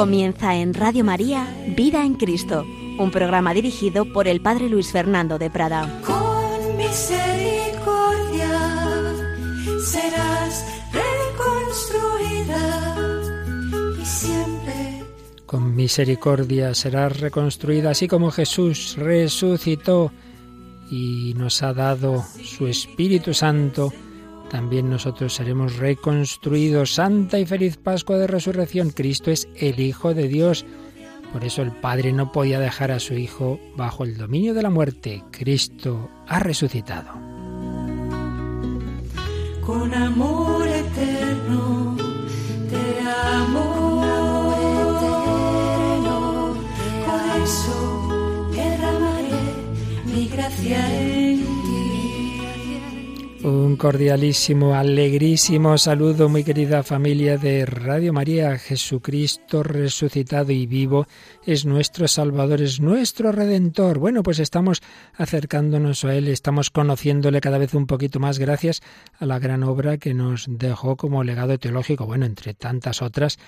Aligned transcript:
Comienza 0.00 0.56
en 0.56 0.72
Radio 0.72 1.04
María 1.04 1.46
Vida 1.76 2.06
en 2.06 2.14
Cristo, 2.14 2.64
un 2.98 3.10
programa 3.10 3.52
dirigido 3.52 4.10
por 4.10 4.28
el 4.28 4.40
Padre 4.40 4.70
Luis 4.70 4.90
Fernando 4.90 5.38
de 5.38 5.50
Prada. 5.50 6.00
Con 6.06 6.76
misericordia 6.78 8.48
serás 9.84 10.64
reconstruida 10.94 12.96
y 14.00 14.04
siempre 14.06 15.04
Con 15.44 15.76
misericordia 15.76 16.74
serás 16.74 17.20
reconstruida, 17.20 17.90
así 17.90 18.08
como 18.08 18.30
Jesús 18.30 18.96
resucitó 18.96 20.12
y 20.90 21.34
nos 21.36 21.62
ha 21.62 21.74
dado 21.74 22.24
su 22.42 22.66
Espíritu 22.66 23.34
Santo. 23.34 23.92
También 24.50 24.90
nosotros 24.90 25.34
seremos 25.34 25.76
reconstruidos. 25.76 26.94
Santa 26.94 27.38
y 27.38 27.46
feliz 27.46 27.76
Pascua 27.76 28.18
de 28.18 28.26
Resurrección. 28.26 28.90
Cristo 28.90 29.30
es 29.30 29.48
el 29.56 29.80
Hijo 29.80 30.12
de 30.12 30.28
Dios. 30.28 30.66
Por 31.32 31.44
eso 31.44 31.62
el 31.62 31.70
Padre 31.70 32.12
no 32.12 32.32
podía 32.32 32.58
dejar 32.58 32.90
a 32.90 32.98
su 32.98 33.14
Hijo 33.14 33.60
bajo 33.76 34.04
el 34.04 34.16
dominio 34.16 34.52
de 34.52 34.62
la 34.62 34.70
muerte. 34.70 35.22
Cristo 35.30 36.10
ha 36.26 36.40
resucitado. 36.40 37.30
con 39.70 39.94
amor 39.94 40.66
eterno 40.66 41.96
te 42.70 42.84
amo. 43.08 44.02
Por 47.06 47.42
eso 47.42 48.48
derramaré 48.52 49.42
mi 50.06 50.26
gracia 50.26 50.80
en 51.00 51.38
ti. 51.38 51.49
Un 53.42 53.76
cordialísimo, 53.76 54.74
alegrísimo 54.74 55.78
saludo, 55.78 56.28
muy 56.28 56.44
querida 56.44 56.82
familia 56.82 57.38
de 57.38 57.64
Radio 57.64 58.12
María. 58.12 58.58
Jesucristo 58.58 59.62
resucitado 59.62 60.52
y 60.52 60.66
vivo 60.66 61.06
es 61.46 61.64
nuestro 61.64 62.06
Salvador, 62.06 62.60
es 62.60 62.80
nuestro 62.80 63.32
Redentor. 63.32 63.98
Bueno, 63.98 64.22
pues 64.22 64.40
estamos 64.40 64.82
acercándonos 65.14 66.04
a 66.04 66.14
Él, 66.14 66.28
estamos 66.28 66.68
conociéndole 66.68 67.40
cada 67.40 67.56
vez 67.56 67.72
un 67.72 67.86
poquito 67.86 68.20
más 68.20 68.38
gracias 68.38 68.82
a 69.18 69.24
la 69.24 69.38
gran 69.38 69.62
obra 69.62 69.96
que 69.96 70.12
nos 70.12 70.44
dejó 70.46 70.96
como 70.96 71.24
legado 71.24 71.58
teológico. 71.58 72.04
Bueno, 72.04 72.26
entre 72.26 72.52
tantas 72.52 73.00
otras, 73.00 73.38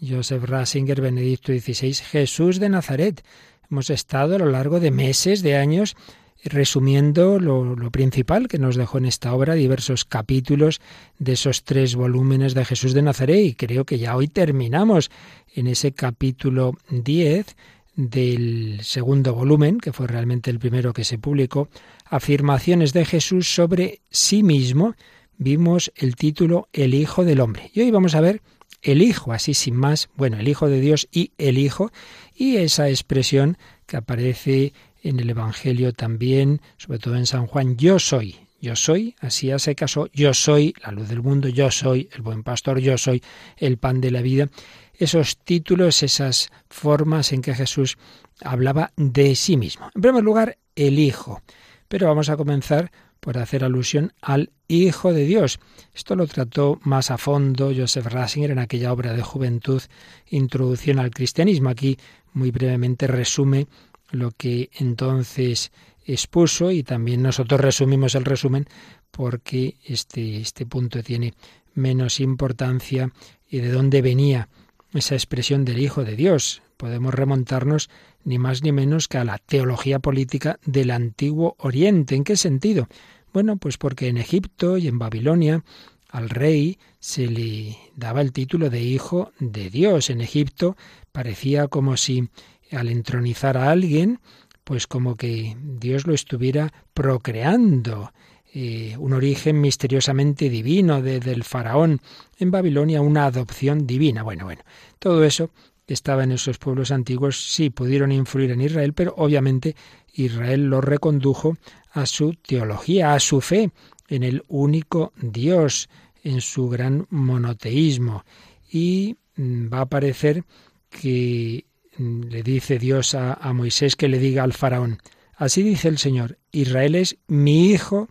Joseph 0.00 0.42
Ratzinger, 0.42 1.00
Benedicto 1.00 1.52
XVI, 1.52 1.94
Jesús 1.94 2.58
de 2.58 2.68
Nazaret. 2.68 3.24
Hemos 3.70 3.90
estado 3.90 4.34
a 4.34 4.38
lo 4.38 4.50
largo 4.50 4.80
de 4.80 4.90
meses, 4.90 5.42
de 5.42 5.56
años, 5.56 5.96
resumiendo 6.44 7.38
lo, 7.38 7.74
lo, 7.74 7.90
principal 7.90 8.48
que 8.48 8.58
nos 8.58 8.76
dejó 8.76 8.98
en 8.98 9.06
esta 9.06 9.34
obra, 9.34 9.54
diversos 9.54 10.04
capítulos 10.04 10.80
de 11.18 11.32
esos 11.32 11.64
tres 11.64 11.94
volúmenes 11.96 12.54
de 12.54 12.64
Jesús 12.64 12.94
de 12.94 13.02
Nazaret, 13.02 13.44
y 13.44 13.54
creo 13.54 13.84
que 13.84 13.98
ya 13.98 14.16
hoy 14.16 14.28
terminamos 14.28 15.10
en 15.54 15.66
ese 15.66 15.92
capítulo 15.92 16.74
10 16.90 17.56
del 17.96 18.80
segundo 18.82 19.34
volumen, 19.34 19.78
que 19.78 19.92
fue 19.92 20.06
realmente 20.06 20.50
el 20.50 20.58
primero 20.58 20.92
que 20.92 21.04
se 21.04 21.18
publicó, 21.18 21.68
Afirmaciones 22.04 22.92
de 22.92 23.04
Jesús 23.04 23.52
sobre 23.52 24.00
sí 24.10 24.42
mismo. 24.42 24.94
Vimos 25.38 25.92
el 25.96 26.14
título 26.14 26.68
El 26.72 26.94
Hijo 26.94 27.24
del 27.24 27.40
Hombre. 27.40 27.70
Y 27.74 27.80
hoy 27.80 27.90
vamos 27.90 28.14
a 28.14 28.20
ver 28.20 28.42
el 28.82 29.02
Hijo, 29.02 29.32
así 29.32 29.54
sin 29.54 29.74
más, 29.74 30.08
bueno, 30.14 30.38
el 30.38 30.46
Hijo 30.46 30.68
de 30.68 30.80
Dios 30.80 31.08
y 31.10 31.32
el 31.38 31.58
Hijo, 31.58 31.90
y 32.34 32.56
esa 32.56 32.88
expresión 32.88 33.56
que 33.86 33.96
aparece 33.96 34.72
en 35.08 35.20
el 35.20 35.30
Evangelio 35.30 35.92
también, 35.92 36.60
sobre 36.76 36.98
todo 36.98 37.16
en 37.16 37.26
San 37.26 37.46
Juan, 37.46 37.76
yo 37.76 37.98
soy, 37.98 38.36
yo 38.60 38.74
soy, 38.74 39.14
así 39.20 39.50
hace 39.50 39.74
caso, 39.74 40.08
yo 40.12 40.34
soy 40.34 40.74
la 40.82 40.90
luz 40.90 41.08
del 41.08 41.22
mundo, 41.22 41.48
yo 41.48 41.70
soy 41.70 42.08
el 42.12 42.22
buen 42.22 42.42
pastor, 42.42 42.80
yo 42.80 42.98
soy 42.98 43.22
el 43.56 43.78
pan 43.78 44.00
de 44.00 44.10
la 44.10 44.22
vida. 44.22 44.48
Esos 44.94 45.38
títulos, 45.38 46.02
esas 46.02 46.50
formas 46.68 47.32
en 47.32 47.42
que 47.42 47.54
Jesús 47.54 47.98
hablaba 48.42 48.92
de 48.96 49.36
sí 49.36 49.56
mismo. 49.56 49.90
En 49.94 50.02
primer 50.02 50.24
lugar, 50.24 50.58
el 50.74 50.98
Hijo. 50.98 51.42
Pero 51.88 52.08
vamos 52.08 52.28
a 52.28 52.36
comenzar 52.36 52.90
por 53.20 53.38
hacer 53.38 53.64
alusión 53.64 54.12
al 54.20 54.50
Hijo 54.68 55.12
de 55.12 55.24
Dios. 55.24 55.60
Esto 55.94 56.16
lo 56.16 56.26
trató 56.26 56.80
más 56.82 57.10
a 57.10 57.18
fondo 57.18 57.72
Joseph 57.76 58.06
Ratzinger 58.06 58.50
en 58.50 58.58
aquella 58.58 58.92
obra 58.92 59.12
de 59.12 59.22
juventud, 59.22 59.82
Introducción 60.28 60.98
al 60.98 61.10
Cristianismo. 61.10 61.68
Aquí 61.68 61.98
muy 62.32 62.50
brevemente 62.50 63.06
resume 63.06 63.66
lo 64.10 64.30
que 64.30 64.70
entonces 64.78 65.72
expuso 66.04 66.70
y 66.70 66.82
también 66.82 67.22
nosotros 67.22 67.60
resumimos 67.60 68.14
el 68.14 68.24
resumen 68.24 68.66
porque 69.10 69.76
este, 69.84 70.38
este 70.38 70.66
punto 70.66 71.02
tiene 71.02 71.34
menos 71.74 72.20
importancia 72.20 73.12
y 73.48 73.58
de 73.58 73.70
dónde 73.70 74.02
venía 74.02 74.48
esa 74.92 75.14
expresión 75.14 75.64
del 75.64 75.78
Hijo 75.78 76.04
de 76.04 76.16
Dios. 76.16 76.62
Podemos 76.76 77.14
remontarnos 77.14 77.90
ni 78.24 78.38
más 78.38 78.62
ni 78.62 78.72
menos 78.72 79.08
que 79.08 79.18
a 79.18 79.24
la 79.24 79.38
teología 79.38 79.98
política 79.98 80.58
del 80.64 80.90
antiguo 80.90 81.54
Oriente. 81.58 82.14
¿En 82.14 82.24
qué 82.24 82.36
sentido? 82.36 82.88
Bueno, 83.32 83.56
pues 83.56 83.78
porque 83.78 84.08
en 84.08 84.16
Egipto 84.16 84.78
y 84.78 84.88
en 84.88 84.98
Babilonia 84.98 85.64
al 86.08 86.30
rey 86.30 86.78
se 86.98 87.26
le 87.26 87.76
daba 87.94 88.20
el 88.20 88.32
título 88.32 88.70
de 88.70 88.82
Hijo 88.82 89.32
de 89.38 89.70
Dios. 89.70 90.10
En 90.10 90.20
Egipto 90.20 90.76
parecía 91.12 91.68
como 91.68 91.96
si 91.96 92.28
al 92.72 92.88
entronizar 92.88 93.56
a 93.56 93.70
alguien, 93.70 94.20
pues 94.64 94.86
como 94.86 95.16
que 95.16 95.56
Dios 95.60 96.06
lo 96.06 96.14
estuviera 96.14 96.72
procreando. 96.94 98.12
Eh, 98.52 98.96
un 98.98 99.12
origen 99.12 99.60
misteriosamente 99.60 100.48
divino 100.48 101.02
de, 101.02 101.20
del 101.20 101.44
faraón 101.44 102.00
en 102.38 102.50
Babilonia, 102.50 103.02
una 103.02 103.26
adopción 103.26 103.86
divina. 103.86 104.22
Bueno, 104.22 104.44
bueno, 104.44 104.62
todo 104.98 105.24
eso 105.24 105.50
estaba 105.86 106.24
en 106.24 106.32
esos 106.32 106.58
pueblos 106.58 106.90
antiguos 106.90 107.52
sí 107.52 107.70
pudieron 107.70 108.12
influir 108.12 108.50
en 108.50 108.62
Israel, 108.62 108.92
pero 108.92 109.14
obviamente 109.16 109.76
Israel 110.14 110.64
lo 110.64 110.80
recondujo 110.80 111.56
a 111.92 112.06
su 112.06 112.34
teología, 112.34 113.14
a 113.14 113.20
su 113.20 113.40
fe 113.40 113.70
en 114.08 114.22
el 114.22 114.42
único 114.48 115.12
Dios, 115.20 115.88
en 116.24 116.40
su 116.40 116.68
gran 116.68 117.06
monoteísmo. 117.10 118.24
Y 118.70 119.16
mm, 119.36 119.72
va 119.72 119.82
a 119.82 119.86
parecer 119.86 120.44
que 120.90 121.65
le 121.98 122.42
dice 122.42 122.78
Dios 122.78 123.14
a, 123.14 123.34
a, 123.34 123.52
Moisés 123.52 123.96
que 123.96 124.08
le 124.08 124.18
diga 124.18 124.42
al 124.42 124.52
faraón, 124.52 124.98
así 125.36 125.62
dice 125.62 125.88
el 125.88 125.98
Señor, 125.98 126.38
Israel 126.52 126.94
es 126.94 127.18
mi 127.26 127.70
hijo 127.70 128.08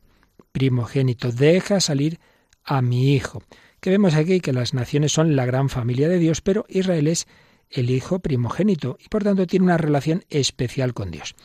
primogénito, 0.51 1.31
deja 1.31 1.79
salir 1.79 2.19
a 2.63 2.81
mi 2.81 3.13
hijo. 3.13 3.44
Que 3.79 3.90
vemos 3.91 4.16
aquí 4.16 4.40
que 4.40 4.53
las 4.53 4.74
naciones 4.74 5.12
son 5.12 5.35
la 5.35 5.45
gran 5.45 5.69
familia 5.69 6.09
de 6.09 6.18
Dios, 6.18 6.41
pero 6.41 6.66
Israel 6.69 7.07
es 7.07 7.28
el 7.69 7.90
hijo 7.90 8.19
primogénito 8.19 8.97
y 9.03 9.09
por 9.09 9.24
tanto 9.24 9.47
tiene 9.47 9.66
una 9.66 9.78
relación 9.78 10.24
especial 10.29 10.94
con 10.94 11.12
Dios. 11.12 11.35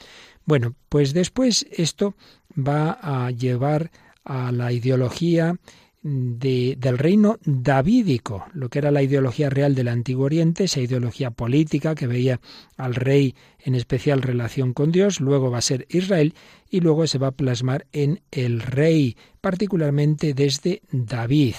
Bueno, 0.44 0.74
pues 0.88 1.12
después 1.12 1.66
esto 1.70 2.14
va 2.56 2.98
a 3.02 3.30
llevar 3.30 3.90
a 4.24 4.52
la 4.52 4.72
ideología 4.72 5.56
de, 6.02 6.76
del 6.78 6.96
reino 6.96 7.38
davídico, 7.44 8.46
lo 8.54 8.68
que 8.68 8.78
era 8.78 8.90
la 8.90 9.02
ideología 9.02 9.50
real 9.50 9.74
del 9.74 9.88
Antiguo 9.88 10.24
Oriente, 10.24 10.64
esa 10.64 10.80
ideología 10.80 11.30
política 11.30 11.94
que 11.94 12.06
veía 12.06 12.40
al 12.76 12.94
rey 12.94 13.34
en 13.58 13.74
especial 13.74 14.22
relación 14.22 14.72
con 14.72 14.92
Dios, 14.92 15.20
luego 15.20 15.50
va 15.50 15.58
a 15.58 15.62
ser 15.62 15.86
Israel 15.90 16.34
y 16.70 16.80
luego 16.80 17.06
se 17.06 17.18
va 17.18 17.28
a 17.28 17.32
plasmar 17.32 17.86
en 17.92 18.22
el 18.30 18.60
rey, 18.60 19.16
particularmente 19.40 20.32
desde 20.32 20.82
David. 20.90 21.54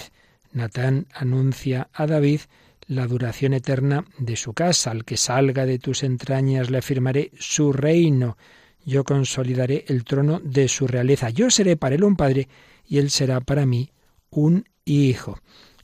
Natán 0.52 1.06
anuncia 1.14 1.88
a 1.92 2.06
David 2.06 2.40
la 2.88 3.06
duración 3.06 3.54
eterna 3.54 4.04
de 4.18 4.36
su 4.36 4.54
casa, 4.54 4.90
al 4.90 5.04
que 5.04 5.16
salga 5.16 5.66
de 5.66 5.78
tus 5.78 6.02
entrañas 6.02 6.68
le 6.68 6.78
afirmaré 6.78 7.30
su 7.38 7.72
reino, 7.72 8.36
yo 8.84 9.04
consolidaré 9.04 9.84
el 9.86 10.04
trono 10.04 10.40
de 10.40 10.66
su 10.66 10.88
realeza, 10.88 11.30
yo 11.30 11.48
seré 11.48 11.76
para 11.76 11.94
él 11.94 12.02
un 12.02 12.16
padre 12.16 12.48
y 12.84 12.98
él 12.98 13.10
será 13.10 13.40
para 13.40 13.64
mí 13.64 13.92
un 14.32 14.64
hijo. 14.84 15.38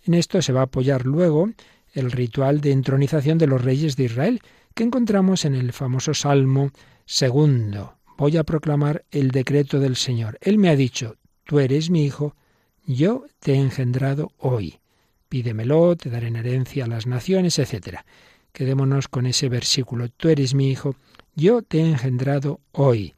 En 0.05 0.15
esto 0.15 0.43
se 0.43 0.53
va 0.53 0.61
a 0.61 0.65
apoyar 0.65 1.07
luego 1.07 1.51
el 1.93 2.11
ritual 2.11 2.61
de 2.61 2.73
entronización 2.73 3.39
de 3.39 3.47
los 3.47 3.63
reyes 3.63 3.97
de 3.97 4.05
Israel, 4.05 4.41
que 4.75 4.85
encontramos 4.85 5.45
en 5.45 5.55
el 5.55 5.73
famoso 5.73 6.15
Salmo 6.15 6.71
segundo. 7.05 7.99
Voy 8.17 8.37
a 8.37 8.45
proclamar 8.45 9.05
el 9.11 9.31
decreto 9.31 9.79
del 9.79 9.97
Señor. 9.97 10.39
Él 10.41 10.59
me 10.59 10.69
ha 10.69 10.77
dicho, 10.77 11.17
tú 11.45 11.61
eres 11.61 11.91
mi 11.91 12.05
hijo, 12.05 12.35
yo 12.85 13.27
te 13.39 13.53
he 13.53 13.57
engendrado 13.57 14.33
hoy. 14.39 14.79
Pídemelo, 15.29 15.95
te 15.97 16.11
daré 16.11 16.29
en 16.29 16.37
herencia 16.37 16.85
a 16.85 16.89
las 16.89 17.07
naciones, 17.07 17.59
etc. 17.59 17.99
Quedémonos 18.53 19.09
con 19.09 19.27
ese 19.27 19.49
versículo. 19.49 20.09
Tú 20.09 20.29
eres 20.31 20.55
mi 20.55 20.71
hijo, 20.71 20.97
yo 21.35 21.63
te 21.63 21.79
he 21.79 21.89
engendrado 21.89 22.61
hoy. 22.73 23.15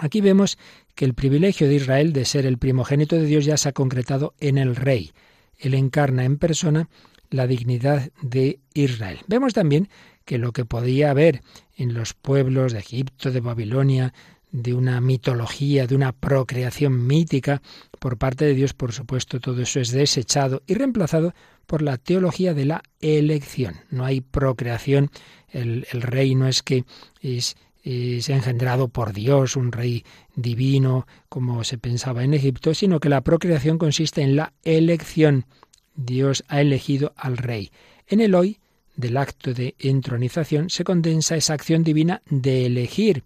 Aquí 0.00 0.20
vemos 0.20 0.58
que 0.96 1.04
el 1.04 1.14
privilegio 1.14 1.68
de 1.68 1.74
Israel 1.74 2.12
de 2.12 2.24
ser 2.24 2.46
el 2.46 2.58
primogénito 2.58 3.14
de 3.16 3.26
Dios 3.26 3.44
ya 3.44 3.56
se 3.56 3.68
ha 3.68 3.72
concretado 3.72 4.34
en 4.40 4.58
el 4.58 4.74
rey. 4.74 5.12
Él 5.58 5.74
encarna 5.74 6.24
en 6.24 6.38
persona 6.38 6.88
la 7.30 7.46
dignidad 7.46 8.10
de 8.22 8.58
Israel. 8.74 9.20
Vemos 9.28 9.52
también 9.52 9.88
que 10.24 10.38
lo 10.38 10.52
que 10.52 10.64
podía 10.64 11.10
haber 11.10 11.42
en 11.76 11.94
los 11.94 12.14
pueblos 12.14 12.72
de 12.72 12.80
Egipto, 12.80 13.30
de 13.30 13.40
Babilonia, 13.40 14.14
de 14.50 14.72
una 14.72 15.00
mitología, 15.02 15.86
de 15.86 15.94
una 15.94 16.12
procreación 16.12 17.06
mítica 17.06 17.60
por 17.98 18.16
parte 18.16 18.46
de 18.46 18.54
Dios, 18.54 18.72
por 18.72 18.92
supuesto, 18.92 19.38
todo 19.38 19.60
eso 19.60 19.80
es 19.80 19.90
desechado 19.90 20.62
y 20.66 20.74
reemplazado 20.74 21.34
por 21.66 21.82
la 21.82 21.98
teología 21.98 22.54
de 22.54 22.64
la 22.64 22.82
elección. 23.00 23.74
No 23.90 24.04
hay 24.04 24.22
procreación, 24.22 25.10
el, 25.48 25.86
el 25.92 26.00
rey 26.00 26.34
no 26.34 26.48
es 26.48 26.62
que 26.62 26.84
es, 27.20 27.56
es 27.86 28.28
engendrado 28.30 28.88
por 28.88 29.12
Dios, 29.12 29.54
un 29.54 29.70
rey 29.70 30.04
divino, 30.34 31.06
como 31.28 31.62
se 31.62 31.78
pensaba 31.78 32.24
en 32.24 32.34
Egipto, 32.34 32.74
sino 32.74 32.98
que 32.98 33.08
la 33.08 33.20
procreación 33.20 33.78
consiste 33.78 34.22
en 34.22 34.34
la 34.34 34.52
elección. 34.64 35.44
Dios 35.94 36.42
ha 36.48 36.60
elegido 36.60 37.14
al 37.16 37.36
rey. 37.36 37.70
En 38.08 38.20
el 38.20 38.34
hoy 38.34 38.58
del 38.96 39.16
acto 39.16 39.54
de 39.54 39.76
entronización 39.78 40.68
se 40.68 40.82
condensa 40.82 41.36
esa 41.36 41.54
acción 41.54 41.84
divina 41.84 42.22
de 42.28 42.66
elegir, 42.66 43.22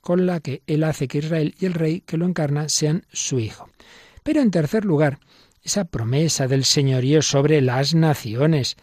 con 0.00 0.26
la 0.26 0.38
que 0.38 0.62
Él 0.68 0.84
hace 0.84 1.08
que 1.08 1.18
Israel 1.18 1.56
y 1.58 1.66
el 1.66 1.74
rey 1.74 2.00
que 2.02 2.16
lo 2.16 2.26
encarna 2.26 2.68
sean 2.68 3.04
su 3.12 3.40
hijo. 3.40 3.68
Pero 4.22 4.42
en 4.42 4.52
tercer 4.52 4.84
lugar, 4.84 5.18
esa 5.64 5.86
promesa 5.86 6.46
del 6.46 6.64
señorío 6.64 7.20
sobre 7.20 7.60
las 7.62 7.96
naciones, 7.96 8.76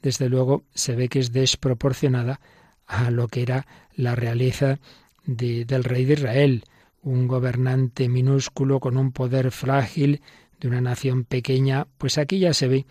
desde 0.00 0.30
luego 0.30 0.64
se 0.72 0.96
ve 0.96 1.10
que 1.10 1.18
es 1.18 1.32
desproporcionada 1.32 2.40
a 2.86 3.10
lo 3.10 3.28
que 3.28 3.42
era 3.42 3.66
la 3.98 4.14
realeza 4.14 4.78
del 5.26 5.84
rey 5.84 6.06
de 6.06 6.14
Israel, 6.14 6.64
un 7.02 7.28
gobernante 7.28 8.08
minúsculo 8.08 8.80
con 8.80 8.96
un 8.96 9.12
poder 9.12 9.50
frágil 9.50 10.22
de 10.58 10.68
una 10.68 10.80
nación 10.80 11.24
pequeña, 11.24 11.86
pues 11.98 12.16
aquí 12.16 12.38
ya 12.38 12.54
se 12.54 12.68
ve 12.68 12.86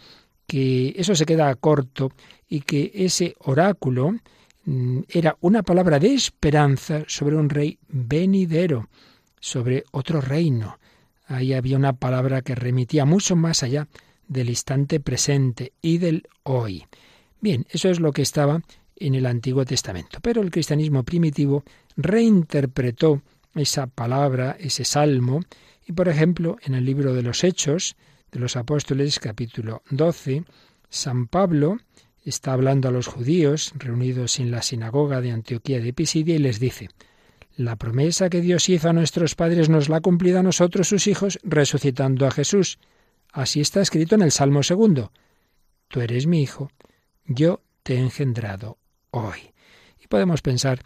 que 0.45 0.93
eso 0.97 1.15
se 1.15 1.25
queda 1.25 1.53
corto 1.55 2.11
y 2.47 2.61
que 2.61 2.91
ese 2.93 3.35
oráculo 3.39 4.15
mm, 4.65 4.99
era 5.09 5.37
una 5.41 5.63
palabra 5.63 5.97
de 5.97 6.13
esperanza 6.13 7.03
sobre 7.07 7.35
un 7.35 7.49
rey 7.49 7.79
venidero, 7.87 8.89
sobre 9.39 9.83
otro 9.91 10.21
reino. 10.21 10.77
Ahí 11.25 11.53
había 11.53 11.77
una 11.77 11.93
palabra 11.93 12.41
que 12.41 12.55
remitía 12.55 13.05
mucho 13.05 13.35
más 13.35 13.63
allá 13.63 13.87
del 14.27 14.49
instante 14.49 14.99
presente 14.99 15.73
y 15.81 15.97
del 15.97 16.27
hoy. 16.43 16.85
Bien, 17.39 17.65
eso 17.69 17.89
es 17.89 17.99
lo 17.99 18.11
que 18.11 18.21
estaba 18.21 18.61
en 18.99 19.15
el 19.15 19.25
Antiguo 19.25 19.65
Testamento. 19.65 20.19
Pero 20.21 20.41
el 20.41 20.51
cristianismo 20.51 21.03
primitivo 21.03 21.63
reinterpretó 21.95 23.21
esa 23.55 23.87
palabra, 23.87 24.55
ese 24.59 24.85
salmo, 24.85 25.41
y 25.85 25.93
por 25.93 26.09
ejemplo, 26.09 26.57
en 26.63 26.75
el 26.75 26.85
libro 26.85 27.13
de 27.13 27.23
los 27.23 27.43
Hechos 27.43 27.95
de 28.31 28.39
los 28.39 28.55
Apóstoles, 28.55 29.19
capítulo 29.19 29.83
12, 29.89 30.43
San 30.89 31.27
Pablo 31.27 31.77
está 32.25 32.53
hablando 32.53 32.89
a 32.89 32.91
los 32.91 33.07
judíos 33.07 33.71
reunidos 33.75 34.39
en 34.39 34.51
la 34.51 34.61
sinagoga 34.61 35.21
de 35.21 35.31
Antioquía 35.31 35.79
de 35.79 35.93
Pisidia 35.93 36.35
y 36.35 36.39
les 36.39 36.59
dice, 36.59 36.89
la 37.55 37.75
promesa 37.75 38.29
que 38.29 38.41
Dios 38.41 38.69
hizo 38.69 38.89
a 38.89 38.93
nuestros 38.93 39.35
padres 39.35 39.69
nos 39.69 39.89
la 39.89 39.97
ha 39.97 40.01
cumplido 40.01 40.39
a 40.39 40.43
nosotros 40.43 40.87
sus 40.87 41.07
hijos 41.07 41.39
resucitando 41.43 42.27
a 42.27 42.31
Jesús. 42.31 42.79
Así 43.31 43.61
está 43.61 43.81
escrito 43.81 44.15
en 44.15 44.21
el 44.21 44.31
Salmo 44.31 44.61
segundo. 44.61 45.11
Tú 45.87 46.01
eres 46.01 46.27
mi 46.27 46.41
hijo, 46.41 46.69
yo 47.25 47.61
te 47.83 47.95
he 47.95 47.99
engendrado 47.99 48.77
Y 50.01 50.07
podemos 50.07 50.41
pensar 50.41 50.81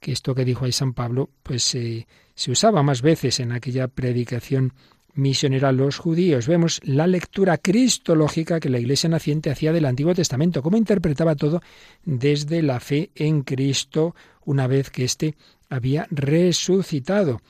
que 0.00 0.12
esto 0.12 0.34
que 0.34 0.44
dijo 0.44 0.64
ahí 0.64 0.72
San 0.72 0.92
Pablo, 0.92 1.30
pues 1.42 1.74
eh, 1.74 2.06
se 2.34 2.50
usaba 2.50 2.82
más 2.82 3.02
veces 3.02 3.40
en 3.40 3.52
aquella 3.52 3.88
predicación 3.88 4.74
misionera 5.14 5.68
a 5.68 5.72
los 5.72 5.98
judíos. 5.98 6.48
Vemos 6.48 6.80
la 6.84 7.06
lectura 7.06 7.58
cristológica 7.58 8.60
que 8.60 8.68
la 8.68 8.80
Iglesia 8.80 9.08
naciente 9.08 9.50
hacía 9.50 9.72
del 9.72 9.86
Antiguo 9.86 10.14
Testamento, 10.14 10.62
cómo 10.62 10.76
interpretaba 10.76 11.36
todo 11.36 11.62
desde 12.04 12.62
la 12.62 12.80
fe 12.80 13.10
en 13.14 13.42
Cristo 13.42 14.14
una 14.44 14.66
vez 14.66 14.90
que 14.90 15.04
éste 15.04 15.36
había 15.70 16.06
resucitado. 16.10 17.40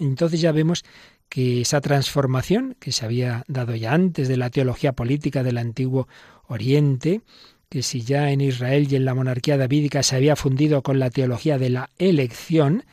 Entonces 0.00 0.40
ya 0.40 0.52
vemos 0.52 0.84
que 1.28 1.60
esa 1.60 1.80
transformación 1.80 2.76
que 2.78 2.92
se 2.92 3.04
había 3.04 3.44
dado 3.48 3.74
ya 3.74 3.92
antes 3.92 4.28
de 4.28 4.36
la 4.36 4.50
teología 4.50 4.92
política 4.92 5.42
del 5.42 5.58
antiguo 5.58 6.08
Oriente, 6.48 7.22
que 7.68 7.82
si 7.82 8.02
ya 8.02 8.30
en 8.30 8.40
Israel 8.40 8.86
y 8.90 8.96
en 8.96 9.04
la 9.04 9.14
monarquía 9.14 9.56
davídica 9.56 10.02
se 10.02 10.16
había 10.16 10.36
fundido 10.36 10.82
con 10.82 10.98
la 10.98 11.10
teología 11.10 11.58
de 11.58 11.70
la 11.70 11.90
elección, 11.98 12.84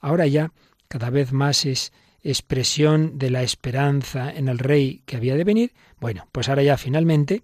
ahora 0.00 0.26
ya 0.26 0.52
cada 0.88 1.10
vez 1.10 1.32
más 1.32 1.64
es 1.64 1.92
expresión 2.22 3.18
de 3.18 3.30
la 3.30 3.42
esperanza 3.42 4.32
en 4.32 4.48
el 4.48 4.58
rey 4.58 5.02
que 5.06 5.16
había 5.16 5.36
de 5.36 5.44
venir, 5.44 5.72
bueno, 6.00 6.28
pues 6.32 6.48
ahora 6.48 6.62
ya 6.62 6.76
finalmente 6.76 7.42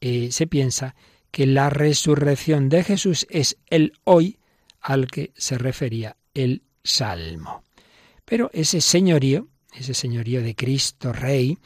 eh, 0.00 0.30
se 0.32 0.46
piensa 0.46 0.94
que 1.30 1.46
la 1.46 1.70
resurrección 1.70 2.68
de 2.68 2.82
Jesús 2.82 3.26
es 3.28 3.58
el 3.66 3.92
hoy 4.04 4.38
al 4.80 5.06
que 5.06 5.32
se 5.36 5.58
refería 5.58 6.16
el 6.32 6.62
Salmo. 6.82 7.62
Pero 8.24 8.50
ese 8.52 8.80
señorío, 8.80 9.48
ese 9.74 9.94
señorío 9.94 10.42
de 10.42 10.54
Cristo 10.54 11.12
Rey, 11.12 11.58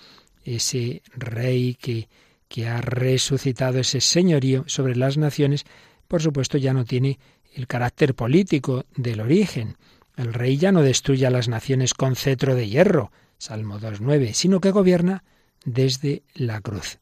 ese 0.45 1.03
Rey 1.15 1.75
que, 1.75 2.09
que 2.51 2.67
ha 2.67 2.81
resucitado 2.81 3.79
ese 3.79 4.01
señorío 4.01 4.65
sobre 4.67 4.97
las 4.97 5.17
naciones, 5.17 5.65
por 6.09 6.21
supuesto 6.21 6.59
ya 6.59 6.75
no 6.75 6.85
tiene 6.85 7.21
el 7.55 7.69
carácter 7.69 8.17
político 8.17 8.87
del 8.97 9.21
origen. 9.21 9.77
El 10.17 10.35
rey 10.35 10.57
ya 10.57 10.73
no 10.73 10.83
destruye 10.83 11.25
a 11.27 11.31
las 11.31 11.47
naciones 11.47 11.95
con 11.95 12.17
cetro 12.17 12.57
de 12.57 12.69
hierro, 12.69 13.13
Salmo 13.39 13.79
2.9, 13.79 14.33
sino 14.33 14.61
que 14.61 14.73
gobierna 14.73 15.23
desde 15.65 16.25
la 16.35 16.61
cruz. 16.61 16.99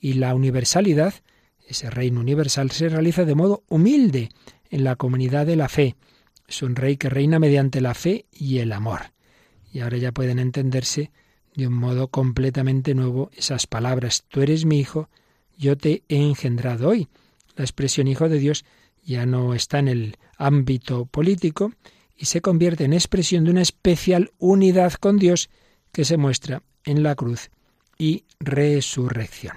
Y 0.00 0.14
la 0.14 0.34
universalidad, 0.34 1.14
ese 1.68 1.90
reino 1.90 2.18
universal, 2.18 2.72
se 2.72 2.88
realiza 2.88 3.24
de 3.24 3.36
modo 3.36 3.62
humilde 3.68 4.30
en 4.68 4.82
la 4.82 4.96
comunidad 4.96 5.46
de 5.46 5.54
la 5.54 5.68
fe. 5.68 5.94
Es 6.48 6.60
un 6.60 6.74
rey 6.74 6.96
que 6.96 7.08
reina 7.08 7.38
mediante 7.38 7.80
la 7.80 7.94
fe 7.94 8.26
y 8.32 8.58
el 8.58 8.72
amor. 8.72 9.12
Y 9.72 9.78
ahora 9.78 9.96
ya 9.96 10.10
pueden 10.10 10.40
entenderse 10.40 11.12
de 11.58 11.66
un 11.66 11.74
modo 11.74 12.08
completamente 12.08 12.94
nuevo 12.94 13.30
esas 13.36 13.66
palabras. 13.66 14.24
Tú 14.28 14.40
eres 14.40 14.64
mi 14.64 14.78
hijo, 14.78 15.10
yo 15.58 15.76
te 15.76 16.04
he 16.08 16.16
engendrado 16.16 16.88
hoy. 16.88 17.08
La 17.56 17.64
expresión 17.64 18.08
hijo 18.08 18.28
de 18.28 18.38
Dios 18.38 18.64
ya 19.04 19.26
no 19.26 19.52
está 19.54 19.80
en 19.80 19.88
el 19.88 20.16
ámbito 20.36 21.04
político 21.04 21.72
y 22.16 22.26
se 22.26 22.40
convierte 22.40 22.84
en 22.84 22.92
expresión 22.92 23.44
de 23.44 23.50
una 23.50 23.62
especial 23.62 24.30
unidad 24.38 24.92
con 24.94 25.18
Dios 25.18 25.50
que 25.92 26.04
se 26.04 26.16
muestra 26.16 26.62
en 26.84 27.02
la 27.02 27.14
cruz 27.14 27.50
y 27.98 28.24
resurrección. 28.38 29.56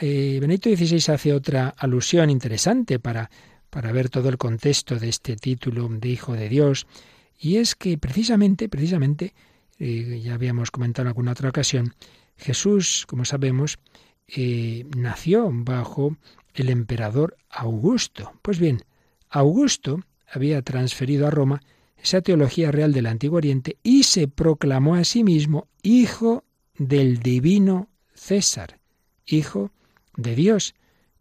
Eh, 0.00 0.38
Benito 0.40 0.68
XVI 0.68 1.12
hace 1.12 1.32
otra 1.32 1.68
alusión 1.68 2.30
interesante 2.30 2.98
para 2.98 3.30
para 3.74 3.90
ver 3.90 4.08
todo 4.08 4.28
el 4.28 4.38
contexto 4.38 5.00
de 5.00 5.08
este 5.08 5.34
título 5.34 5.88
de 5.88 6.08
Hijo 6.08 6.34
de 6.34 6.48
Dios, 6.48 6.86
y 7.40 7.56
es 7.56 7.74
que 7.74 7.98
precisamente, 7.98 8.68
precisamente, 8.68 9.34
ya 9.78 10.34
habíamos 10.34 10.70
comentado 10.70 11.04
en 11.04 11.08
alguna 11.08 11.32
otra 11.32 11.48
ocasión, 11.48 11.94
Jesús, 12.36 13.04
como 13.06 13.24
sabemos, 13.24 13.78
eh, 14.28 14.86
nació 14.96 15.50
bajo 15.52 16.16
el 16.54 16.70
emperador 16.70 17.36
Augusto. 17.50 18.32
Pues 18.42 18.58
bien, 18.58 18.84
Augusto 19.28 20.00
había 20.26 20.62
transferido 20.62 21.26
a 21.26 21.30
Roma 21.30 21.60
esa 21.96 22.20
teología 22.20 22.70
real 22.70 22.92
del 22.92 23.06
Antiguo 23.06 23.38
Oriente 23.38 23.78
y 23.82 24.04
se 24.04 24.28
proclamó 24.28 24.94
a 24.94 25.04
sí 25.04 25.24
mismo 25.24 25.68
hijo 25.82 26.44
del 26.76 27.18
divino 27.20 27.88
César, 28.14 28.80
hijo 29.26 29.72
de 30.16 30.34
Dios, 30.34 30.74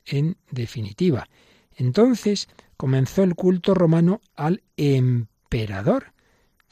en 0.05 0.38
definitiva. 0.51 1.27
Entonces 1.75 2.50
comenzó 2.77 3.24
el 3.24 3.36
culto 3.36 3.74
romano 3.74 4.22
al 4.36 4.63
emperador. 4.77 6.12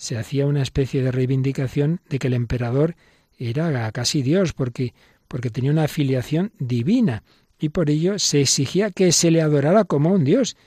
Se 0.01 0.17
hacía 0.17 0.47
una 0.47 0.63
especie 0.63 1.03
de 1.03 1.11
reivindicación 1.11 2.01
de 2.09 2.17
que 2.17 2.25
el 2.25 2.33
emperador 2.33 2.95
era 3.37 3.91
casi 3.91 4.23
Dios, 4.23 4.51
porque, 4.51 4.95
porque 5.27 5.51
tenía 5.51 5.69
una 5.69 5.83
afiliación 5.83 6.53
divina, 6.57 7.21
y 7.59 7.69
por 7.69 7.91
ello 7.91 8.17
se 8.17 8.41
exigía 8.41 8.89
que 8.89 9.11
se 9.11 9.29
le 9.29 9.43
adorara 9.43 9.83
como 9.83 10.11
un 10.11 10.23
Dios. 10.23 10.57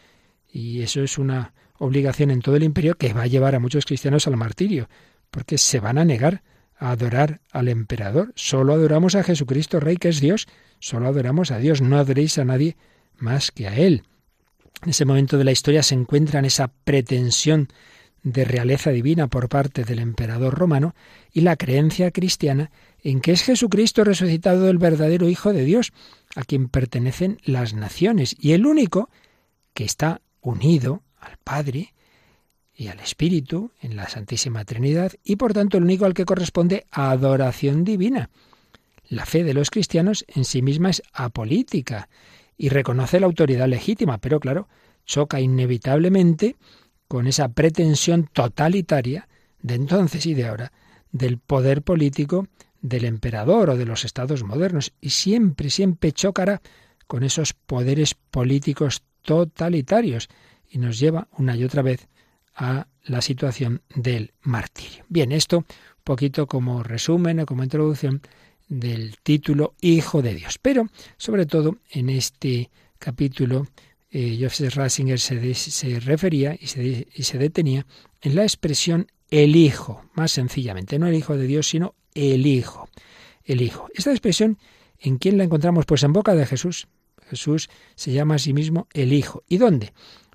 Y 0.52 0.82
eso 0.82 1.02
es 1.02 1.18
una 1.18 1.52
obligación 1.78 2.30
en 2.30 2.42
todo 2.42 2.54
el 2.54 2.62
imperio 2.62 2.94
que 2.94 3.12
va 3.12 3.22
a 3.22 3.26
llevar 3.26 3.56
a 3.56 3.58
muchos 3.58 3.86
cristianos 3.86 4.28
al 4.28 4.36
martirio, 4.36 4.88
porque 5.32 5.58
se 5.58 5.80
van 5.80 5.98
a 5.98 6.04
negar 6.04 6.44
a 6.76 6.92
adorar 6.92 7.40
al 7.50 7.66
emperador. 7.66 8.32
Solo 8.36 8.72
adoramos 8.72 9.16
a 9.16 9.24
Jesucristo 9.24 9.80
Rey, 9.80 9.96
que 9.96 10.10
es 10.10 10.20
Dios. 10.20 10.46
Solo 10.78 11.08
adoramos 11.08 11.50
a 11.50 11.58
Dios. 11.58 11.82
No 11.82 11.98
adoréis 11.98 12.38
a 12.38 12.44
nadie 12.44 12.76
más 13.16 13.50
que 13.50 13.66
a 13.66 13.74
Él. 13.74 14.04
En 14.84 14.90
ese 14.90 15.04
momento 15.04 15.38
de 15.38 15.44
la 15.44 15.50
historia 15.50 15.82
se 15.82 15.96
encuentra 15.96 16.38
en 16.38 16.44
esa 16.44 16.68
pretensión 16.68 17.66
de 18.24 18.44
realeza 18.44 18.90
divina 18.90 19.28
por 19.28 19.48
parte 19.48 19.84
del 19.84 20.00
emperador 20.00 20.54
romano 20.54 20.94
y 21.30 21.42
la 21.42 21.56
creencia 21.56 22.10
cristiana 22.10 22.70
en 23.02 23.20
que 23.20 23.32
es 23.32 23.42
Jesucristo 23.42 24.02
resucitado 24.02 24.68
el 24.68 24.78
verdadero 24.78 25.28
Hijo 25.28 25.52
de 25.52 25.64
Dios, 25.64 25.92
a 26.34 26.42
quien 26.42 26.68
pertenecen 26.68 27.38
las 27.44 27.74
naciones, 27.74 28.34
y 28.38 28.52
el 28.52 28.66
único 28.66 29.10
que 29.74 29.84
está 29.84 30.22
unido 30.40 31.02
al 31.20 31.36
Padre 31.44 31.92
y 32.74 32.88
al 32.88 32.98
Espíritu 33.00 33.70
en 33.82 33.94
la 33.94 34.08
Santísima 34.08 34.64
Trinidad, 34.64 35.12
y 35.22 35.36
por 35.36 35.52
tanto 35.52 35.76
el 35.76 35.84
único 35.84 36.06
al 36.06 36.14
que 36.14 36.24
corresponde 36.24 36.86
adoración 36.90 37.84
divina. 37.84 38.30
La 39.06 39.26
fe 39.26 39.44
de 39.44 39.52
los 39.52 39.68
cristianos 39.68 40.24
en 40.28 40.46
sí 40.46 40.62
misma 40.62 40.88
es 40.88 41.02
apolítica 41.12 42.08
y 42.56 42.70
reconoce 42.70 43.20
la 43.20 43.26
autoridad 43.26 43.68
legítima, 43.68 44.16
pero 44.16 44.40
claro, 44.40 44.66
choca 45.04 45.40
inevitablemente 45.40 46.56
con 47.08 47.26
esa 47.26 47.48
pretensión 47.48 48.28
totalitaria 48.32 49.28
de 49.62 49.74
entonces 49.74 50.26
y 50.26 50.34
de 50.34 50.46
ahora, 50.46 50.72
del 51.12 51.38
poder 51.38 51.82
político 51.82 52.48
del 52.80 53.06
emperador 53.06 53.70
o 53.70 53.76
de 53.76 53.86
los 53.86 54.04
estados 54.04 54.44
modernos, 54.44 54.92
y 55.00 55.10
siempre, 55.10 55.70
siempre 55.70 56.12
chocará 56.12 56.60
con 57.06 57.22
esos 57.22 57.54
poderes 57.54 58.14
políticos 58.14 59.02
totalitarios 59.22 60.28
y 60.70 60.78
nos 60.78 60.98
lleva 60.98 61.28
una 61.38 61.56
y 61.56 61.64
otra 61.64 61.82
vez 61.82 62.08
a 62.54 62.86
la 63.04 63.22
situación 63.22 63.82
del 63.94 64.32
martirio. 64.42 65.04
Bien, 65.08 65.32
esto 65.32 65.58
un 65.58 65.64
poquito 66.04 66.46
como 66.46 66.82
resumen 66.82 67.40
o 67.40 67.46
como 67.46 67.64
introducción 67.64 68.20
del 68.68 69.16
título 69.22 69.74
Hijo 69.80 70.22
de 70.22 70.34
Dios. 70.34 70.58
Pero, 70.60 70.88
sobre 71.16 71.46
todo, 71.46 71.78
en 71.90 72.10
este 72.10 72.70
capítulo, 72.98 73.66
Joseph 74.40 74.76
Ratzinger 74.76 75.18
se, 75.18 76.00
refería 76.00 76.56
y 76.58 76.68
se, 76.68 77.08
y 77.12 77.22
se 77.24 77.38
detenía 77.38 77.84
en 78.20 78.36
la 78.36 78.42
expresión 78.42 79.08
el 79.30 79.56
Hijo, 79.56 80.04
más 80.14 80.30
sencillamente, 80.30 80.98
no 80.98 81.08
el 81.08 81.14
Hijo 81.14 81.36
de 81.36 81.46
Dios, 81.46 81.68
sino 81.68 81.94
el 82.14 82.46
Hijo. 82.46 82.88
El 83.44 83.60
Hijo. 83.60 83.88
Esta 83.94 84.10
expresión, 84.10 84.58
¿en 85.00 85.18
quién 85.18 85.36
la 85.36 85.44
encontramos? 85.44 85.86
Pues 85.86 86.04
en 86.04 86.12
boca 86.12 86.34
de 86.34 86.46
Jesús. 86.46 86.86
Jesús 87.28 87.68
se 87.96 88.12
llama 88.12 88.36
a 88.36 88.38
sí 88.38 88.52
mismo 88.52 88.86
el 88.92 89.12
Hijo. 89.12 89.42
¿Y 89.48 89.56
dónde? 89.56 89.92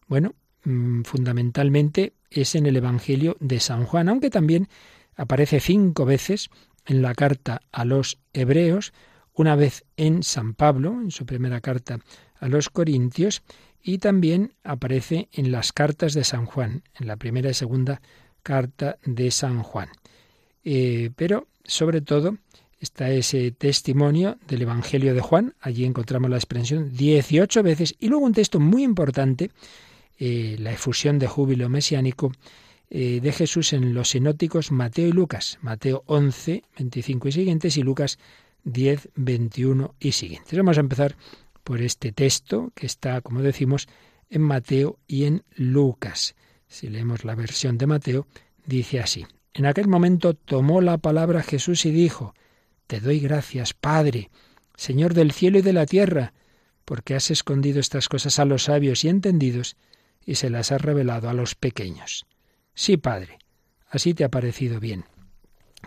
Bueno, 0.07 0.33
mm, 0.65 1.03
fundamentalmente 1.03 2.13
es 2.29 2.55
en 2.55 2.65
el 2.65 2.75
Evangelio 2.75 3.37
de 3.39 3.59
San 3.59 3.85
Juan, 3.85 4.09
aunque 4.09 4.29
también 4.29 4.67
aparece 5.15 5.59
cinco 5.59 6.05
veces 6.05 6.49
en 6.85 7.01
la 7.01 7.13
carta 7.13 7.61
a 7.71 7.85
los 7.85 8.19
hebreos, 8.33 8.93
una 9.33 9.55
vez 9.55 9.85
en 9.95 10.23
San 10.23 10.53
Pablo, 10.53 10.99
en 11.01 11.11
su 11.11 11.25
primera 11.25 11.61
carta 11.61 11.99
a 12.39 12.47
los 12.47 12.69
Corintios, 12.69 13.41
y 13.83 13.99
también 13.99 14.53
aparece 14.63 15.29
en 15.31 15.51
las 15.51 15.71
cartas 15.71 16.13
de 16.13 16.23
San 16.23 16.45
Juan, 16.45 16.83
en 16.99 17.07
la 17.07 17.17
primera 17.17 17.49
y 17.49 17.53
segunda 17.53 18.01
carta 18.43 18.97
de 19.05 19.31
San 19.31 19.63
Juan. 19.63 19.89
Eh, 20.63 21.11
pero, 21.15 21.47
sobre 21.63 22.01
todo, 22.01 22.37
está 22.79 23.11
ese 23.11 23.51
testimonio 23.51 24.37
del 24.47 24.63
Evangelio 24.63 25.13
de 25.13 25.21
Juan, 25.21 25.53
allí 25.59 25.85
encontramos 25.85 26.29
la 26.29 26.37
expresión 26.37 26.95
18 26.95 27.63
veces, 27.63 27.95
y 27.99 28.07
luego 28.07 28.25
un 28.25 28.33
texto 28.33 28.59
muy 28.59 28.83
importante, 28.83 29.51
eh, 30.17 30.57
la 30.59 30.71
efusión 30.71 31.19
de 31.19 31.27
júbilo 31.27 31.69
mesiánico 31.69 32.31
eh, 32.89 33.19
de 33.21 33.31
Jesús 33.31 33.73
en 33.73 33.93
los 33.93 34.09
sinóticos 34.09 34.71
Mateo 34.71 35.07
y 35.07 35.11
Lucas, 35.11 35.59
Mateo 35.61 36.03
11, 36.07 36.63
25 36.77 37.27
y 37.27 37.31
siguientes, 37.31 37.77
y 37.77 37.83
Lucas 37.83 38.17
10, 38.63 39.09
21 39.15 39.95
y 39.99 40.11
siguientes. 40.11 40.57
Vamos 40.57 40.77
a 40.77 40.81
empezar 40.81 41.15
por 41.69 41.83
este 41.83 42.11
texto 42.11 42.71
que 42.73 42.87
está, 42.87 43.21
como 43.21 43.43
decimos, 43.43 43.87
en 44.27 44.41
Mateo 44.41 44.97
y 45.05 45.25
en 45.25 45.43
Lucas. 45.53 46.33
Si 46.67 46.89
leemos 46.89 47.25
la 47.25 47.35
versión 47.35 47.77
de 47.77 47.85
Mateo, 47.85 48.25
dice 48.65 48.99
así. 48.99 49.27
En 49.53 49.67
aquel 49.67 49.87
momento 49.87 50.33
tomó 50.33 50.81
la 50.81 50.97
palabra 50.97 51.43
Jesús 51.43 51.85
y 51.85 51.91
dijo, 51.91 52.33
Te 52.87 52.99
doy 52.99 53.19
gracias, 53.19 53.75
Padre, 53.75 54.31
Señor 54.77 55.13
del 55.13 55.31
cielo 55.31 55.59
y 55.59 55.61
de 55.61 55.73
la 55.73 55.85
tierra, 55.85 56.33
porque 56.85 57.13
has 57.13 57.29
escondido 57.29 57.79
estas 57.79 58.09
cosas 58.09 58.39
a 58.39 58.45
los 58.45 58.63
sabios 58.63 59.03
y 59.03 59.09
entendidos 59.09 59.77
y 60.25 60.33
se 60.33 60.49
las 60.49 60.71
has 60.71 60.81
revelado 60.81 61.29
a 61.29 61.35
los 61.35 61.53
pequeños. 61.53 62.25
Sí, 62.73 62.97
Padre, 62.97 63.37
así 63.91 64.15
te 64.15 64.23
ha 64.23 64.29
parecido 64.29 64.79
bien. 64.79 65.05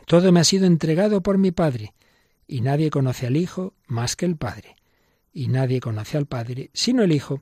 Todo 0.06 0.30
me 0.30 0.38
ha 0.38 0.44
sido 0.44 0.66
entregado 0.66 1.24
por 1.24 1.38
mi 1.38 1.50
Padre, 1.50 1.92
y 2.46 2.60
nadie 2.60 2.88
conoce 2.88 3.26
al 3.26 3.36
Hijo 3.36 3.74
más 3.88 4.14
que 4.14 4.26
el 4.26 4.36
Padre, 4.36 4.76
y 5.32 5.48
nadie 5.48 5.80
conoce 5.80 6.16
al 6.16 6.26
Padre 6.26 6.70
sino 6.72 7.02
el 7.02 7.12
Hijo, 7.12 7.40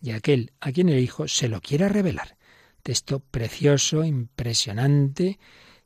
y 0.00 0.10
aquel 0.10 0.52
a 0.60 0.72
quien 0.72 0.88
el 0.88 1.00
Hijo 1.00 1.28
se 1.28 1.48
lo 1.48 1.60
quiera 1.60 1.88
revelar. 1.88 2.36
Texto 2.82 3.20
precioso, 3.20 4.04
impresionante, 4.04 5.38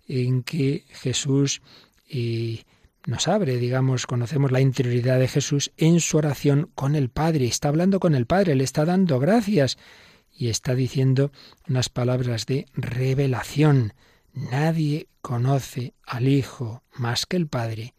en 0.06 0.42
que 0.42 0.84
Jesús 0.88 1.62
eh, 2.08 2.64
nos 3.06 3.28
abre, 3.28 3.56
digamos, 3.56 4.06
conocemos 4.06 4.52
la 4.52 4.60
interioridad 4.60 5.18
de 5.18 5.28
Jesús 5.28 5.72
en 5.76 6.00
su 6.00 6.18
oración 6.18 6.70
con 6.74 6.94
el 6.94 7.08
Padre. 7.08 7.46
Está 7.46 7.68
hablando 7.68 8.00
con 8.00 8.14
el 8.14 8.26
Padre, 8.26 8.54
le 8.54 8.64
está 8.64 8.84
dando 8.84 9.18
gracias 9.18 9.78
y 10.32 10.48
está 10.48 10.74
diciendo 10.74 11.32
unas 11.68 11.88
palabras 11.88 12.46
de 12.46 12.66
revelación. 12.74 13.94
Nadie 14.32 15.08
conoce 15.22 15.94
al 16.04 16.28
Hijo 16.28 16.82
más 16.94 17.26
que 17.26 17.36
el 17.36 17.46
Padre, 17.46 17.94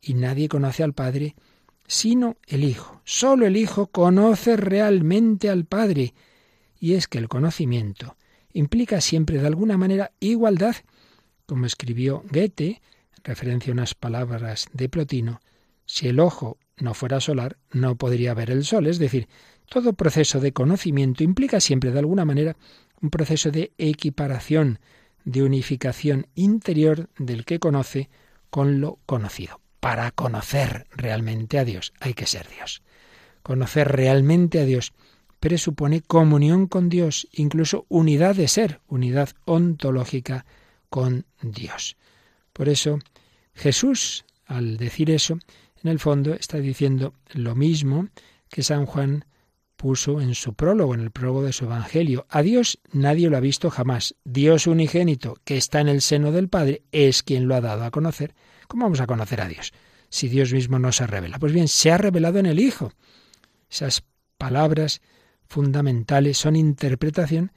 y 0.00 0.14
nadie 0.14 0.48
conoce 0.48 0.82
al 0.82 0.94
Padre 0.94 1.34
sino 1.88 2.36
el 2.46 2.62
Hijo. 2.62 3.00
Solo 3.04 3.46
el 3.46 3.56
Hijo 3.56 3.88
conoce 3.88 4.56
realmente 4.56 5.50
al 5.50 5.64
Padre. 5.64 6.14
Y 6.78 6.94
es 6.94 7.08
que 7.08 7.18
el 7.18 7.28
conocimiento 7.28 8.16
implica 8.52 9.00
siempre 9.00 9.40
de 9.40 9.46
alguna 9.48 9.76
manera 9.76 10.12
igualdad, 10.20 10.76
como 11.46 11.66
escribió 11.66 12.22
Goethe, 12.30 12.80
referencia 13.24 13.72
a 13.72 13.74
unas 13.74 13.94
palabras 13.94 14.68
de 14.72 14.88
Plotino, 14.88 15.40
si 15.86 16.06
el 16.08 16.20
ojo 16.20 16.58
no 16.76 16.94
fuera 16.94 17.20
solar, 17.20 17.56
no 17.72 17.96
podría 17.96 18.34
ver 18.34 18.50
el 18.50 18.64
sol. 18.64 18.86
Es 18.86 18.98
decir, 18.98 19.26
todo 19.68 19.94
proceso 19.94 20.38
de 20.38 20.52
conocimiento 20.52 21.24
implica 21.24 21.60
siempre, 21.60 21.90
de 21.90 21.98
alguna 21.98 22.24
manera, 22.24 22.56
un 23.00 23.10
proceso 23.10 23.50
de 23.50 23.72
equiparación, 23.78 24.78
de 25.24 25.42
unificación 25.42 26.26
interior 26.34 27.08
del 27.18 27.44
que 27.44 27.58
conoce 27.58 28.10
con 28.50 28.80
lo 28.80 28.98
conocido. 29.06 29.60
Para 29.80 30.10
conocer 30.10 30.86
realmente 30.90 31.58
a 31.58 31.64
Dios 31.64 31.92
hay 32.00 32.14
que 32.14 32.26
ser 32.26 32.48
Dios. 32.48 32.82
Conocer 33.42 33.88
realmente 33.88 34.60
a 34.60 34.64
Dios 34.64 34.92
presupone 35.40 36.02
comunión 36.02 36.66
con 36.66 36.88
Dios, 36.88 37.28
incluso 37.32 37.86
unidad 37.88 38.34
de 38.34 38.48
ser, 38.48 38.80
unidad 38.88 39.30
ontológica 39.44 40.44
con 40.90 41.26
Dios. 41.42 41.96
Por 42.52 42.68
eso, 42.68 42.98
Jesús, 43.54 44.24
al 44.46 44.76
decir 44.78 45.10
eso, 45.10 45.38
en 45.82 45.90
el 45.90 46.00
fondo 46.00 46.34
está 46.34 46.58
diciendo 46.58 47.14
lo 47.32 47.54
mismo 47.54 48.08
que 48.48 48.62
San 48.62 48.86
Juan 48.86 49.24
puso 49.76 50.20
en 50.20 50.34
su 50.34 50.54
prólogo, 50.54 50.92
en 50.92 51.00
el 51.00 51.12
prólogo 51.12 51.42
de 51.42 51.52
su 51.52 51.66
Evangelio. 51.66 52.26
A 52.28 52.42
Dios 52.42 52.80
nadie 52.92 53.30
lo 53.30 53.36
ha 53.36 53.40
visto 53.40 53.70
jamás. 53.70 54.16
Dios 54.24 54.66
unigénito, 54.66 55.36
que 55.44 55.56
está 55.56 55.80
en 55.80 55.88
el 55.88 56.02
seno 56.02 56.32
del 56.32 56.48
Padre, 56.48 56.82
es 56.90 57.22
quien 57.22 57.46
lo 57.46 57.54
ha 57.54 57.60
dado 57.60 57.84
a 57.84 57.92
conocer. 57.92 58.34
¿Cómo 58.68 58.84
vamos 58.84 59.00
a 59.00 59.06
conocer 59.06 59.40
a 59.40 59.48
Dios 59.48 59.72
si 60.10 60.28
Dios 60.28 60.52
mismo 60.52 60.78
no 60.78 60.92
se 60.92 61.06
revela? 61.06 61.38
Pues 61.38 61.52
bien, 61.52 61.68
se 61.68 61.90
ha 61.90 61.98
revelado 61.98 62.38
en 62.38 62.46
el 62.46 62.60
Hijo. 62.60 62.92
Esas 63.70 64.04
palabras 64.36 65.00
fundamentales 65.46 66.36
son 66.36 66.54
interpretación 66.54 67.50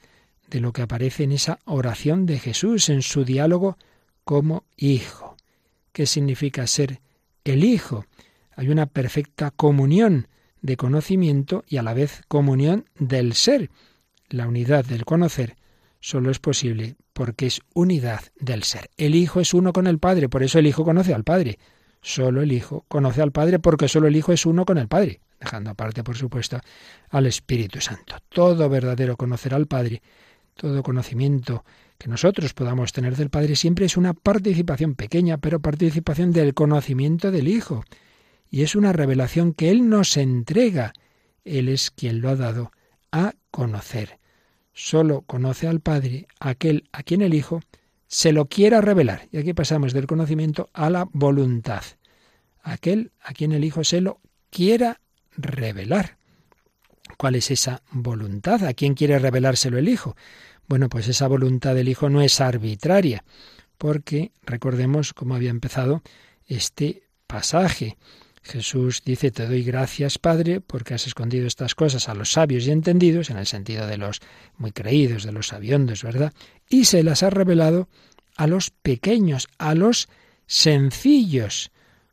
de 0.49 0.61
lo 0.61 0.71
que 0.71 0.81
aparece 0.81 1.23
en 1.23 1.33
esa 1.33 1.59
oración 1.65 2.25
de 2.25 2.39
Jesús, 2.39 2.89
en 2.89 3.01
su 3.01 3.25
diálogo 3.25 3.77
como 4.23 4.63
Hijo. 4.77 5.35
¿Qué 5.91 6.05
significa 6.05 6.65
ser 6.65 7.01
el 7.43 7.65
Hijo? 7.65 8.05
Hay 8.55 8.69
una 8.69 8.85
perfecta 8.85 9.51
comunión 9.51 10.29
de 10.61 10.77
conocimiento 10.77 11.65
y 11.67 11.77
a 11.77 11.83
la 11.83 11.93
vez 11.93 12.21
comunión 12.29 12.85
del 12.97 13.33
ser. 13.33 13.69
La 14.29 14.47
unidad 14.47 14.85
del 14.85 15.03
conocer 15.03 15.57
solo 15.99 16.31
es 16.31 16.39
posible 16.39 16.95
porque 17.13 17.47
es 17.47 17.61
unidad 17.73 18.21
del 18.39 18.63
ser. 18.63 18.89
El 18.97 19.15
Hijo 19.15 19.39
es 19.39 19.53
uno 19.53 19.73
con 19.73 19.87
el 19.87 19.99
Padre, 19.99 20.29
por 20.29 20.43
eso 20.43 20.59
el 20.59 20.67
Hijo 20.67 20.83
conoce 20.83 21.13
al 21.13 21.23
Padre. 21.23 21.59
Solo 22.01 22.41
el 22.41 22.51
Hijo 22.51 22.85
conoce 22.87 23.21
al 23.21 23.31
Padre 23.31 23.59
porque 23.59 23.87
solo 23.87 24.07
el 24.07 24.15
Hijo 24.15 24.31
es 24.31 24.45
uno 24.45 24.65
con 24.65 24.77
el 24.77 24.87
Padre, 24.87 25.21
dejando 25.39 25.69
aparte, 25.69 26.03
por 26.03 26.17
supuesto, 26.17 26.59
al 27.09 27.27
Espíritu 27.27 27.79
Santo. 27.79 28.15
Todo 28.29 28.69
verdadero 28.69 29.17
conocer 29.17 29.53
al 29.53 29.67
Padre, 29.67 30.01
todo 30.55 30.83
conocimiento 30.83 31.63
que 31.97 32.07
nosotros 32.07 32.53
podamos 32.53 32.91
tener 32.93 33.15
del 33.15 33.29
Padre 33.29 33.55
siempre 33.55 33.85
es 33.85 33.97
una 33.97 34.13
participación 34.13 34.95
pequeña, 34.95 35.37
pero 35.37 35.59
participación 35.59 36.31
del 36.31 36.55
conocimiento 36.55 37.29
del 37.29 37.47
Hijo 37.47 37.83
y 38.49 38.63
es 38.63 38.75
una 38.75 38.91
revelación 38.91 39.53
que 39.53 39.71
Él 39.71 39.87
nos 39.87 40.17
entrega. 40.17 40.93
Él 41.45 41.69
es 41.69 41.89
quien 41.89 42.21
lo 42.21 42.29
ha 42.29 42.35
dado 42.35 42.71
a 43.11 43.33
conocer. 43.49 44.19
Solo 44.73 45.21
conoce 45.21 45.67
al 45.67 45.79
Padre 45.79 46.27
aquel 46.39 46.87
a 46.91 47.03
quien 47.03 47.21
el 47.21 47.33
Hijo 47.33 47.61
se 48.07 48.31
lo 48.31 48.45
quiera 48.45 48.81
revelar. 48.81 49.27
Y 49.31 49.37
aquí 49.37 49.53
pasamos 49.53 49.93
del 49.93 50.07
conocimiento 50.07 50.69
a 50.73 50.89
la 50.89 51.07
voluntad. 51.11 51.83
Aquel 52.61 53.11
a 53.21 53.33
quien 53.33 53.51
el 53.51 53.63
Hijo 53.63 53.83
se 53.83 54.01
lo 54.01 54.19
quiera 54.49 55.01
revelar. 55.37 56.17
¿Cuál 57.17 57.35
es 57.35 57.51
esa 57.51 57.83
voluntad? 57.91 58.63
¿A 58.65 58.73
quién 58.73 58.93
quiere 58.95 59.19
revelárselo 59.19 59.77
el 59.77 59.89
Hijo? 59.89 60.15
Bueno, 60.67 60.89
pues 60.89 61.07
esa 61.07 61.27
voluntad 61.27 61.75
del 61.75 61.89
Hijo 61.89 62.09
no 62.09 62.21
es 62.21 62.39
arbitraria, 62.41 63.23
porque 63.77 64.31
recordemos 64.43 65.13
cómo 65.13 65.35
había 65.35 65.49
empezado 65.49 66.01
este 66.47 67.03
pasaje. 67.27 67.97
Jesús 68.43 69.03
dice, 69.05 69.31
te 69.31 69.45
doy 69.45 69.63
gracias, 69.63 70.17
Padre, 70.17 70.61
porque 70.61 70.95
has 70.95 71.05
escondido 71.05 71.45
estas 71.45 71.75
cosas 71.75 72.09
a 72.09 72.15
los 72.15 72.31
sabios 72.31 72.65
y 72.65 72.71
entendidos, 72.71 73.29
en 73.29 73.37
el 73.37 73.45
sentido 73.45 73.85
de 73.85 73.97
los 73.97 74.19
muy 74.57 74.71
creídos, 74.71 75.23
de 75.23 75.31
los 75.31 75.47
sabiondos, 75.47 76.03
¿verdad? 76.03 76.33
Y 76.67 76.85
se 76.85 77.03
las 77.03 77.21
ha 77.23 77.29
revelado 77.29 77.87
a 78.35 78.47
los 78.47 78.71
pequeños, 78.71 79.47
a 79.59 79.75
los 79.75 80.09
sencillos. 80.47 81.71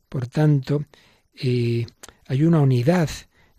Por 0.08 0.26
tanto, 0.26 0.84
eh, 1.34 1.86
hay 2.26 2.44
una 2.44 2.60
unidad 2.60 3.08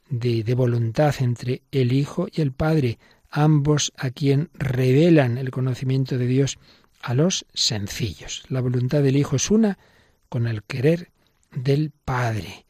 de, 0.10 0.44
de 0.44 0.56
voluntad 0.56 1.16
entre 1.20 1.64
el 1.72 1.92
Hijo 1.92 2.28
y 2.32 2.42
el 2.42 2.52
Padre, 2.52 3.00
ambos 3.32 3.94
a 3.98 4.12
quien 4.12 4.50
revelan 4.54 5.38
el 5.38 5.50
conocimiento 5.50 6.18
de 6.18 6.28
Dios 6.28 6.60
a 7.02 7.16
los 7.16 7.46
sencillos. 7.54 8.44
La 8.50 8.62
voluntad 8.62 9.02
del 9.02 9.18
Hijo 9.18 9.38
es 9.38 9.50
una 9.50 9.80
con 10.30 10.48
el 10.48 10.64
querer 10.64 11.12
del 11.52 11.92
Padre. 12.06 12.66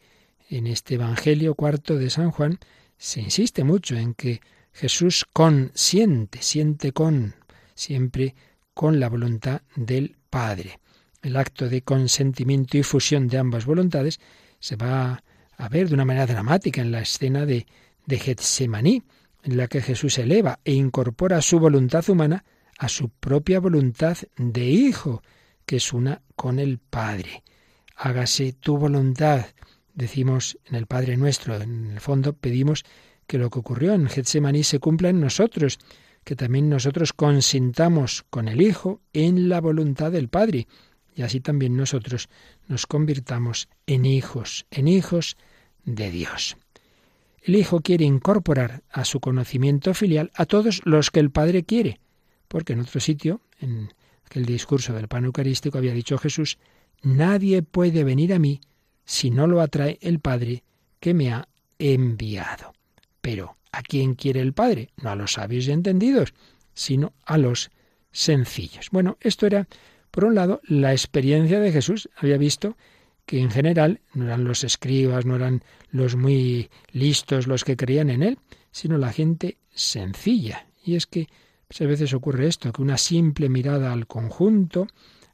En 0.49 0.67
este 0.67 0.95
Evangelio 0.95 1.55
cuarto 1.55 1.97
de 1.97 2.09
San 2.09 2.31
Juan 2.31 2.59
se 2.97 3.21
insiste 3.21 3.63
mucho 3.63 3.95
en 3.95 4.13
que 4.13 4.41
Jesús 4.73 5.25
consiente, 5.31 6.41
siente 6.41 6.91
con, 6.91 7.35
siempre 7.75 8.35
con 8.73 8.99
la 8.99 9.09
voluntad 9.09 9.61
del 9.75 10.15
Padre. 10.29 10.79
El 11.21 11.35
acto 11.37 11.67
de 11.67 11.81
consentimiento 11.81 12.77
y 12.77 12.83
fusión 12.83 13.27
de 13.27 13.37
ambas 13.37 13.65
voluntades 13.65 14.19
se 14.59 14.75
va 14.75 15.23
a 15.57 15.69
ver 15.69 15.89
de 15.89 15.95
una 15.95 16.05
manera 16.05 16.25
dramática 16.25 16.81
en 16.81 16.91
la 16.91 17.01
escena 17.01 17.45
de, 17.45 17.67
de 18.05 18.19
Getsemaní, 18.19 19.03
en 19.43 19.57
la 19.57 19.67
que 19.67 19.81
Jesús 19.81 20.17
eleva 20.17 20.59
e 20.63 20.73
incorpora 20.73 21.41
su 21.41 21.59
voluntad 21.59 22.09
humana 22.09 22.43
a 22.77 22.87
su 22.89 23.09
propia 23.09 23.59
voluntad 23.59 24.17
de 24.37 24.65
Hijo, 24.65 25.21
que 25.65 25.77
es 25.77 25.93
una 25.93 26.21
con 26.35 26.59
el 26.59 26.79
Padre. 26.79 27.43
Hágase 28.01 28.53
tu 28.53 28.77
voluntad, 28.77 29.47
decimos 29.93 30.57
en 30.67 30.75
el 30.75 30.85
Padre 30.85 31.17
nuestro, 31.17 31.57
en 31.57 31.91
el 31.91 31.99
fondo 31.99 32.31
pedimos 32.31 32.85
que 33.27 33.37
lo 33.37 33.49
que 33.49 33.59
ocurrió 33.59 33.93
en 33.93 34.07
Getsemaní 34.07 34.63
se 34.63 34.79
cumpla 34.79 35.09
en 35.09 35.19
nosotros, 35.19 35.79
que 36.23 36.37
también 36.37 36.69
nosotros 36.69 37.11
consintamos 37.11 38.23
con 38.29 38.47
el 38.47 38.61
Hijo 38.61 39.01
en 39.11 39.49
la 39.49 39.59
voluntad 39.59 40.13
del 40.13 40.29
Padre, 40.29 40.69
y 41.13 41.23
así 41.23 41.41
también 41.41 41.75
nosotros 41.75 42.29
nos 42.69 42.87
convirtamos 42.87 43.67
en 43.85 44.05
hijos, 44.05 44.65
en 44.71 44.87
hijos 44.87 45.35
de 45.83 46.09
Dios. 46.09 46.55
El 47.41 47.57
Hijo 47.57 47.81
quiere 47.81 48.05
incorporar 48.05 48.81
a 48.89 49.03
su 49.03 49.19
conocimiento 49.19 49.93
filial 49.93 50.31
a 50.35 50.45
todos 50.45 50.79
los 50.85 51.11
que 51.11 51.19
el 51.19 51.31
Padre 51.31 51.63
quiere, 51.63 51.99
porque 52.47 52.71
en 52.71 52.79
otro 52.79 53.01
sitio, 53.01 53.41
en 53.59 53.93
aquel 54.23 54.45
discurso 54.45 54.93
del 54.93 55.09
pan 55.09 55.25
eucarístico, 55.25 55.77
había 55.77 55.93
dicho 55.93 56.17
Jesús, 56.17 56.57
Nadie 57.01 57.61
puede 57.61 58.03
venir 58.03 58.33
a 58.33 58.39
mí 58.39 58.61
si 59.05 59.31
no 59.31 59.47
lo 59.47 59.61
atrae 59.61 59.97
el 60.01 60.19
Padre 60.19 60.63
que 60.99 61.13
me 61.13 61.31
ha 61.31 61.47
enviado. 61.77 62.73
Pero, 63.21 63.57
¿a 63.71 63.81
quién 63.81 64.15
quiere 64.15 64.41
el 64.41 64.53
Padre? 64.53 64.89
No 64.97 65.09
a 65.09 65.15
los 65.15 65.33
sabios 65.33 65.67
y 65.67 65.71
entendidos, 65.71 66.33
sino 66.73 67.13
a 67.25 67.37
los 67.37 67.71
sencillos. 68.11 68.89
Bueno, 68.91 69.17
esto 69.21 69.45
era, 69.45 69.67
por 70.11 70.25
un 70.25 70.35
lado, 70.35 70.61
la 70.63 70.91
experiencia 70.91 71.59
de 71.59 71.71
Jesús. 71.71 72.09
Había 72.17 72.37
visto 72.37 72.75
que 73.25 73.39
en 73.39 73.51
general 73.51 74.01
no 74.13 74.25
eran 74.25 74.43
los 74.43 74.63
escribas, 74.63 75.25
no 75.25 75.35
eran 75.35 75.63
los 75.91 76.15
muy 76.15 76.69
listos 76.91 77.47
los 77.47 77.63
que 77.63 77.77
creían 77.77 78.09
en 78.09 78.23
él, 78.23 78.39
sino 78.71 78.97
la 78.97 79.13
gente 79.13 79.57
sencilla. 79.73 80.67
Y 80.83 80.95
es 80.95 81.05
que 81.05 81.27
pues, 81.67 81.81
a 81.81 81.85
veces 81.85 82.13
ocurre 82.13 82.47
esto, 82.47 82.71
que 82.71 82.81
una 82.81 82.97
simple 82.97 83.49
mirada 83.49 83.93
al 83.93 84.07
conjunto, 84.07 84.87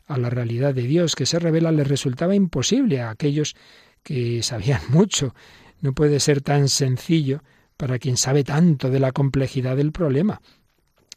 a 0.08 0.18
la 0.18 0.30
realidad 0.30 0.74
de 0.74 0.84
Dios 0.84 1.16
que 1.16 1.26
se 1.26 1.40
revela, 1.40 1.72
les 1.72 1.88
resultaba 1.88 2.36
imposible 2.36 3.02
a 3.02 3.10
aquellos 3.10 3.56
que 4.04 4.44
sabían 4.44 4.82
mucho. 4.90 5.34
No 5.82 5.94
puede 5.94 6.20
ser 6.20 6.42
tan 6.42 6.70
sencillo 6.70 7.44
para 7.78 8.00
quien 8.00 8.18
sabe 8.18 8.44
tanto 8.44 8.90
de 8.90 9.00
la 9.00 9.12
complejidad 9.12 9.76
del 9.76 9.92
problema. 9.92 10.42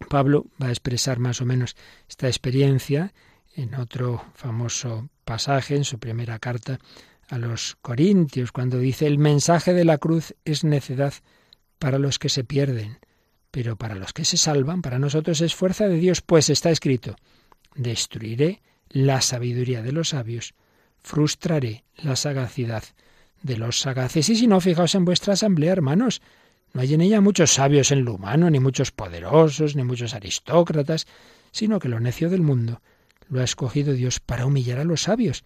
Pablo 0.08 0.46
va 0.62 0.68
a 0.68 0.70
expresar 0.70 1.18
más 1.18 1.40
o 1.40 1.44
menos 1.44 1.76
esta 2.08 2.28
experiencia 2.28 3.12
en 3.54 3.74
otro 3.74 4.24
famoso 4.34 5.08
pasaje, 5.24 5.76
en 5.76 5.84
su 5.84 5.98
primera 5.98 6.38
carta 6.38 6.78
a 7.28 7.38
los 7.38 7.76
Corintios, 7.82 8.52
cuando 8.52 8.78
dice 8.78 9.06
el 9.06 9.18
mensaje 9.18 9.74
de 9.74 9.84
la 9.84 9.98
cruz 9.98 10.34
es 10.44 10.64
necedad 10.64 11.12
para 11.78 11.98
los 11.98 12.18
que 12.18 12.28
se 12.28 12.44
pierden, 12.44 12.98
pero 13.50 13.76
para 13.76 13.94
los 13.94 14.12
que 14.12 14.24
se 14.24 14.36
salvan, 14.36 14.82
para 14.82 14.98
nosotros 14.98 15.40
es 15.40 15.54
fuerza 15.54 15.88
de 15.88 15.96
Dios, 15.96 16.22
pues 16.22 16.48
está 16.48 16.70
escrito, 16.70 17.16
destruiré 17.74 18.62
la 18.90 19.20
sabiduría 19.20 19.82
de 19.82 19.92
los 19.92 20.10
sabios, 20.10 20.54
frustraré 21.02 21.84
la 21.96 22.16
sagacidad 22.16 22.84
de 23.42 23.56
los 23.56 23.80
sagaces. 23.80 24.28
Y 24.28 24.36
si 24.36 24.46
no, 24.46 24.60
fijaos 24.60 24.94
en 24.94 25.04
vuestra 25.04 25.34
asamblea, 25.34 25.72
hermanos, 25.72 26.22
no 26.72 26.80
hay 26.80 26.94
en 26.94 27.00
ella 27.00 27.20
muchos 27.20 27.52
sabios 27.52 27.90
en 27.90 28.04
lo 28.04 28.14
humano, 28.14 28.50
ni 28.50 28.60
muchos 28.60 28.90
poderosos, 28.90 29.76
ni 29.76 29.84
muchos 29.84 30.14
aristócratas, 30.14 31.06
sino 31.50 31.78
que 31.78 31.88
lo 31.88 32.00
necio 32.00 32.28
del 32.28 32.42
mundo 32.42 32.82
lo 33.28 33.40
ha 33.40 33.44
escogido 33.44 33.92
Dios 33.92 34.20
para 34.20 34.46
humillar 34.46 34.78
a 34.78 34.84
los 34.84 35.02
sabios, 35.02 35.44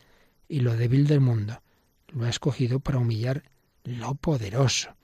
y 0.48 0.60
lo 0.60 0.76
débil 0.76 1.06
del 1.06 1.20
mundo 1.20 1.62
lo 2.08 2.24
ha 2.24 2.28
escogido 2.28 2.80
para 2.80 2.98
humillar 2.98 3.44
lo 3.84 4.14
poderoso, 4.14 4.94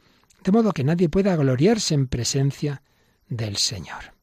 de 0.44 0.52
modo 0.52 0.72
que 0.72 0.84
nadie 0.84 1.08
pueda 1.08 1.36
gloriarse 1.36 1.94
en 1.94 2.06
presencia 2.06 2.82
del 3.28 3.56
Señor. 3.56 4.17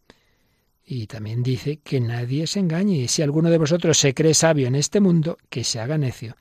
Y 0.85 1.07
también 1.07 1.41
dice 1.41 1.77
que 1.83 1.99
nadie 1.99 2.45
se 2.45 2.59
engañe, 2.59 2.97
y 2.97 3.07
si 3.07 3.23
alguno 3.23 3.49
de 3.49 3.57
vosotros 3.57 3.97
se 3.97 4.13
cree 4.13 4.35
sabio 4.35 4.67
en 4.67 4.75
este 4.75 4.99
mundo, 4.99 5.37
que 5.49 5.63
se 5.63 5.79
haga 5.79 5.97
necio 5.97 6.35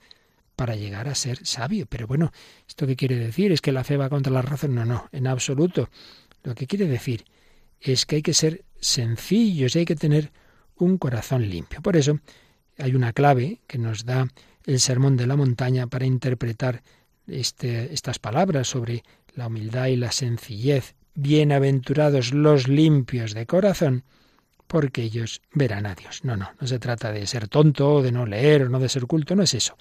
para 0.54 0.76
llegar 0.76 1.08
a 1.08 1.14
ser 1.14 1.44
sabio. 1.46 1.86
Pero 1.86 2.06
bueno, 2.06 2.30
¿esto 2.68 2.86
qué 2.86 2.96
quiere 2.96 3.16
decir? 3.16 3.52
¿Es 3.52 3.60
que 3.60 3.72
la 3.72 3.84
fe 3.84 3.96
va 3.96 4.08
contra 4.08 4.32
la 4.32 4.42
razón? 4.42 4.74
No, 4.74 4.84
no, 4.84 5.08
en 5.12 5.26
absoluto. 5.26 5.88
Lo 6.42 6.54
que 6.54 6.66
quiere 6.66 6.86
decir 6.86 7.24
es 7.80 8.06
que 8.06 8.16
hay 8.16 8.22
que 8.22 8.34
ser 8.34 8.64
sencillos 8.80 9.74
y 9.74 9.80
hay 9.80 9.84
que 9.84 9.96
tener 9.96 10.30
un 10.76 10.98
corazón 10.98 11.48
limpio. 11.48 11.80
Por 11.80 11.96
eso 11.96 12.20
hay 12.78 12.94
una 12.94 13.12
clave 13.12 13.60
que 13.66 13.78
nos 13.78 14.04
da 14.04 14.28
el 14.66 14.80
Sermón 14.80 15.16
de 15.16 15.26
la 15.26 15.36
Montaña 15.36 15.86
para 15.86 16.06
interpretar 16.06 16.82
este, 17.26 17.92
estas 17.92 18.18
palabras 18.18 18.68
sobre 18.68 19.04
la 19.34 19.46
humildad 19.46 19.86
y 19.86 19.96
la 19.96 20.12
sencillez. 20.12 20.94
Bienaventurados 21.14 22.32
los 22.32 22.68
limpios 22.68 23.34
de 23.34 23.46
corazón, 23.46 24.04
porque 24.66 25.02
ellos 25.02 25.40
verán 25.52 25.86
a 25.86 25.94
Dios. 25.94 26.24
No, 26.24 26.36
no, 26.36 26.50
no 26.60 26.66
se 26.66 26.78
trata 26.78 27.12
de 27.12 27.26
ser 27.26 27.48
tonto, 27.48 28.02
de 28.02 28.12
no 28.12 28.26
leer 28.26 28.62
o 28.62 28.68
no 28.68 28.78
de 28.80 28.88
ser 28.88 29.06
culto, 29.06 29.36
no 29.36 29.42
es 29.42 29.54
eso. 29.54 29.76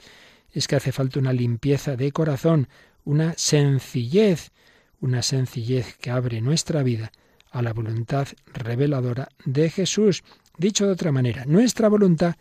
Es 0.51 0.67
que 0.67 0.75
hace 0.75 0.91
falta 0.91 1.19
una 1.19 1.33
limpieza 1.33 1.95
de 1.95 2.11
corazón, 2.11 2.67
una 3.03 3.33
sencillez, 3.37 4.51
una 4.99 5.21
sencillez 5.21 5.97
que 5.97 6.11
abre 6.11 6.41
nuestra 6.41 6.83
vida 6.83 7.11
a 7.51 7.61
la 7.61 7.73
voluntad 7.73 8.27
reveladora 8.53 9.29
de 9.45 9.69
Jesús. 9.69 10.23
Dicho 10.57 10.85
de 10.85 10.93
otra 10.93 11.11
manera, 11.11 11.45
nuestra 11.45 11.87
voluntad 11.87 12.35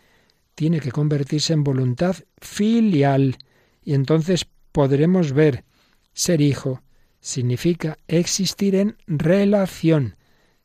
tiene 0.55 0.79
que 0.79 0.91
convertirse 0.91 1.53
en 1.53 1.63
voluntad 1.63 2.15
filial 2.39 3.37
y 3.83 3.93
entonces 3.93 4.45
podremos 4.71 5.33
ver 5.33 5.63
ser 6.13 6.41
hijo 6.41 6.81
significa 7.19 7.97
existir 8.07 8.75
en 8.75 8.97
relación, 9.07 10.15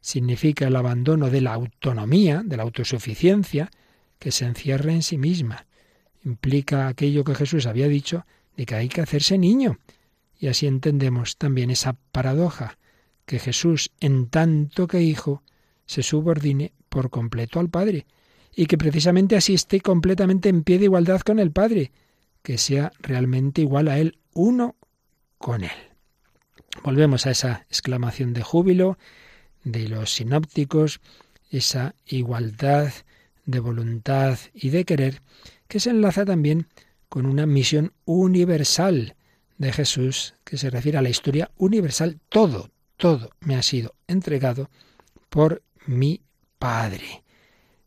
significa 0.00 0.66
el 0.66 0.76
abandono 0.76 1.30
de 1.30 1.40
la 1.40 1.54
autonomía, 1.54 2.42
de 2.44 2.56
la 2.56 2.62
autosuficiencia, 2.62 3.70
que 4.18 4.32
se 4.32 4.44
encierra 4.44 4.92
en 4.92 5.02
sí 5.02 5.18
misma. 5.18 5.66
Implica 6.24 6.88
aquello 6.88 7.24
que 7.24 7.34
Jesús 7.34 7.66
había 7.66 7.88
dicho 7.88 8.26
de 8.56 8.66
que 8.66 8.74
hay 8.74 8.88
que 8.88 9.00
hacerse 9.00 9.38
niño. 9.38 9.78
Y 10.38 10.48
así 10.48 10.66
entendemos 10.66 11.36
también 11.36 11.70
esa 11.70 11.94
paradoja, 12.12 12.78
que 13.24 13.38
Jesús, 13.38 13.92
en 14.00 14.28
tanto 14.28 14.86
que 14.86 15.02
hijo, 15.02 15.42
se 15.86 16.02
subordine 16.02 16.72
por 16.88 17.10
completo 17.10 17.60
al 17.60 17.68
Padre, 17.68 18.06
y 18.54 18.66
que 18.66 18.78
precisamente 18.78 19.36
así 19.36 19.54
esté 19.54 19.80
completamente 19.80 20.48
en 20.48 20.62
pie 20.62 20.78
de 20.78 20.84
igualdad 20.84 21.20
con 21.20 21.38
el 21.38 21.52
Padre, 21.52 21.92
que 22.42 22.58
sea 22.58 22.92
realmente 23.00 23.60
igual 23.60 23.88
a 23.88 23.98
Él, 23.98 24.18
uno 24.34 24.76
con 25.38 25.64
Él. 25.64 25.70
Volvemos 26.82 27.26
a 27.26 27.30
esa 27.30 27.66
exclamación 27.68 28.32
de 28.32 28.42
júbilo 28.42 28.98
de 29.64 29.88
los 29.88 30.14
sinópticos, 30.14 31.00
esa 31.50 31.94
igualdad 32.06 32.92
de 33.44 33.60
voluntad 33.60 34.38
y 34.54 34.70
de 34.70 34.84
querer, 34.84 35.22
que 35.68 35.80
se 35.80 35.90
enlaza 35.90 36.24
también 36.24 36.66
con 37.08 37.26
una 37.26 37.46
misión 37.46 37.92
universal 38.04 39.16
de 39.56 39.72
Jesús, 39.72 40.34
que 40.44 40.58
se 40.58 40.70
refiere 40.70 40.98
a 40.98 41.02
la 41.02 41.08
historia 41.08 41.50
universal. 41.56 42.20
Todo, 42.28 42.70
todo 42.96 43.30
me 43.40 43.56
ha 43.56 43.62
sido 43.62 43.94
entregado 44.06 44.70
por 45.28 45.62
mi 45.86 46.20
Padre. 46.58 47.22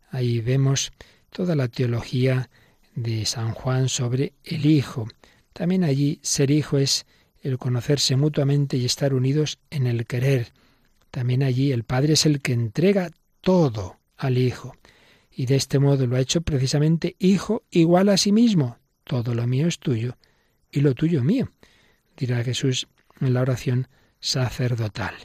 Ahí 0.10 0.42
vemos 0.42 0.92
toda 1.30 1.56
la 1.56 1.68
teología 1.68 2.50
de 2.96 3.26
San 3.26 3.54
Juan 3.54 3.90
sobre 3.90 4.34
el 4.44 4.66
Hijo. 4.66 5.08
También 5.54 5.84
allí 5.84 6.20
ser 6.22 6.52
hijo 6.52 6.78
es 6.78 7.06
el 7.42 7.58
conocerse 7.58 8.16
mutuamente 8.16 8.78
y 8.78 8.86
estar 8.86 9.14
unidos 9.14 9.60
en 9.70 9.88
el 9.88 10.06
querer. 10.06 10.54
También 11.12 11.44
allí 11.44 11.72
el 11.72 11.84
Padre 11.84 12.14
es 12.14 12.26
el 12.26 12.42
que 12.42 12.54
entrega 12.54 13.12
todo 13.42 14.00
al 14.18 14.38
Hijo. 14.38 14.76
Y 15.30 15.46
de 15.46 15.56
este 15.56 15.80
modo 15.80 16.08
lo 16.08 16.16
ha 16.16 16.22
hecho 16.22 16.42
precisamente 16.42 17.16
Hijo 17.20 17.64
igual 17.70 18.10
a 18.10 18.18
sí 18.18 18.32
mismo. 18.32 18.78
Todo 19.04 19.36
lo 19.36 19.46
mío 19.48 19.68
es 19.68 19.80
tuyo 19.80 20.18
y 20.72 20.80
lo 20.80 20.94
tuyo 20.96 21.24
mío, 21.24 21.52
dirá 22.16 22.44
Jesús 22.44 22.88
en 23.20 23.34
la 23.34 23.42
oración 23.42 23.88
sacerdotal. 24.20 25.16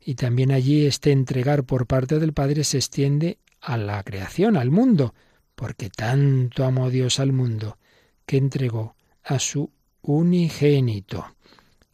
Y 0.00 0.14
también 0.14 0.52
allí 0.52 0.86
este 0.86 1.12
entregar 1.12 1.64
por 1.64 1.86
parte 1.86 2.18
del 2.18 2.32
Padre 2.32 2.64
se 2.64 2.78
extiende 2.78 3.38
a 3.60 3.76
la 3.76 4.02
creación, 4.02 4.56
al 4.56 4.70
mundo, 4.70 5.14
porque 5.54 5.90
tanto 5.90 6.64
amó 6.64 6.90
Dios 6.90 7.20
al 7.20 7.32
mundo 7.32 7.78
que 8.26 8.36
entregó 8.36 8.96
a 9.22 9.38
su 9.38 9.70
unigénito. 10.02 11.36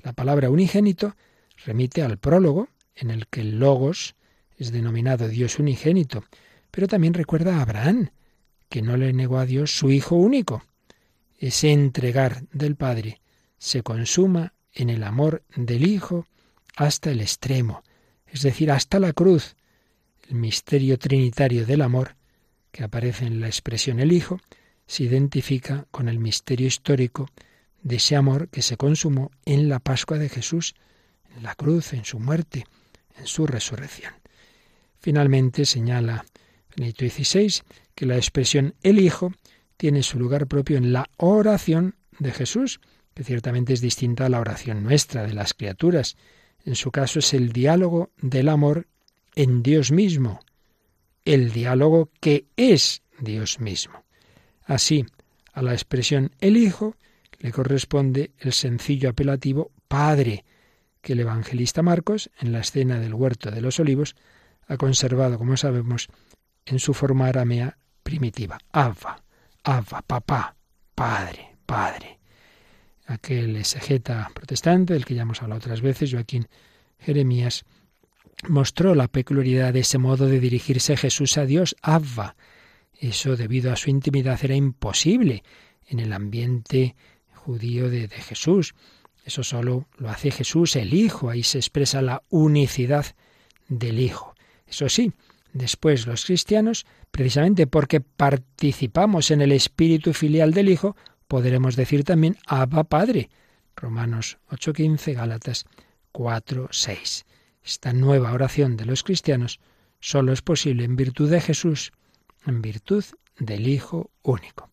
La 0.03 0.13
palabra 0.13 0.51
unigénito 0.51 1.17
remite 1.65 2.03
al 2.03 2.19
prólogo 2.19 2.69
en 3.01 3.11
el 3.11 3.27
que 3.29 3.41
el 3.41 3.59
logos 3.59 4.17
es 4.57 4.73
denominado 4.73 5.29
Dios 5.29 5.59
unigénito. 5.59 6.25
pero 6.71 6.87
también 6.87 7.15
recuerda 7.15 7.57
a 7.57 7.63
Abraham, 7.63 8.11
que 8.69 8.83
no 8.83 8.97
le 8.97 9.13
negó 9.13 9.39
a 9.39 9.47
Dios 9.47 9.77
su 9.77 9.91
Hijo 9.91 10.17
único. 10.17 10.63
Ese 11.39 11.73
entregar 11.73 12.43
del 12.53 12.77
Padre 12.77 13.21
se 13.57 13.83
consuma 13.83 14.53
en 14.73 14.91
el 14.91 15.03
amor 15.03 15.43
del 15.57 15.87
Hijo 15.87 16.27
hasta 16.77 17.11
el 17.11 17.21
extremo, 17.21 17.83
es 18.27 18.43
decir, 18.43 18.71
hasta 18.71 19.01
la 19.01 19.13
cruz. 19.13 19.57
El 20.29 20.37
misterio 20.37 20.99
trinitario 20.99 21.65
del 21.65 21.81
amor, 21.81 22.17
que 22.71 22.85
aparece 22.85 23.25
en 23.25 23.41
la 23.41 23.47
expresión 23.47 23.99
el 23.99 24.13
Hijo, 24.13 24.39
se 24.87 25.05
identifica 25.05 25.87
con 25.91 26.09
el 26.09 26.19
misterio 26.19 26.67
histórico 26.67 27.29
de 27.83 27.97
ese 27.97 28.17
amor 28.17 28.49
que 28.49 28.63
se 28.63 28.77
consumó 28.77 29.31
en 29.45 29.69
la 29.69 29.79
Pascua 29.79 30.19
de 30.19 30.29
Jesús, 30.29 30.75
en 31.35 31.43
la 31.43 31.55
cruz, 31.55 31.93
en 31.93 32.05
su 32.05 32.19
muerte, 32.19 32.67
en 33.19 33.27
su 33.27 33.47
resurrección. 33.47 34.15
Finalmente 35.01 35.65
señala 35.65 36.25
Benedicto 36.77 37.05
XVI 37.05 37.63
que 37.95 38.07
la 38.07 38.17
expresión 38.17 38.75
el 38.83 38.99
Hijo 38.99 39.33
tiene 39.77 40.03
su 40.03 40.19
lugar 40.19 40.47
propio 40.47 40.77
en 40.77 40.93
la 40.93 41.09
oración 41.17 41.97
de 42.19 42.33
Jesús, 42.33 42.81
que 43.15 43.25
ciertamente 43.25 43.73
es 43.73 43.81
distinta 43.81 44.27
a 44.27 44.29
la 44.29 44.41
oración 44.41 44.83
nuestra, 44.83 45.27
de 45.27 45.35
las 45.35 45.55
criaturas. 45.55 46.17
En 46.65 46.75
su 46.75 46.91
caso 46.91 47.21
es 47.21 47.35
el 47.35 47.53
diálogo 47.53 48.11
del 48.21 48.49
amor 48.49 48.87
en 49.35 49.63
Dios 49.63 49.93
mismo, 49.93 50.41
el 51.25 51.53
diálogo 51.53 52.11
que 52.21 52.47
es 52.57 53.03
Dios 53.21 53.61
mismo. 53.61 54.05
Así, 54.65 55.07
a 55.53 55.63
la 55.63 55.73
expresión 55.73 56.33
el 56.41 56.57
Hijo 56.57 56.97
le 57.39 57.53
corresponde 57.53 58.33
el 58.39 58.53
sencillo 58.53 59.11
apelativo 59.11 59.71
Padre, 59.87 60.45
que 61.01 61.13
el 61.13 61.21
evangelista 61.21 61.83
Marcos, 61.83 62.31
en 62.41 62.53
la 62.53 62.61
escena 62.61 62.99
del 62.99 63.15
huerto 63.15 63.51
de 63.51 63.61
los 63.61 63.81
olivos, 63.81 64.17
ha 64.67 64.77
conservado, 64.77 65.39
como 65.39 65.57
sabemos, 65.57 66.09
en 66.67 66.79
su 66.79 66.95
forma 66.95 67.29
aramea 67.29 67.79
primitiva. 68.03 68.59
Abba, 68.73 69.23
Abba, 69.65 70.03
papá, 70.03 70.57
padre, 70.95 71.57
padre. 71.67 72.19
Aquel 73.07 73.57
exegeta 73.57 74.31
protestante, 74.35 74.93
del 74.93 75.05
que 75.05 75.15
ya 75.15 75.23
hemos 75.23 75.43
hablado 75.43 75.59
otras 75.59 75.81
veces, 75.81 76.13
Joaquín 76.13 76.49
Jeremías, 76.99 77.65
mostró 78.49 78.95
la 78.95 79.09
peculiaridad 79.09 79.73
de 79.73 79.81
ese 79.81 79.99
modo 79.99 80.27
de 80.27 80.41
dirigirse 80.41 80.97
Jesús 80.97 81.39
a 81.39 81.47
Dios, 81.47 81.77
Abba. 81.83 82.37
Eso, 82.99 83.37
debido 83.37 83.73
a 83.73 83.77
su 83.77 83.91
intimidad, 83.91 84.39
era 84.43 84.55
imposible 84.55 85.43
en 85.87 86.01
el 86.01 86.13
ambiente 86.13 86.97
judío 87.35 87.89
de, 87.89 88.09
de 88.09 88.17
Jesús. 88.17 88.75
Eso 89.29 89.43
solo 89.43 89.87
lo 89.99 90.09
hace 90.09 90.31
Jesús, 90.31 90.75
el 90.75 90.95
Hijo. 90.95 91.29
Ahí 91.29 91.43
se 91.43 91.59
expresa 91.59 92.01
la 92.01 92.23
unicidad 92.31 93.05
del 93.69 94.01
Hijo. 94.01 94.35
Eso 94.67 94.89
sí, 94.89 95.13
después 95.53 96.07
los 96.07 96.25
cristianos, 96.25 96.87
precisamente 97.11 97.67
porque 97.67 98.01
participamos 98.01 99.31
en 99.31 99.43
el 99.43 99.53
espíritu 99.53 100.15
filial 100.15 100.55
del 100.55 100.71
Hijo, 100.71 100.97
podremos 101.27 101.77
decir 101.77 102.05
también 102.05 102.39
Abba 102.47 102.85
Padre. 102.85 103.29
Romanos 103.77 104.39
8:15, 104.49 105.13
Gálatas 105.13 105.67
4:6. 106.13 107.27
Esta 107.63 107.93
nueva 107.93 108.33
oración 108.33 108.79
de 108.79 108.87
los 108.87 109.03
cristianos 109.03 109.61
solo 110.01 110.33
es 110.33 110.41
posible 110.41 110.85
en 110.85 110.97
virtud 110.97 111.29
de 111.29 111.43
Jesús, 111.43 111.93
en 112.47 112.63
virtud 112.63 113.05
del 113.39 113.69
Hijo 113.69 114.11
único. 114.23 114.71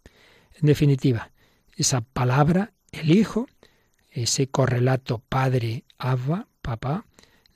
En 0.54 0.68
definitiva, 0.68 1.32
esa 1.76 2.00
palabra, 2.00 2.72
el 2.94 3.12
Hijo, 3.12 3.50
ese 4.16 4.48
correlato 4.48 5.20
Padre, 5.20 5.84
Abba, 5.98 6.48
Papá, 6.62 7.06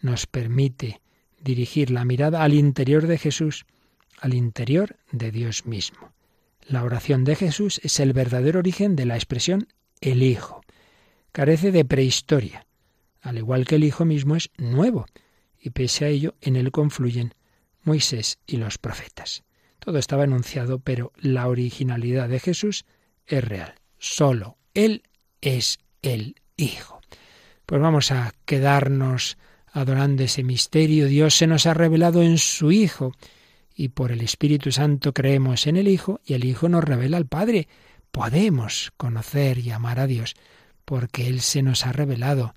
nos 0.02 0.28
permite 0.28 1.02
dirigir 1.42 1.90
la 1.90 2.06
mirada 2.06 2.44
al 2.44 2.54
interior 2.54 3.08
de 3.08 3.18
Jesús, 3.18 3.66
al 4.20 4.34
interior 4.34 4.98
de 5.12 5.32
Dios 5.32 5.66
mismo. 5.66 6.12
La 6.68 6.84
oración 6.84 7.24
de 7.24 7.36
Jesús 7.36 7.80
es 7.84 8.00
el 8.00 8.14
verdadero 8.14 8.60
origen 8.60 8.96
de 8.96 9.06
la 9.06 9.16
expresión 9.16 9.68
el 10.02 10.22
Hijo. 10.22 10.62
Carece 11.32 11.72
de 11.72 11.86
prehistoria, 11.86 12.66
al 13.22 13.38
igual 13.38 13.66
que 13.66 13.76
el 13.76 13.86
Hijo 13.86 14.04
mismo 14.06 14.36
es 14.36 14.52
nuevo, 14.58 15.06
y 15.60 15.70
pese 15.72 16.06
a 16.06 16.08
ello 16.10 16.36
en 16.42 16.58
él 16.58 16.72
confluyen 16.72 17.34
Moisés 17.84 18.38
y 18.46 18.58
los 18.58 18.78
profetas. 18.78 19.44
Todo 19.80 19.98
estaba 19.98 20.26
enunciado, 20.26 20.80
pero 20.80 21.14
la 21.16 21.48
originalidad 21.48 22.28
de 22.28 22.40
Jesús 22.40 22.86
es 23.26 23.44
real. 23.44 23.76
Solo 23.98 24.58
Él 24.74 25.04
es 25.42 25.80
el 26.02 26.36
Hijo. 26.60 27.02
Pues 27.66 27.82
vamos 27.82 28.12
a 28.12 28.34
quedarnos 28.46 29.38
adorando 29.72 30.24
ese 30.24 30.44
misterio, 30.44 31.08
Dios 31.08 31.36
se 31.36 31.48
nos 31.48 31.66
ha 31.66 31.74
revelado 31.74 32.22
en 32.22 32.38
su 32.38 32.72
Hijo 32.72 33.14
y 33.76 33.90
por 33.90 34.12
el 34.12 34.22
Espíritu 34.22 34.72
Santo 34.72 35.14
creemos 35.14 35.68
en 35.68 35.78
el 35.78 35.88
Hijo 35.88 36.20
y 36.26 36.34
el 36.34 36.46
Hijo 36.46 36.68
nos 36.68 36.84
revela 36.84 37.18
al 37.18 37.28
Padre. 37.28 37.68
Podemos 38.12 38.92
conocer 38.98 39.60
y 39.60 39.72
amar 39.72 40.00
a 40.00 40.08
Dios 40.08 40.36
porque 40.86 41.28
Él 41.28 41.42
se 41.42 41.62
nos 41.62 41.86
ha 41.86 41.92
revelado 41.92 42.56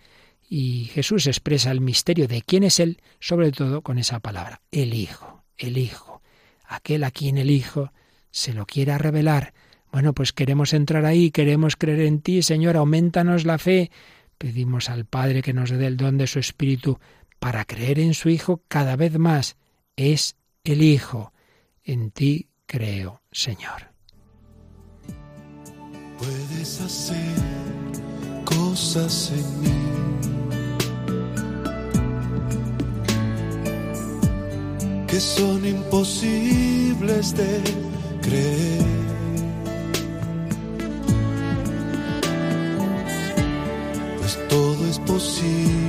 y 0.49 0.87
Jesús 0.87 1.27
expresa 1.27 1.71
el 1.71 1.81
misterio 1.81 2.29
de 2.29 2.43
quién 2.43 2.63
es 2.63 2.81
Él, 2.81 3.01
sobre 3.21 3.53
todo 3.53 3.83
con 3.83 3.99
esa 3.99 4.21
palabra, 4.21 4.61
el 4.71 4.95
Hijo, 4.95 5.45
el 5.57 5.79
Hijo, 5.79 6.23
aquel 6.67 7.05
a 7.05 7.11
quien 7.11 7.39
el 7.39 7.51
Hijo 7.51 7.93
se 8.31 8.53
lo 8.53 8.67
quiera 8.67 8.99
revelar. 8.99 9.55
Bueno, 9.93 10.15
pues 10.15 10.33
queremos 10.33 10.73
entrar 10.73 11.05
ahí, 11.05 11.31
queremos 11.31 11.77
creer 11.77 12.01
en 12.01 12.21
ti, 12.21 12.43
Señor, 12.43 12.77
aumentanos 12.77 13.45
la 13.45 13.59
fe, 13.59 13.91
Pedimos 14.43 14.91
al 14.91 15.05
Padre 15.05 15.41
que 15.41 15.53
nos 15.53 15.71
dé 15.71 15.87
el 15.87 15.97
don 15.97 16.19
de 16.19 16.27
su 16.27 16.41
Espíritu 16.41 16.99
para 17.39 17.65
creer 17.65 18.01
en 18.01 18.13
su 18.13 18.29
Hijo 18.29 18.65
cada 18.67 18.97
vez 18.97 19.17
más. 19.17 19.55
Es 19.95 20.35
el 20.65 20.83
Hijo. 20.83 21.33
En 21.85 22.11
ti 22.11 22.49
creo, 22.67 23.23
Señor. 23.31 23.93
Puedes 26.19 26.81
hacer 26.81 27.37
cosas 28.45 29.31
en 29.31 29.61
mí. 29.61 29.69
que 35.07 35.21
son 35.21 35.65
imposibles 35.65 37.37
de 37.37 37.61
creer. 38.23 39.02
Es 44.89 44.99
posible 45.01 45.82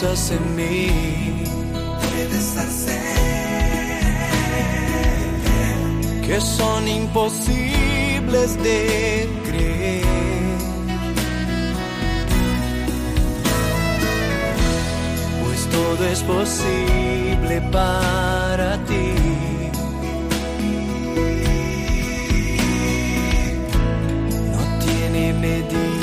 cosas 0.00 0.30
en 0.30 0.56
mí. 0.56 1.42
Hacer 2.58 3.00
que 6.26 6.40
son 6.40 6.88
imposibles 6.88 8.62
de 8.62 9.28
creer. 9.44 10.04
Pues 15.42 15.68
todo 15.70 16.08
es 16.08 16.22
posible 16.22 17.60
para 17.72 18.78
ti. 18.84 19.12
No 24.52 24.62
tiene 24.84 25.32
medida 25.32 25.95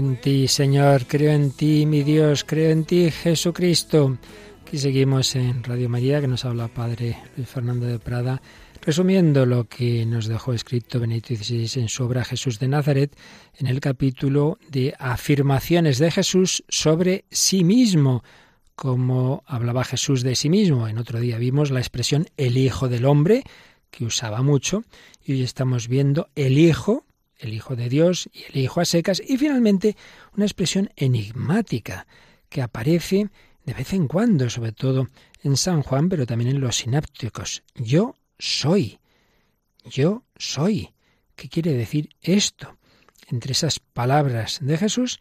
en 0.00 0.16
ti, 0.16 0.48
Señor, 0.48 1.04
creo 1.06 1.32
en 1.32 1.50
ti, 1.50 1.84
mi 1.84 2.02
Dios, 2.02 2.42
creo 2.44 2.70
en 2.70 2.84
ti, 2.84 3.10
Jesucristo. 3.10 4.16
Aquí 4.62 4.78
seguimos 4.78 5.36
en 5.36 5.62
Radio 5.62 5.90
María, 5.90 6.22
que 6.22 6.26
nos 6.26 6.46
habla 6.46 6.68
Padre 6.68 7.18
Luis 7.36 7.46
Fernando 7.46 7.84
de 7.84 7.98
Prada, 7.98 8.40
resumiendo 8.80 9.44
lo 9.44 9.68
que 9.68 10.06
nos 10.06 10.26
dejó 10.26 10.54
escrito 10.54 11.00
Benito 11.00 11.34
XVI 11.34 11.82
en 11.82 11.90
su 11.90 12.02
obra 12.02 12.24
Jesús 12.24 12.58
de 12.58 12.68
Nazaret, 12.68 13.14
en 13.58 13.66
el 13.66 13.78
capítulo 13.80 14.58
de 14.70 14.94
afirmaciones 14.98 15.98
de 15.98 16.10
Jesús 16.10 16.64
sobre 16.70 17.26
sí 17.30 17.62
mismo, 17.62 18.24
como 18.74 19.42
hablaba 19.46 19.84
Jesús 19.84 20.22
de 20.22 20.34
sí 20.34 20.48
mismo. 20.48 20.88
En 20.88 20.96
otro 20.96 21.20
día 21.20 21.36
vimos 21.36 21.70
la 21.70 21.80
expresión 21.80 22.26
el 22.38 22.56
Hijo 22.56 22.88
del 22.88 23.04
Hombre, 23.04 23.44
que 23.90 24.06
usaba 24.06 24.40
mucho, 24.40 24.82
y 25.22 25.32
hoy 25.32 25.42
estamos 25.42 25.88
viendo 25.88 26.30
el 26.36 26.56
Hijo, 26.56 27.04
el 27.40 27.54
Hijo 27.54 27.76
de 27.76 27.88
Dios 27.88 28.28
y 28.32 28.44
el 28.50 28.62
Hijo 28.62 28.80
a 28.80 28.84
secas, 28.84 29.22
y 29.26 29.36
finalmente 29.36 29.96
una 30.36 30.44
expresión 30.44 30.90
enigmática 30.96 32.06
que 32.48 32.62
aparece 32.62 33.30
de 33.64 33.74
vez 33.74 33.92
en 33.92 34.08
cuando, 34.08 34.50
sobre 34.50 34.72
todo 34.72 35.08
en 35.42 35.56
San 35.56 35.82
Juan, 35.82 36.08
pero 36.08 36.26
también 36.26 36.50
en 36.50 36.60
los 36.60 36.76
sinápticos. 36.76 37.62
Yo 37.74 38.14
soy. 38.38 38.98
Yo 39.84 40.24
soy. 40.36 40.90
¿Qué 41.36 41.48
quiere 41.48 41.72
decir 41.72 42.10
esto? 42.20 42.76
Entre 43.28 43.52
esas 43.52 43.78
palabras 43.78 44.58
de 44.60 44.76
Jesús 44.76 45.20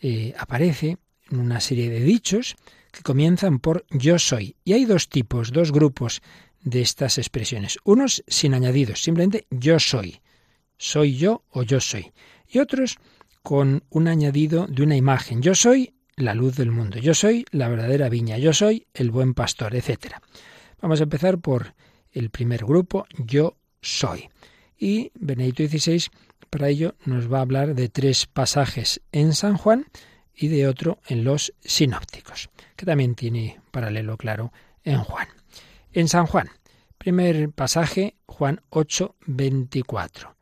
eh, 0.00 0.34
aparece 0.38 0.98
una 1.30 1.60
serie 1.60 1.90
de 1.90 2.00
dichos 2.00 2.56
que 2.90 3.02
comienzan 3.02 3.58
por 3.58 3.84
yo 3.90 4.18
soy. 4.18 4.56
Y 4.64 4.72
hay 4.72 4.84
dos 4.84 5.08
tipos, 5.08 5.52
dos 5.52 5.70
grupos 5.72 6.22
de 6.62 6.82
estas 6.82 7.18
expresiones. 7.18 7.78
Unos 7.84 8.24
sin 8.26 8.54
añadidos, 8.54 9.02
simplemente 9.02 9.46
yo 9.50 9.78
soy. 9.78 10.20
Soy 10.82 11.18
yo 11.18 11.44
o 11.50 11.62
yo 11.62 11.78
soy. 11.78 12.10
Y 12.48 12.58
otros 12.58 12.96
con 13.42 13.84
un 13.90 14.08
añadido 14.08 14.66
de 14.66 14.82
una 14.82 14.96
imagen. 14.96 15.42
Yo 15.42 15.54
soy 15.54 15.92
la 16.16 16.34
luz 16.34 16.56
del 16.56 16.70
mundo. 16.70 16.98
Yo 16.98 17.12
soy 17.12 17.44
la 17.50 17.68
verdadera 17.68 18.08
viña. 18.08 18.38
Yo 18.38 18.54
soy 18.54 18.86
el 18.94 19.10
buen 19.10 19.34
pastor, 19.34 19.74
etc. 19.74 20.14
Vamos 20.80 21.00
a 21.00 21.02
empezar 21.02 21.36
por 21.38 21.74
el 22.12 22.30
primer 22.30 22.64
grupo, 22.64 23.06
yo 23.18 23.58
soy. 23.82 24.30
Y 24.78 25.12
Benedicto 25.16 25.64
XVI 25.66 26.06
para 26.48 26.70
ello 26.70 26.94
nos 27.04 27.30
va 27.30 27.38
a 27.38 27.42
hablar 27.42 27.74
de 27.74 27.90
tres 27.90 28.24
pasajes 28.24 29.02
en 29.12 29.34
San 29.34 29.58
Juan 29.58 29.84
y 30.34 30.48
de 30.48 30.66
otro 30.66 30.98
en 31.08 31.24
los 31.24 31.52
sinópticos, 31.60 32.48
que 32.74 32.86
también 32.86 33.14
tiene 33.14 33.60
paralelo 33.70 34.16
claro 34.16 34.50
en 34.82 35.04
Juan. 35.04 35.28
En 35.92 36.08
San 36.08 36.24
Juan, 36.24 36.48
primer 36.96 37.50
pasaje, 37.50 38.16
Juan 38.24 38.62
8, 38.70 39.16
24. 39.26 40.39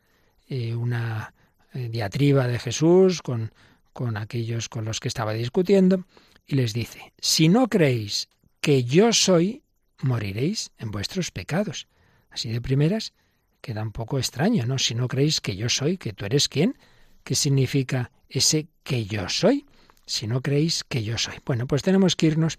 Eh, 0.49 0.75
una 0.75 1.35
eh, 1.75 1.89
diatriba 1.91 2.47
de 2.47 2.59
Jesús 2.59 3.23
con, 3.23 3.53
con 3.93 4.17
aquellos 4.17 4.69
con 4.69 4.85
los 4.85 5.01
que 5.01 5.09
estaba 5.09 5.33
discutiendo 5.35 6.05
y 6.47 6.55
les 6.57 6.73
dice, 6.73 7.13
si 7.19 7.49
no 7.49 7.69
creéis 7.69 8.29
que 8.61 8.85
yo 8.85 9.13
soy, 9.13 9.63
moriréis 10.01 10.71
en 10.79 10.91
vuestros 10.91 11.31
pecados. 11.31 11.87
Así 12.31 12.49
de 12.49 12.61
primeras 12.61 13.13
queda 13.61 13.83
un 13.83 13.93
poco 13.93 14.19
extraño, 14.19 14.65
¿no? 14.67 14.79
Si 14.79 14.95
no 14.95 15.09
creéis 15.09 15.41
que 15.41 15.57
yo 15.57 15.69
soy, 15.69 15.99
que 15.99 16.13
tú 16.13 16.25
eres 16.25 16.49
quién, 16.49 16.77
¿qué 17.25 17.35
significa 17.35 18.11
ese 18.29 18.69
que 18.83 19.05
yo 19.05 19.29
soy? 19.29 19.67
Si 20.07 20.27
no 20.27 20.41
creéis 20.41 20.85
que 20.85 21.03
yo 21.03 21.19
soy. 21.19 21.35
Bueno, 21.45 21.67
pues 21.67 21.83
tenemos 21.83 22.17
que 22.17 22.27
irnos 22.27 22.59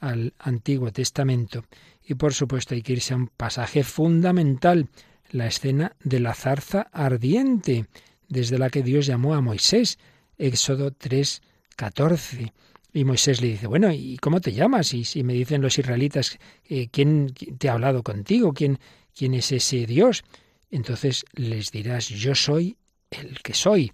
al 0.00 0.34
Antiguo 0.38 0.92
Testamento 0.92 1.64
y 2.04 2.14
por 2.14 2.34
supuesto 2.34 2.74
hay 2.74 2.82
que 2.82 2.94
irse 2.94 3.14
a 3.14 3.16
un 3.16 3.28
pasaje 3.28 3.84
fundamental, 3.84 4.88
la 5.32 5.46
escena 5.46 5.96
de 6.04 6.20
la 6.20 6.34
zarza 6.34 6.88
ardiente, 6.92 7.86
desde 8.28 8.58
la 8.58 8.70
que 8.70 8.82
Dios 8.82 9.06
llamó 9.06 9.34
a 9.34 9.40
Moisés, 9.40 9.98
Éxodo 10.38 10.92
3, 10.92 11.42
14. 11.76 12.52
Y 12.92 13.04
Moisés 13.04 13.40
le 13.40 13.48
dice, 13.48 13.66
bueno, 13.66 13.90
¿y 13.90 14.18
cómo 14.18 14.40
te 14.40 14.52
llamas? 14.52 14.92
Y 14.92 15.04
si 15.04 15.24
me 15.24 15.32
dicen 15.32 15.62
los 15.62 15.78
israelitas, 15.78 16.38
eh, 16.68 16.88
¿quién 16.90 17.32
te 17.58 17.68
ha 17.68 17.72
hablado 17.72 18.02
contigo? 18.02 18.52
¿Quién, 18.52 18.78
¿Quién 19.16 19.34
es 19.34 19.50
ese 19.50 19.86
Dios? 19.86 20.24
Entonces 20.70 21.24
les 21.34 21.70
dirás, 21.70 22.08
yo 22.08 22.34
soy 22.34 22.76
el 23.10 23.40
que 23.42 23.54
soy. 23.54 23.92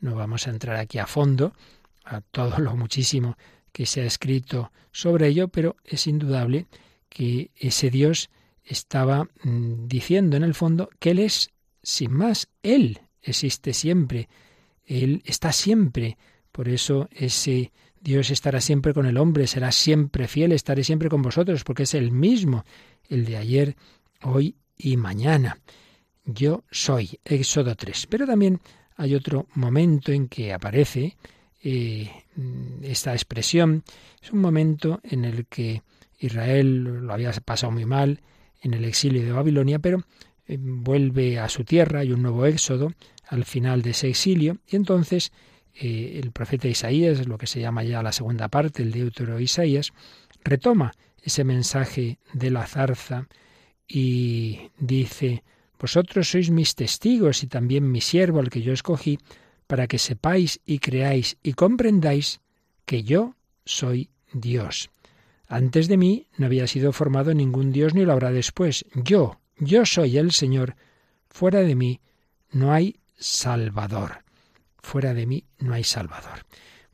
No 0.00 0.14
vamos 0.14 0.46
a 0.46 0.50
entrar 0.50 0.76
aquí 0.76 0.98
a 0.98 1.06
fondo 1.06 1.52
a 2.04 2.20
todo 2.20 2.58
lo 2.58 2.76
muchísimo 2.76 3.36
que 3.72 3.86
se 3.86 4.02
ha 4.02 4.04
escrito 4.04 4.70
sobre 4.92 5.28
ello, 5.28 5.48
pero 5.48 5.76
es 5.84 6.06
indudable 6.06 6.66
que 7.08 7.50
ese 7.56 7.90
Dios 7.90 8.30
estaba 8.66 9.28
mm, 9.42 9.86
diciendo 9.86 10.36
en 10.36 10.42
el 10.42 10.54
fondo 10.54 10.90
que 10.98 11.12
Él 11.12 11.20
es, 11.20 11.50
sin 11.82 12.12
más, 12.12 12.48
Él 12.62 13.00
existe 13.22 13.72
siempre, 13.72 14.28
Él 14.84 15.22
está 15.24 15.52
siempre. 15.52 16.18
Por 16.52 16.68
eso 16.68 17.08
ese 17.12 17.72
Dios 18.00 18.30
estará 18.30 18.60
siempre 18.60 18.92
con 18.92 19.06
el 19.06 19.18
hombre, 19.18 19.46
será 19.46 19.72
siempre 19.72 20.28
fiel, 20.28 20.52
estaré 20.52 20.84
siempre 20.84 21.08
con 21.08 21.22
vosotros, 21.22 21.64
porque 21.64 21.84
es 21.84 21.94
el 21.94 22.12
mismo, 22.12 22.64
el 23.08 23.24
de 23.24 23.36
ayer, 23.36 23.76
hoy 24.22 24.56
y 24.76 24.96
mañana. 24.96 25.58
Yo 26.24 26.64
soy, 26.70 27.20
Éxodo 27.24 27.74
3. 27.76 28.06
Pero 28.06 28.26
también 28.26 28.60
hay 28.96 29.14
otro 29.14 29.46
momento 29.54 30.12
en 30.12 30.28
que 30.28 30.52
aparece 30.52 31.16
eh, 31.62 32.10
esta 32.82 33.12
expresión. 33.12 33.84
Es 34.22 34.32
un 34.32 34.40
momento 34.40 35.00
en 35.02 35.24
el 35.24 35.46
que 35.46 35.82
Israel 36.18 36.84
lo 36.84 37.12
había 37.12 37.32
pasado 37.32 37.72
muy 37.72 37.84
mal 37.84 38.20
en 38.66 38.74
el 38.74 38.84
exilio 38.84 39.24
de 39.24 39.32
Babilonia, 39.32 39.78
pero 39.78 40.04
eh, 40.46 40.58
vuelve 40.60 41.38
a 41.38 41.48
su 41.48 41.64
tierra, 41.64 42.00
hay 42.00 42.12
un 42.12 42.22
nuevo 42.22 42.46
éxodo 42.46 42.92
al 43.28 43.44
final 43.44 43.82
de 43.82 43.90
ese 43.90 44.08
exilio, 44.08 44.58
y 44.68 44.76
entonces 44.76 45.32
eh, 45.74 46.20
el 46.22 46.30
profeta 46.32 46.68
Isaías, 46.68 47.26
lo 47.26 47.38
que 47.38 47.46
se 47.46 47.60
llama 47.60 47.82
ya 47.82 48.02
la 48.02 48.12
segunda 48.12 48.48
parte, 48.48 48.82
el 48.82 48.92
Deutero 48.92 49.40
Isaías, 49.40 49.92
retoma 50.44 50.92
ese 51.22 51.44
mensaje 51.44 52.18
de 52.32 52.50
la 52.50 52.66
zarza 52.66 53.26
y 53.88 54.70
dice, 54.78 55.42
Vosotros 55.78 56.30
sois 56.30 56.50
mis 56.50 56.74
testigos 56.74 57.42
y 57.42 57.46
también 57.48 57.90
mi 57.90 58.00
siervo 58.00 58.40
al 58.40 58.48
que 58.48 58.62
yo 58.62 58.72
escogí, 58.72 59.18
para 59.66 59.86
que 59.86 59.98
sepáis 59.98 60.60
y 60.64 60.78
creáis 60.78 61.36
y 61.42 61.52
comprendáis 61.52 62.40
que 62.84 63.02
yo 63.02 63.34
soy 63.64 64.10
Dios. 64.32 64.90
Antes 65.48 65.88
de 65.88 65.96
mí 65.96 66.26
no 66.36 66.46
había 66.46 66.66
sido 66.66 66.92
formado 66.92 67.32
ningún 67.32 67.72
Dios 67.72 67.94
ni 67.94 68.04
lo 68.04 68.12
habrá 68.12 68.32
después. 68.32 68.84
Yo, 68.94 69.40
yo 69.58 69.86
soy 69.86 70.18
el 70.18 70.32
Señor. 70.32 70.74
Fuera 71.28 71.60
de 71.60 71.76
mí 71.76 72.00
no 72.50 72.72
hay 72.72 72.96
Salvador. 73.16 74.24
Fuera 74.78 75.14
de 75.14 75.26
mí 75.26 75.44
no 75.58 75.72
hay 75.72 75.84
Salvador. 75.84 76.46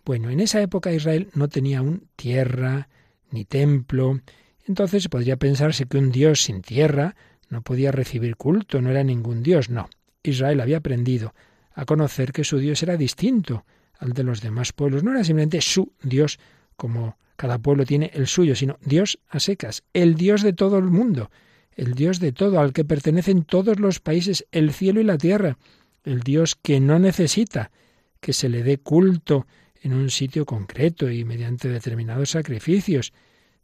Bueno, 0.04 0.30
en 0.30 0.40
esa 0.40 0.60
época 0.60 0.92
Israel 0.92 1.30
no 1.34 1.48
tenía 1.48 1.78
aún 1.78 2.08
tierra 2.16 2.88
ni 3.30 3.44
templo. 3.44 4.20
Entonces 4.66 5.08
podría 5.08 5.36
pensarse 5.36 5.86
que 5.86 5.98
un 5.98 6.10
Dios 6.10 6.42
sin 6.42 6.62
tierra 6.62 7.14
no 7.48 7.62
podía 7.62 7.92
recibir 7.92 8.36
culto, 8.36 8.80
no 8.80 8.90
era 8.90 9.04
ningún 9.04 9.42
Dios. 9.42 9.70
No. 9.70 9.88
Israel 10.22 10.60
había 10.60 10.78
aprendido 10.78 11.34
a 11.74 11.84
conocer 11.84 12.32
que 12.32 12.44
su 12.44 12.58
Dios 12.58 12.82
era 12.82 12.96
distinto 12.96 13.64
al 13.98 14.12
de 14.12 14.24
los 14.24 14.40
demás 14.40 14.72
pueblos. 14.72 15.04
No 15.04 15.12
era 15.12 15.24
simplemente 15.24 15.60
su 15.60 15.92
Dios, 16.02 16.38
como 16.76 17.16
cada 17.42 17.58
pueblo 17.58 17.84
tiene 17.84 18.12
el 18.14 18.28
suyo, 18.28 18.54
sino 18.54 18.78
Dios 18.84 19.18
a 19.28 19.40
secas, 19.40 19.82
el 19.94 20.14
Dios 20.14 20.42
de 20.42 20.52
todo 20.52 20.78
el 20.78 20.84
mundo, 20.84 21.32
el 21.74 21.94
Dios 21.94 22.20
de 22.20 22.30
todo, 22.30 22.60
al 22.60 22.72
que 22.72 22.84
pertenecen 22.84 23.42
todos 23.42 23.80
los 23.80 23.98
países, 23.98 24.46
el 24.52 24.72
cielo 24.72 25.00
y 25.00 25.04
la 25.04 25.18
tierra, 25.18 25.58
el 26.04 26.20
Dios 26.20 26.54
que 26.54 26.78
no 26.78 27.00
necesita 27.00 27.72
que 28.20 28.32
se 28.32 28.48
le 28.48 28.62
dé 28.62 28.78
culto 28.78 29.48
en 29.80 29.92
un 29.92 30.10
sitio 30.10 30.46
concreto 30.46 31.10
y 31.10 31.24
mediante 31.24 31.66
determinados 31.66 32.30
sacrificios, 32.30 33.12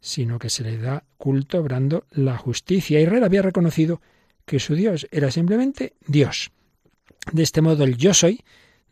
sino 0.01 0.39
que 0.39 0.49
se 0.49 0.63
le 0.63 0.77
da 0.77 1.05
culto 1.15 1.59
obrando 1.59 2.05
la 2.11 2.37
justicia. 2.37 2.99
Israel 2.99 3.23
había 3.23 3.43
reconocido 3.43 4.01
que 4.45 4.59
su 4.59 4.75
Dios 4.75 5.07
era 5.09 5.31
simplemente 5.31 5.93
Dios. 6.05 6.51
De 7.31 7.43
este 7.43 7.61
modo 7.61 7.85
el 7.85 7.95
yo 7.95 8.13
soy, 8.13 8.43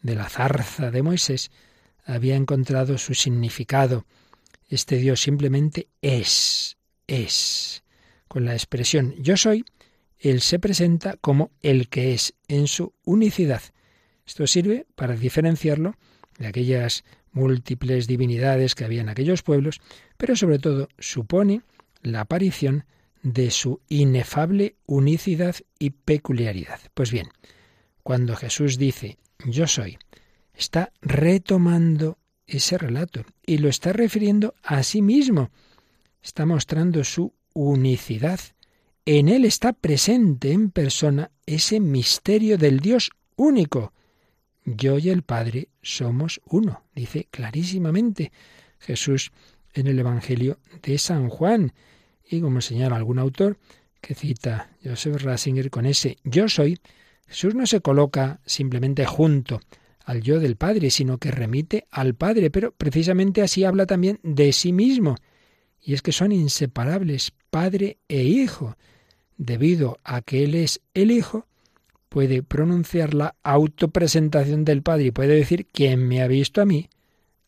de 0.02 0.16
la 0.16 0.30
zarza 0.30 0.92
de 0.92 1.04
Moisés, 1.04 1.52
había 2.06 2.38
encontrado 2.38 2.98
su 2.98 3.16
significado. 3.16 4.06
Este 4.68 4.98
Dios 4.98 5.22
simplemente 5.22 5.88
es, 6.02 6.78
es. 7.08 7.84
Con 8.28 8.46
la 8.46 8.54
expresión 8.54 9.16
yo 9.20 9.38
soy, 9.38 9.64
Él 10.20 10.42
se 10.42 10.60
presenta 10.60 11.16
como 11.18 11.52
el 11.62 11.88
que 11.88 12.14
es 12.14 12.34
en 12.48 12.68
su 12.68 12.94
unicidad. 13.06 13.62
Esto 14.26 14.46
sirve 14.46 14.86
para 14.96 15.16
diferenciarlo 15.16 15.96
de 16.38 16.48
aquellas 16.48 17.04
múltiples 17.32 18.08
divinidades 18.08 18.76
que 18.76 18.84
había 18.84 19.02
en 19.02 19.10
aquellos 19.10 19.44
pueblos, 19.44 19.80
pero 20.18 20.36
sobre 20.36 20.60
todo 20.60 20.90
supone 21.00 21.62
la 22.02 22.22
aparición 22.22 22.86
de 23.24 23.52
su 23.52 23.82
inefable 23.88 24.76
unicidad 24.86 25.56
y 25.80 25.92
peculiaridad. 25.92 26.80
Pues 26.94 27.12
bien, 27.12 27.30
cuando 28.04 28.36
Jesús 28.36 28.78
dice 28.78 29.18
yo 29.46 29.68
soy, 29.68 29.98
está 30.54 30.92
retomando 31.02 32.18
ese 32.48 32.78
relato 32.78 33.26
y 33.46 33.58
lo 33.58 33.70
está 33.70 33.94
refiriendo 33.94 34.56
a 34.64 34.82
sí 34.84 35.02
mismo. 35.02 35.52
Está 36.24 36.46
mostrando 36.46 37.04
su 37.04 37.34
unicidad. 37.54 38.40
En 39.06 39.30
él 39.30 39.46
está 39.46 39.74
presente 39.74 40.52
en 40.52 40.72
persona 40.72 41.32
ese 41.46 41.80
misterio 41.80 42.58
del 42.58 42.80
Dios 42.80 43.12
único. 43.36 43.94
Yo 44.66 44.98
y 44.98 45.10
el 45.10 45.24
Padre 45.24 45.70
somos 45.82 46.42
uno, 46.46 46.84
dice 46.94 47.28
clarísimamente 47.32 48.32
Jesús 48.80 49.32
en 49.74 49.88
el 49.88 50.00
Evangelio 50.00 50.60
de 50.82 50.98
San 50.98 51.30
Juan. 51.30 51.74
Y 52.30 52.42
como 52.42 52.60
señala 52.60 52.98
algún 52.98 53.20
autor 53.20 53.58
que 54.02 54.14
cita 54.14 54.72
Joseph 54.84 55.24
Ratzinger 55.24 55.70
con 55.70 55.86
ese 55.86 56.18
yo 56.24 56.50
soy, 56.50 56.80
Jesús 57.28 57.56
no 57.56 57.66
se 57.66 57.82
coloca 57.82 58.42
simplemente 58.46 59.06
junto 59.06 59.62
al 60.08 60.22
yo 60.22 60.40
del 60.40 60.56
Padre, 60.56 60.90
sino 60.90 61.18
que 61.18 61.32
remite 61.32 61.86
al 61.92 62.16
Padre, 62.16 62.50
pero 62.50 62.72
precisamente 62.72 63.42
así 63.42 63.66
habla 63.66 63.86
también 63.86 64.22
de 64.24 64.54
sí 64.54 64.72
mismo. 64.72 65.18
Y 65.82 65.94
es 65.94 66.02
que 66.02 66.14
son 66.14 66.32
inseparables, 66.32 67.34
Padre 67.50 67.98
e 68.08 68.24
Hijo. 68.24 68.78
Debido 69.38 70.00
a 70.06 70.22
que 70.22 70.46
Él 70.46 70.56
es 70.56 70.80
el 70.94 71.12
Hijo, 71.12 71.46
puede 72.08 72.42
pronunciar 72.42 73.14
la 73.14 73.36
autopresentación 73.44 74.64
del 74.64 74.82
Padre 74.82 75.08
y 75.08 75.12
puede 75.12 75.36
decir, 75.36 75.68
quien 75.68 76.08
me 76.08 76.22
ha 76.22 76.28
visto 76.28 76.62
a 76.62 76.66
mí, 76.66 76.90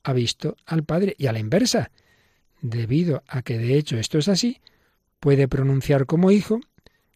ha 0.04 0.12
visto 0.12 0.58
al 0.66 0.84
Padre, 0.84 1.16
y 1.18 1.28
a 1.28 1.32
la 1.32 1.40
inversa. 1.40 1.92
Debido 2.62 3.24
a 3.30 3.42
que 3.42 3.58
de 3.58 3.78
hecho 3.78 3.98
esto 3.98 4.18
es 4.18 4.28
así, 4.28 4.60
puede 5.22 5.48
pronunciar 5.48 6.06
como 6.06 6.30
hijo 6.30 6.60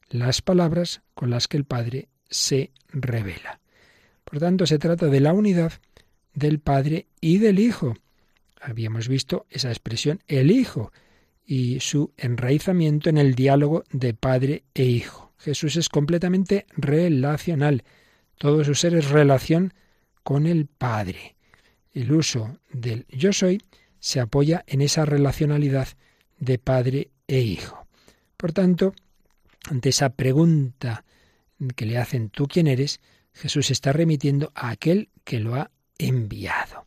las 0.08 0.42
palabras 0.42 1.02
con 1.14 1.30
las 1.30 1.50
que 1.50 1.58
el 1.58 1.66
Padre 1.66 2.08
se 2.30 2.72
revela. 2.88 3.60
Por 4.24 4.40
tanto, 4.40 4.66
se 4.66 4.80
trata 4.80 5.08
de 5.08 5.20
la 5.20 5.34
unidad 5.34 5.74
del 6.34 6.60
Padre 6.60 7.08
y 7.22 7.38
del 7.38 7.60
Hijo. 7.60 7.96
Habíamos 8.60 9.08
visto 9.08 9.46
esa 9.50 9.70
expresión, 9.70 10.22
el 10.28 10.52
Hijo, 10.52 10.92
y 11.46 11.80
su 11.80 12.14
enraizamiento 12.18 13.10
en 13.10 13.18
el 13.18 13.36
diálogo 13.36 13.84
de 13.92 14.14
Padre 14.14 14.64
e 14.74 14.86
Hijo. 14.86 15.34
Jesús 15.38 15.76
es 15.76 15.90
completamente 15.90 16.66
relacional. 16.76 17.84
Todo 18.38 18.64
su 18.64 18.76
ser 18.76 18.96
es 18.96 19.10
relación 19.10 19.74
con 20.24 20.48
el 20.48 20.68
Padre. 20.68 21.36
El 21.92 22.12
uso 22.12 22.58
del 22.72 23.06
yo 23.10 23.34
soy 23.34 23.62
se 24.00 24.20
apoya 24.20 24.64
en 24.68 24.82
esa 24.82 25.06
relacionalidad 25.06 25.90
de 26.40 26.58
Padre 26.58 27.12
e 27.28 27.42
Hijo. 27.42 27.86
Por 28.38 28.54
tanto, 28.54 28.94
ante 29.70 29.90
esa 29.90 30.10
pregunta 30.10 31.04
que 31.76 31.86
le 31.86 31.98
hacen 31.98 32.30
tú 32.30 32.48
quién 32.48 32.68
eres, 32.68 33.00
Jesús 33.34 33.72
está 33.72 33.94
remitiendo 33.94 34.52
a 34.56 34.70
aquel 34.70 35.10
que 35.24 35.40
lo 35.40 35.56
ha 35.56 35.72
enviado. 35.98 36.86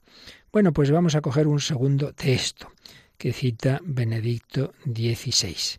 Bueno, 0.52 0.72
pues 0.72 0.90
vamos 0.90 1.14
a 1.14 1.20
coger 1.20 1.46
un 1.46 1.61
segundo 1.61 2.12
texto 2.12 2.72
que 3.18 3.32
cita 3.32 3.80
Benedicto 3.85 4.74
XVI. 4.85 5.78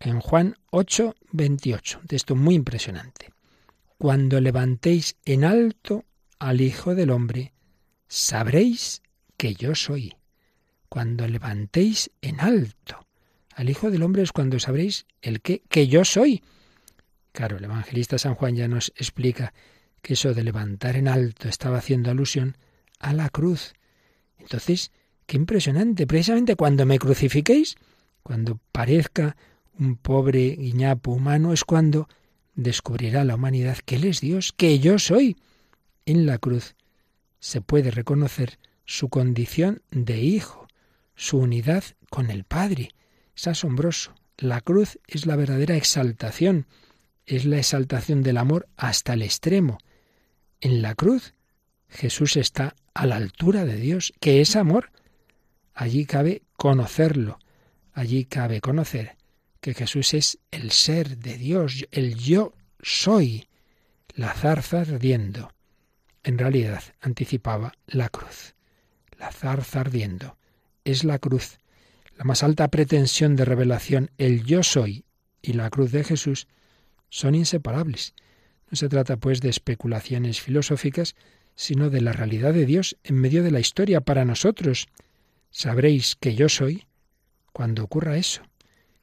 En 0.00 0.20
Juan 0.20 0.56
8, 0.70 1.14
28, 1.32 2.00
texto 2.06 2.34
muy 2.34 2.54
impresionante. 2.54 3.30
Cuando 3.98 4.40
levantéis 4.40 5.16
en 5.24 5.44
alto 5.44 6.04
al 6.38 6.60
Hijo 6.60 6.94
del 6.94 7.10
Hombre, 7.10 7.52
sabréis 8.08 9.02
que 9.36 9.54
yo 9.54 9.74
soy. 9.74 10.16
Cuando 10.88 11.28
levantéis 11.28 12.10
en 12.20 12.40
alto 12.40 13.06
al 13.54 13.70
Hijo 13.70 13.90
del 13.90 14.02
Hombre 14.02 14.22
es 14.22 14.32
cuando 14.32 14.58
sabréis 14.58 15.06
el 15.20 15.40
que, 15.40 15.62
que 15.68 15.86
yo 15.86 16.04
soy. 16.04 16.42
Claro, 17.32 17.58
el 17.58 17.64
evangelista 17.64 18.18
San 18.18 18.34
Juan 18.34 18.56
ya 18.56 18.68
nos 18.68 18.92
explica 18.96 19.54
que 20.02 20.14
eso 20.14 20.34
de 20.34 20.42
levantar 20.42 20.96
en 20.96 21.08
alto 21.08 21.48
estaba 21.48 21.78
haciendo 21.78 22.10
alusión 22.10 22.56
a 22.98 23.12
la 23.12 23.30
cruz. 23.30 23.72
Entonces, 24.38 24.90
qué 25.26 25.36
impresionante. 25.36 26.06
Precisamente 26.06 26.56
cuando 26.56 26.84
me 26.84 26.98
crucifiquéis, 26.98 27.76
cuando 28.22 28.60
parezca 28.72 29.36
un 29.78 29.96
pobre 29.96 30.56
guiñapo 30.56 31.12
humano, 31.12 31.52
es 31.52 31.64
cuando 31.64 32.08
descubrirá 32.54 33.24
la 33.24 33.36
humanidad 33.36 33.78
que 33.78 33.96
Él 33.96 34.04
es 34.04 34.20
Dios, 34.20 34.52
que 34.52 34.78
yo 34.78 34.98
soy. 34.98 35.36
En 36.04 36.26
la 36.26 36.38
cruz 36.38 36.74
se 37.38 37.60
puede 37.60 37.90
reconocer 37.90 38.58
su 38.84 39.08
condición 39.08 39.82
de 39.90 40.20
hijo, 40.20 40.66
su 41.14 41.38
unidad 41.38 41.84
con 42.10 42.30
el 42.30 42.44
Padre. 42.44 42.90
Es 43.34 43.46
asombroso. 43.46 44.14
La 44.36 44.60
cruz 44.60 44.98
es 45.06 45.26
la 45.26 45.36
verdadera 45.36 45.76
exaltación, 45.76 46.66
es 47.26 47.44
la 47.44 47.58
exaltación 47.58 48.22
del 48.22 48.36
amor 48.36 48.68
hasta 48.76 49.14
el 49.14 49.22
extremo. 49.22 49.78
En 50.62 50.80
la 50.80 50.94
cruz 50.94 51.34
Jesús 51.90 52.38
está 52.38 52.74
a 52.94 53.04
la 53.06 53.16
altura 53.16 53.66
de 53.66 53.76
Dios, 53.76 54.14
que 54.18 54.40
es 54.40 54.56
amor. 54.56 54.90
Allí 55.74 56.06
cabe 56.06 56.42
conocerlo, 56.56 57.38
allí 57.92 58.24
cabe 58.24 58.62
conocer 58.62 59.18
que 59.60 59.74
Jesús 59.74 60.14
es 60.14 60.38
el 60.50 60.72
ser 60.72 61.18
de 61.18 61.36
Dios, 61.36 61.86
el 61.90 62.16
yo 62.16 62.54
soy, 62.80 63.46
la 64.14 64.32
zarza 64.32 64.80
ardiendo. 64.80 65.52
En 66.22 66.38
realidad 66.38 66.82
anticipaba 67.02 67.74
la 67.86 68.08
cruz. 68.08 68.54
La 69.18 69.30
zarza 69.30 69.80
ardiendo 69.80 70.38
es 70.84 71.04
la 71.04 71.18
cruz 71.18 71.58
la 72.16 72.24
más 72.24 72.42
alta 72.42 72.68
pretensión 72.68 73.36
de 73.36 73.44
revelación, 73.44 74.10
el 74.18 74.44
yo 74.44 74.62
soy 74.62 75.04
y 75.40 75.54
la 75.54 75.70
cruz 75.70 75.92
de 75.92 76.04
Jesús, 76.04 76.46
son 77.08 77.34
inseparables. 77.34 78.14
No 78.72 78.76
se 78.76 78.88
trata, 78.88 79.18
pues, 79.18 79.42
de 79.42 79.50
especulaciones 79.50 80.40
filosóficas, 80.40 81.14
sino 81.54 81.90
de 81.90 82.00
la 82.00 82.14
realidad 82.14 82.54
de 82.54 82.64
Dios 82.64 82.96
en 83.04 83.16
medio 83.16 83.42
de 83.42 83.50
la 83.50 83.60
historia 83.60 84.00
para 84.00 84.24
nosotros. 84.24 84.88
Sabréis 85.50 86.16
que 86.16 86.34
yo 86.34 86.48
soy 86.48 86.86
cuando 87.52 87.84
ocurra 87.84 88.16
eso. 88.16 88.40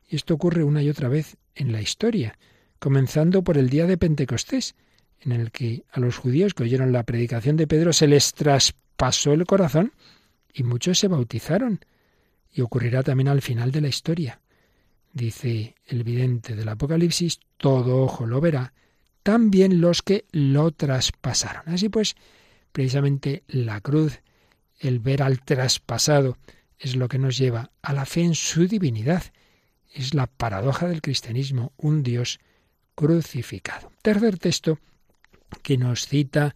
Y 0.08 0.16
esto 0.16 0.34
ocurre 0.34 0.64
una 0.64 0.82
y 0.82 0.90
otra 0.90 1.08
vez 1.08 1.38
en 1.54 1.72
la 1.72 1.82
historia, 1.82 2.40
comenzando 2.80 3.44
por 3.44 3.60
el 3.60 3.70
día 3.70 3.86
de 3.86 4.00
Pentecostés, 4.00 4.74
en 5.20 5.34
el 5.34 5.52
que 5.52 5.84
a 5.92 6.00
los 6.00 6.18
judíos 6.18 6.56
que 6.56 6.64
oyeron 6.64 6.92
la 6.92 7.04
predicación 7.04 7.56
de 7.56 7.68
Pedro 7.68 7.94
se 7.94 8.08
les 8.08 8.34
traspasó 8.34 9.34
el 9.34 9.46
corazón 9.46 9.94
y 10.52 10.64
muchos 10.64 10.98
se 10.98 11.08
bautizaron 11.08 11.80
y 12.52 12.62
ocurrirá 12.62 13.04
también 13.04 13.28
al 13.28 13.44
final 13.44 13.72
de 13.72 13.82
la 13.82 13.90
historia. 13.90 14.42
Dice 15.14 15.76
el 15.86 16.04
vidente 16.04 16.56
del 16.56 16.70
Apocalipsis, 16.70 17.40
todo 17.58 18.02
ojo 18.02 18.26
lo 18.26 18.42
verá, 18.42 18.74
también 19.30 19.80
los 19.80 20.02
que 20.02 20.26
lo 20.32 20.72
traspasaron. 20.72 21.62
Así 21.68 21.88
pues, 21.88 22.16
precisamente 22.72 23.44
la 23.48 23.80
cruz, 23.80 24.22
el 24.80 24.98
ver 24.98 25.22
al 25.22 25.44
traspasado, 25.44 26.40
es 26.80 26.96
lo 26.96 27.08
que 27.08 27.20
nos 27.20 27.38
lleva 27.38 27.70
a 27.84 27.94
la 27.94 28.08
fe 28.08 28.22
en 28.22 28.34
su 28.34 28.68
divinidad. 28.68 29.22
Es 29.94 30.16
la 30.16 30.26
paradoja 30.26 30.88
del 30.88 31.04
cristianismo, 31.04 31.74
un 31.78 32.02
Dios 32.02 32.40
crucificado. 32.96 33.92
Tercer 34.02 34.40
texto 34.40 34.80
que 35.62 35.78
nos 35.78 36.08
cita 36.08 36.56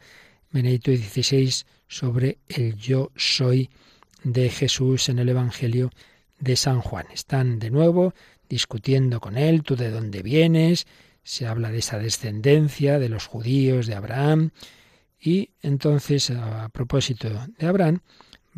Benedicto 0.49 0.89
XVI 0.95 1.53
sobre 1.87 2.39
el 2.47 2.75
yo 2.75 3.11
soy 3.15 3.69
de 4.23 4.49
Jesús 4.49 5.09
en 5.09 5.19
el 5.19 5.29
Evangelio 5.29 5.91
de 6.39 6.55
San 6.55 6.81
Juan. 6.81 7.05
Están 7.13 7.59
de 7.59 7.69
nuevo 7.69 8.15
discutiendo 8.49 9.19
con 9.19 9.37
él, 9.37 9.61
tú 9.61 9.75
de 9.75 9.91
dónde 9.91 10.23
vienes, 10.23 10.87
se 11.23 11.47
habla 11.47 11.71
de 11.71 11.79
esa 11.79 11.99
descendencia 11.99 12.99
de 12.99 13.09
los 13.09 13.27
judíos, 13.27 13.87
de 13.87 13.95
Abraham, 13.95 14.51
y 15.19 15.51
entonces 15.61 16.29
a 16.31 16.69
propósito 16.69 17.29
de 17.57 17.67
Abraham, 17.67 18.01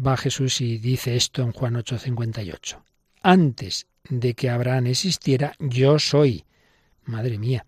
va 0.04 0.18
Jesús 0.18 0.62
y 0.62 0.78
dice 0.78 1.16
esto 1.16 1.42
en 1.42 1.52
Juan 1.52 1.76
8:58. 1.76 2.84
Antes 3.22 3.88
de 4.10 4.34
que 4.34 4.50
Abraham 4.50 4.88
existiera, 4.88 5.56
yo 5.60 6.00
soy. 6.00 6.44
Madre 7.04 7.38
mía, 7.38 7.66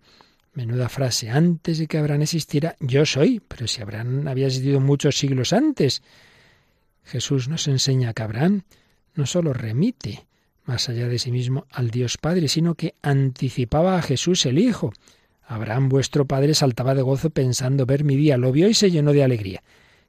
menuda 0.52 0.88
frase. 0.88 1.30
Antes 1.30 1.78
de 1.78 1.86
que 1.86 1.98
Abraham 1.98 2.22
existiera, 2.22 2.76
yo 2.80 3.06
soy. 3.06 3.40
Pero 3.40 3.66
si 3.66 3.80
Abraham 3.80 4.26
había 4.28 4.46
existido 4.46 4.80
muchos 4.80 5.16
siglos 5.16 5.52
antes, 5.52 6.02
Jesús 7.04 7.48
nos 7.48 7.66
enseña 7.68 8.12
que 8.12 8.22
Abraham 8.22 8.62
no 9.14 9.26
sólo 9.26 9.52
remite 9.52 10.27
más 10.68 10.88
allá 10.90 11.08
de 11.08 11.18
sí 11.18 11.32
mismo 11.32 11.66
al 11.70 11.90
Dios 11.90 12.18
Padre, 12.18 12.46
sino 12.46 12.74
que 12.74 12.94
anticipaba 13.02 13.96
a 13.96 14.02
Jesús 14.02 14.44
el 14.44 14.58
Hijo. 14.58 14.92
Abraham 15.42 15.88
vuestro 15.88 16.26
Padre 16.26 16.52
saltaba 16.52 16.94
de 16.94 17.00
gozo 17.00 17.30
pensando 17.30 17.86
ver 17.86 18.04
mi 18.04 18.16
día, 18.16 18.36
lo 18.36 18.52
vio 18.52 18.68
y 18.68 18.74
se 18.74 18.90
llenó 18.90 19.14
de 19.14 19.24
alegría. 19.24 19.62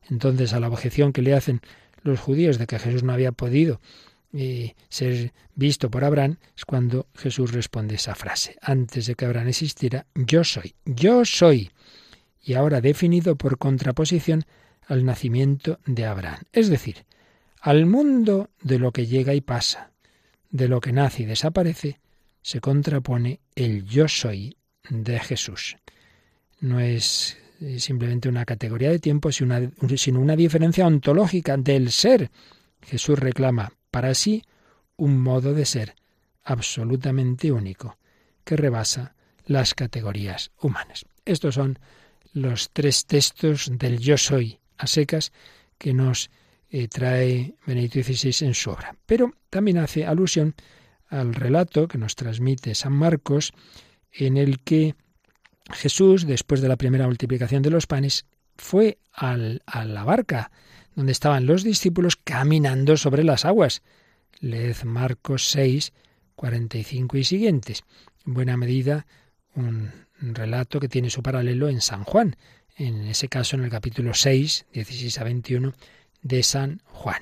Entonces 0.10 0.52
a 0.52 0.60
la 0.60 0.68
objeción 0.68 1.14
que 1.14 1.22
le 1.22 1.34
hacen 1.34 1.62
los 2.04 2.20
judíos 2.20 2.58
de 2.58 2.68
que 2.68 2.78
Jesús 2.78 3.04
no 3.04 3.14
había 3.14 3.32
podido 3.32 3.80
eh, 4.34 4.76
ser 4.90 5.32
visto 5.56 5.90
por 5.90 6.04
Abraham, 6.04 6.38
es 6.58 6.66
cuando 6.66 7.08
Jesús 7.16 7.54
responde 7.54 7.96
esa 7.96 8.14
frase. 8.14 8.58
Antes 8.62 9.06
de 9.06 9.16
que 9.16 9.26
Abraham 9.26 9.48
existiera, 9.48 10.08
yo 10.14 10.44
soy, 10.44 10.76
yo 10.86 11.24
soy. 11.24 11.72
Y 12.44 12.56
ahora 12.56 12.82
definido 12.82 13.38
por 13.38 13.58
contraposición 13.58 14.44
al 14.86 15.06
nacimiento 15.06 15.80
de 15.86 16.06
Abraham. 16.06 16.42
Es 16.52 16.70
decir, 16.70 17.06
al 17.62 17.86
mundo 17.86 18.50
de 18.62 18.78
lo 18.78 18.92
que 18.92 19.08
llega 19.08 19.34
y 19.34 19.42
pasa, 19.42 19.89
de 20.50 20.68
lo 20.68 20.82
que 20.82 20.92
nace 20.92 21.24
y 21.24 21.26
desaparece, 21.26 22.00
se 22.42 22.60
contrapone 22.60 23.40
el 23.56 23.86
yo 23.86 24.08
soy 24.08 24.58
de 24.90 25.20
Jesús. 25.20 25.78
No 26.60 26.80
es 26.80 27.38
simplemente 27.78 28.30
una 28.30 28.46
categoría 28.46 28.90
de 28.90 29.00
tiempo, 29.00 29.32
sino 29.32 30.20
una 30.20 30.36
diferencia 30.36 30.88
ontológica 30.88 31.58
del 31.58 31.92
ser. 31.92 32.32
Jesús 32.82 33.20
reclama 33.20 33.74
para 33.92 34.14
sí 34.14 34.44
un 34.96 35.20
modo 35.20 35.54
de 35.54 35.66
ser 35.66 35.96
absolutamente 36.44 37.52
único, 37.52 37.98
que 38.44 38.56
rebasa 38.56 39.16
las 39.46 39.74
categorías 39.76 40.52
humanas. 40.62 41.06
Estos 41.26 41.56
son 41.56 41.80
los 42.34 42.72
tres 42.72 43.06
textos 43.06 43.70
del 43.72 44.00
yo 44.00 44.18
soy 44.18 44.60
a 44.78 44.88
secas 44.88 45.32
que 45.78 45.94
nos 45.94 46.30
eh, 46.70 46.88
trae 46.88 47.56
Benedicto 47.66 48.02
XVI 48.02 48.48
en 48.48 48.54
su 48.54 48.72
obra. 48.72 48.96
Pero 49.06 49.34
también 49.50 49.78
hace 49.78 50.06
alusión 50.06 50.56
al 51.08 51.34
relato 51.34 51.88
que 51.88 51.98
nos 51.98 52.16
transmite 52.16 52.76
San 52.76 52.94
Marcos, 52.94 53.54
en 54.12 54.38
el 54.38 54.60
que 54.60 54.96
Jesús, 55.72 56.26
después 56.26 56.62
de 56.62 56.68
la 56.68 56.78
primera 56.78 57.08
multiplicación 57.08 57.62
de 57.62 57.72
los 57.72 57.88
panes, 57.88 58.26
fue 58.56 59.00
al, 59.12 59.64
a 59.66 59.86
la 59.86 60.04
barca 60.04 60.52
donde 60.96 61.12
estaban 61.12 61.46
los 61.46 61.64
discípulos 61.64 62.16
caminando 62.16 62.98
sobre 62.98 63.24
las 63.24 63.46
aguas. 63.46 63.82
Leed 64.40 64.84
Marcos 64.84 65.50
6, 65.50 65.94
45 66.36 67.18
y 67.18 67.24
siguientes. 67.24 67.84
En 68.26 68.34
buena 68.34 68.58
medida, 68.58 69.06
un 69.56 69.92
relato 70.20 70.80
que 70.80 70.90
tiene 70.90 71.10
su 71.10 71.24
paralelo 71.24 71.70
en 71.70 71.82
San 71.82 72.04
Juan, 72.04 72.36
en 72.76 73.08
ese 73.08 73.28
caso 73.28 73.56
en 73.56 73.64
el 73.64 73.70
capítulo 73.70 74.14
6, 74.14 74.68
16 74.74 75.20
a 75.20 75.24
21 75.24 75.74
de 76.22 76.44
San 76.44 76.82
Juan. 76.86 77.22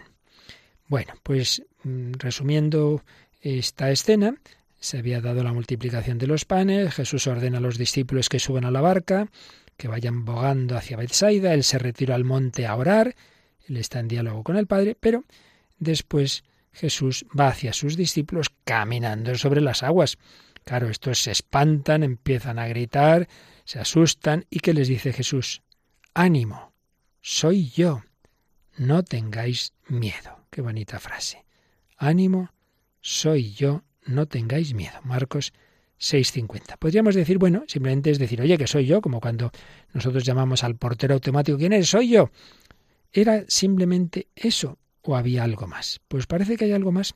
Bueno, 0.87 1.13
pues 1.23 1.63
mm, 1.83 2.13
resumiendo 2.13 3.03
esta 3.41 3.91
escena, 3.91 4.35
se 4.79 4.97
había 4.97 5.21
dado 5.21 5.43
la 5.43 5.53
multiplicación 5.53 6.17
de 6.17 6.27
los 6.27 6.45
panes, 6.45 6.93
Jesús 6.93 7.27
ordena 7.27 7.57
a 7.57 7.61
los 7.61 7.77
discípulos 7.77 8.29
que 8.29 8.39
suban 8.39 8.65
a 8.65 8.71
la 8.71 8.81
barca, 8.81 9.29
que 9.75 9.87
vayan 9.87 10.25
bogando 10.25 10.77
hacia 10.77 10.97
Bethsaida, 10.97 11.53
él 11.53 11.63
se 11.63 11.77
retira 11.77 12.15
al 12.15 12.23
monte 12.23 12.65
a 12.65 12.75
orar, 12.75 13.15
él 13.67 13.77
está 13.77 13.99
en 13.99 14.07
diálogo 14.07 14.43
con 14.43 14.57
el 14.57 14.67
Padre, 14.67 14.95
pero 14.99 15.23
después 15.77 16.43
Jesús 16.71 17.25
va 17.37 17.49
hacia 17.49 17.73
sus 17.73 17.97
discípulos 17.97 18.51
caminando 18.63 19.35
sobre 19.35 19.61
las 19.61 19.83
aguas. 19.83 20.17
Claro, 20.63 20.89
estos 20.89 21.19
se 21.19 21.31
espantan, 21.31 22.03
empiezan 22.03 22.59
a 22.59 22.67
gritar, 22.67 23.27
se 23.65 23.79
asustan, 23.79 24.45
¿y 24.49 24.59
qué 24.59 24.73
les 24.73 24.87
dice 24.87 25.13
Jesús? 25.13 25.61
Ánimo, 26.13 26.73
soy 27.21 27.69
yo, 27.69 28.03
no 28.77 29.03
tengáis 29.03 29.73
miedo. 29.87 30.45
Qué 30.49 30.61
bonita 30.61 30.99
frase. 30.99 31.45
Ánimo, 31.97 32.51
soy 33.01 33.53
yo, 33.53 33.83
no 34.05 34.27
tengáis 34.27 34.73
miedo. 34.73 34.99
Marcos 35.03 35.53
6.50. 35.99 36.77
Podríamos 36.77 37.15
decir, 37.15 37.37
bueno, 37.37 37.63
simplemente 37.67 38.11
es 38.11 38.19
decir, 38.19 38.41
oye, 38.41 38.57
que 38.57 38.67
soy 38.67 38.85
yo, 38.85 39.01
como 39.01 39.19
cuando 39.19 39.51
nosotros 39.93 40.23
llamamos 40.23 40.63
al 40.63 40.75
portero 40.75 41.15
automático, 41.15 41.57
¿quién 41.57 41.73
es? 41.73 41.89
Soy 41.89 42.09
yo. 42.09 42.29
¿Era 43.11 43.45
simplemente 43.47 44.27
eso 44.35 44.77
o 45.01 45.15
había 45.15 45.43
algo 45.43 45.67
más? 45.67 46.01
Pues 46.07 46.27
parece 46.27 46.57
que 46.57 46.65
hay 46.65 46.73
algo 46.73 46.91
más, 46.91 47.15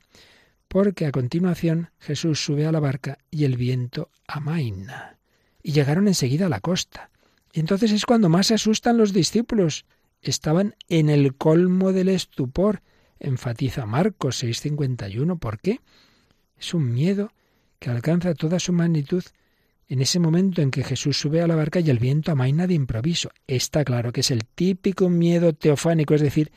porque 0.68 1.06
a 1.06 1.12
continuación 1.12 1.90
Jesús 2.00 2.44
sube 2.44 2.66
a 2.66 2.72
la 2.72 2.80
barca 2.80 3.18
y 3.30 3.44
el 3.44 3.56
viento 3.56 4.10
amaina. 4.26 5.18
Y 5.62 5.72
llegaron 5.72 6.08
enseguida 6.08 6.46
a 6.46 6.48
la 6.48 6.60
costa. 6.60 7.10
Y 7.52 7.60
entonces 7.60 7.92
es 7.92 8.06
cuando 8.06 8.28
más 8.28 8.48
se 8.48 8.54
asustan 8.54 8.96
los 8.96 9.12
discípulos. 9.12 9.84
Estaban 10.22 10.76
en 10.88 11.10
el 11.10 11.34
colmo 11.34 11.92
del 11.92 12.08
estupor 12.08 12.82
enfatiza 13.18 13.86
Marcos 13.86 14.42
6:51. 14.42 15.38
¿Por 15.38 15.60
qué? 15.60 15.80
Es 16.58 16.74
un 16.74 16.92
miedo 16.92 17.32
que 17.78 17.90
alcanza 17.90 18.34
toda 18.34 18.60
su 18.60 18.72
magnitud 18.72 19.24
en 19.88 20.00
ese 20.00 20.20
momento 20.20 20.62
en 20.62 20.70
que 20.70 20.84
Jesús 20.84 21.18
sube 21.18 21.42
a 21.42 21.46
la 21.46 21.56
barca 21.56 21.80
y 21.80 21.90
el 21.90 21.98
viento 21.98 22.30
amaina 22.30 22.66
de 22.66 22.74
improviso. 22.74 23.30
Está 23.46 23.84
claro 23.84 24.12
que 24.12 24.20
es 24.20 24.30
el 24.30 24.44
típico 24.46 25.10
miedo 25.10 25.52
teofánico, 25.52 26.14
es 26.14 26.20
decir, 26.20 26.52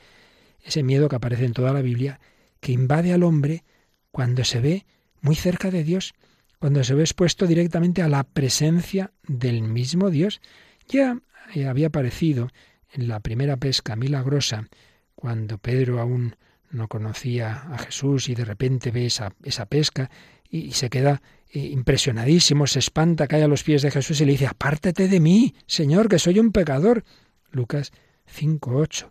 ese 0.64 0.84
miedo 0.84 1.10
que 1.10 1.16
aparece 1.16 1.46
en 1.46 1.54
toda 1.54 1.74
la 1.74 1.82
Biblia, 1.82 2.20
que 2.60 2.72
invade 2.72 3.14
al 3.14 3.24
hombre 3.24 3.64
cuando 4.12 4.44
se 4.44 4.62
ve 4.62 4.86
muy 5.22 5.36
cerca 5.36 5.72
de 5.72 5.84
Dios, 5.84 6.14
cuando 6.60 6.84
se 6.84 6.94
ve 6.94 7.02
expuesto 7.02 7.48
directamente 7.48 8.02
a 8.02 8.08
la 8.08 8.24
presencia 8.24 9.12
del 9.28 9.64
mismo 9.64 10.12
Dios. 10.12 10.40
Ya 10.88 11.20
había 11.68 11.88
aparecido 11.88 12.50
en 12.96 13.08
la 13.08 13.20
primera 13.20 13.58
pesca 13.58 13.96
milagrosa, 13.96 14.68
cuando 15.16 15.58
Pedro 15.58 16.00
aún 16.00 16.36
no 16.72 16.88
conocía 16.88 17.64
a 17.72 17.78
Jesús 17.78 18.30
y 18.30 18.36
de 18.36 18.46
repente 18.46 18.92
ve 18.92 19.06
esa, 19.06 19.34
esa 19.44 19.66
pesca 19.66 20.10
y, 20.50 20.72
se 20.72 20.90
queda 20.90 21.22
eh, 21.52 21.60
impresionadísimo, 21.60 22.68
se 22.68 22.80
espanta, 22.80 23.28
cae 23.28 23.44
a 23.44 23.48
los 23.48 23.64
pies 23.64 23.82
de 23.82 23.92
Jesús 23.92 24.22
y 24.22 24.26
le 24.26 24.34
dice, 24.34 24.48
apártate 24.48 25.08
de 25.08 25.20
mí, 25.20 25.56
Señor, 25.68 26.10
que 26.10 26.20
soy 26.20 26.40
un 26.40 26.52
pecador. 26.52 27.04
Lucas 27.52 27.92
5.8. 28.34 29.10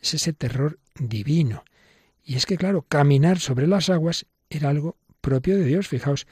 Es 0.00 0.14
ese 0.14 0.32
terror 0.32 0.78
divino. 0.98 1.64
Y 2.24 2.36
es 2.36 2.46
que, 2.46 2.56
claro, 2.56 2.82
caminar 2.82 3.38
sobre 3.38 3.66
las 3.66 3.88
aguas 3.88 4.26
era 4.50 4.68
algo 4.68 4.96
propio 5.20 5.56
de 5.56 5.64
Dios. 5.64 5.88
Fijaos 5.88 6.26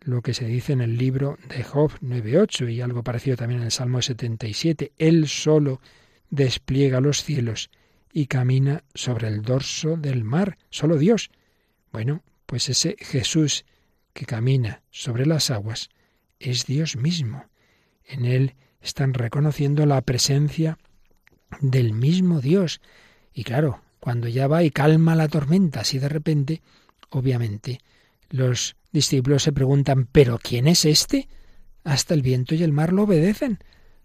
lo 0.00 0.22
que 0.22 0.34
se 0.34 0.46
dice 0.46 0.72
en 0.72 0.80
el 0.80 0.96
libro 0.96 1.38
de 1.48 1.62
Job 1.62 1.92
9.8 2.00 2.72
y 2.72 2.80
algo 2.80 3.02
parecido 3.02 3.36
también 3.36 3.60
en 3.60 3.66
el 3.66 3.72
Salmo 3.72 4.00
77. 4.02 4.92
Él 4.98 5.28
solo 5.28 5.80
despliega 6.30 7.00
los 7.00 7.22
cielos 7.22 7.70
y 8.12 8.26
camina 8.26 8.84
sobre 8.94 9.28
el 9.28 9.42
dorso 9.42 9.96
del 9.96 10.24
mar. 10.24 10.58
Solo 10.70 10.96
Dios. 10.98 11.30
Bueno, 11.92 12.22
pues 12.46 12.68
ese 12.68 12.96
Jesús 12.98 13.64
que 14.12 14.26
camina 14.26 14.82
sobre 14.90 15.26
las 15.26 15.50
aguas 15.50 15.90
es 16.38 16.66
Dios 16.66 16.96
mismo. 16.96 17.44
En 18.04 18.24
él 18.24 18.54
están 18.80 19.14
reconociendo 19.14 19.86
la 19.86 20.00
presencia 20.00 20.78
del 21.60 21.92
mismo 21.92 22.40
Dios. 22.40 22.80
Y 23.32 23.44
claro, 23.44 23.82
cuando 24.00 24.28
ya 24.28 24.46
va 24.46 24.62
y 24.62 24.70
calma 24.70 25.14
la 25.14 25.28
tormenta, 25.28 25.80
así 25.80 25.98
de 25.98 26.08
repente, 26.08 26.62
obviamente, 27.10 27.80
los 28.30 28.76
discípulos 28.92 29.42
se 29.42 29.52
preguntan, 29.52 30.08
¿pero 30.10 30.38
quién 30.38 30.68
es 30.68 30.84
este? 30.84 31.28
Hasta 31.84 32.14
el 32.14 32.22
viento 32.22 32.54
y 32.54 32.62
el 32.62 32.72
mar 32.72 32.92
lo 32.92 33.04
obedecen. 33.04 33.58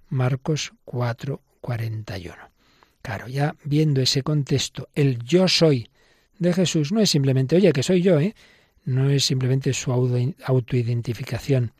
Marcos 0.09 0.73
4, 0.85 1.41
41. 1.63 2.35
Claro, 3.01 3.27
ya 3.29 3.55
viendo 3.63 4.01
ese 4.01 4.21
contexto, 4.21 4.89
el 4.93 5.17
yo 5.23 5.47
soy 5.47 5.89
de 6.37 6.51
Jesús 6.51 6.91
no 6.91 6.99
es 6.99 7.09
simplemente, 7.09 7.55
oye, 7.55 7.71
que 7.71 7.83
soy 7.83 8.01
yo, 8.01 8.19
¿eh? 8.19 8.35
No 8.83 9.09
es 9.09 9.23
simplemente 9.23 9.73
su 9.73 9.93
autoidentificación, 9.93 11.71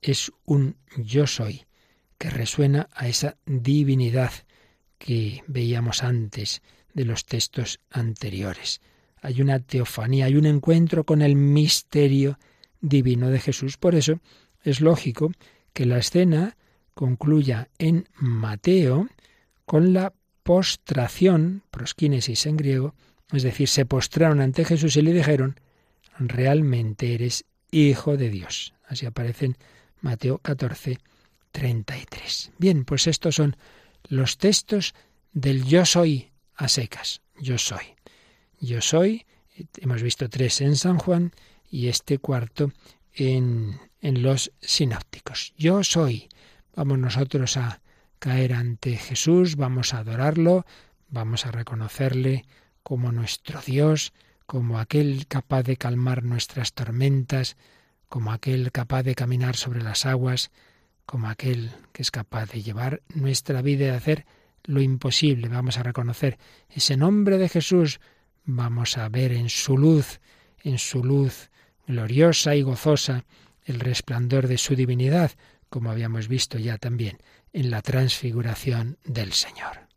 es 0.00 0.30
un 0.44 0.76
yo 0.96 1.26
soy 1.26 1.64
que 2.16 2.30
resuena 2.30 2.88
a 2.94 3.08
esa 3.08 3.36
divinidad 3.44 4.32
que 4.98 5.42
veíamos 5.48 6.04
antes 6.04 6.62
de 6.94 7.04
los 7.04 7.24
textos 7.24 7.80
anteriores. 7.90 8.80
Hay 9.20 9.40
una 9.40 9.58
teofanía, 9.58 10.26
hay 10.26 10.36
un 10.36 10.46
encuentro 10.46 11.02
con 11.02 11.22
el 11.22 11.34
misterio 11.34 12.38
divino 12.80 13.30
de 13.30 13.40
Jesús. 13.40 13.76
Por 13.76 13.96
eso 13.96 14.20
es 14.62 14.80
lógico 14.80 15.32
que 15.72 15.86
la 15.86 15.98
escena 15.98 16.56
concluya 16.98 17.68
en 17.78 18.08
Mateo 18.16 19.06
con 19.64 19.92
la 19.92 20.12
postración, 20.42 21.62
prosquínesis 21.70 22.44
en 22.46 22.56
griego, 22.56 22.96
es 23.32 23.44
decir, 23.44 23.68
se 23.68 23.86
postraron 23.86 24.40
ante 24.40 24.64
Jesús 24.64 24.96
y 24.96 25.02
le 25.02 25.12
dijeron, 25.12 25.60
realmente 26.18 27.14
eres 27.14 27.44
hijo 27.70 28.16
de 28.16 28.30
Dios. 28.30 28.74
Así 28.84 29.06
aparece 29.06 29.44
en 29.46 29.56
Mateo 30.00 30.38
14, 30.38 30.98
33. 31.52 32.50
Bien, 32.58 32.84
pues 32.84 33.06
estos 33.06 33.36
son 33.36 33.56
los 34.08 34.36
textos 34.36 34.92
del 35.32 35.64
yo 35.66 35.86
soy 35.86 36.32
a 36.56 36.66
secas. 36.66 37.22
Yo 37.40 37.58
soy. 37.58 37.94
Yo 38.58 38.80
soy, 38.80 39.24
hemos 39.76 40.02
visto 40.02 40.28
tres 40.28 40.60
en 40.62 40.74
San 40.74 40.98
Juan 40.98 41.30
y 41.70 41.86
este 41.86 42.18
cuarto 42.18 42.72
en, 43.14 43.78
en 44.00 44.20
los 44.20 44.50
sinópticos. 44.60 45.54
Yo 45.56 45.84
soy. 45.84 46.28
Vamos 46.78 47.00
nosotros 47.00 47.56
a 47.56 47.80
caer 48.20 48.52
ante 48.52 48.96
Jesús, 48.96 49.56
vamos 49.56 49.94
a 49.94 49.98
adorarlo, 49.98 50.64
vamos 51.08 51.44
a 51.44 51.50
reconocerle 51.50 52.44
como 52.84 53.10
nuestro 53.10 53.60
Dios, 53.60 54.12
como 54.46 54.78
aquel 54.78 55.26
capaz 55.26 55.64
de 55.64 55.76
calmar 55.76 56.22
nuestras 56.22 56.74
tormentas, 56.74 57.56
como 58.08 58.30
aquel 58.30 58.70
capaz 58.70 59.02
de 59.02 59.16
caminar 59.16 59.56
sobre 59.56 59.82
las 59.82 60.06
aguas, 60.06 60.52
como 61.04 61.26
aquel 61.26 61.72
que 61.92 62.02
es 62.02 62.12
capaz 62.12 62.52
de 62.52 62.62
llevar 62.62 63.02
nuestra 63.12 63.60
vida 63.60 63.86
y 63.86 63.88
de 63.88 63.96
hacer 63.96 64.26
lo 64.62 64.80
imposible, 64.80 65.48
vamos 65.48 65.78
a 65.78 65.82
reconocer 65.82 66.38
ese 66.68 66.96
nombre 66.96 67.38
de 67.38 67.48
Jesús, 67.48 67.98
vamos 68.44 68.98
a 68.98 69.08
ver 69.08 69.32
en 69.32 69.48
su 69.48 69.76
luz, 69.76 70.20
en 70.62 70.78
su 70.78 71.02
luz 71.02 71.50
gloriosa 71.88 72.54
y 72.54 72.62
gozosa, 72.62 73.24
el 73.64 73.80
resplandor 73.80 74.46
de 74.46 74.58
su 74.58 74.76
divinidad, 74.76 75.32
como 75.68 75.90
habíamos 75.90 76.28
visto 76.28 76.58
ya 76.58 76.78
también 76.78 77.18
en 77.52 77.70
la 77.70 77.82
transfiguración 77.82 78.98
del 79.04 79.32
Señor. 79.32 79.88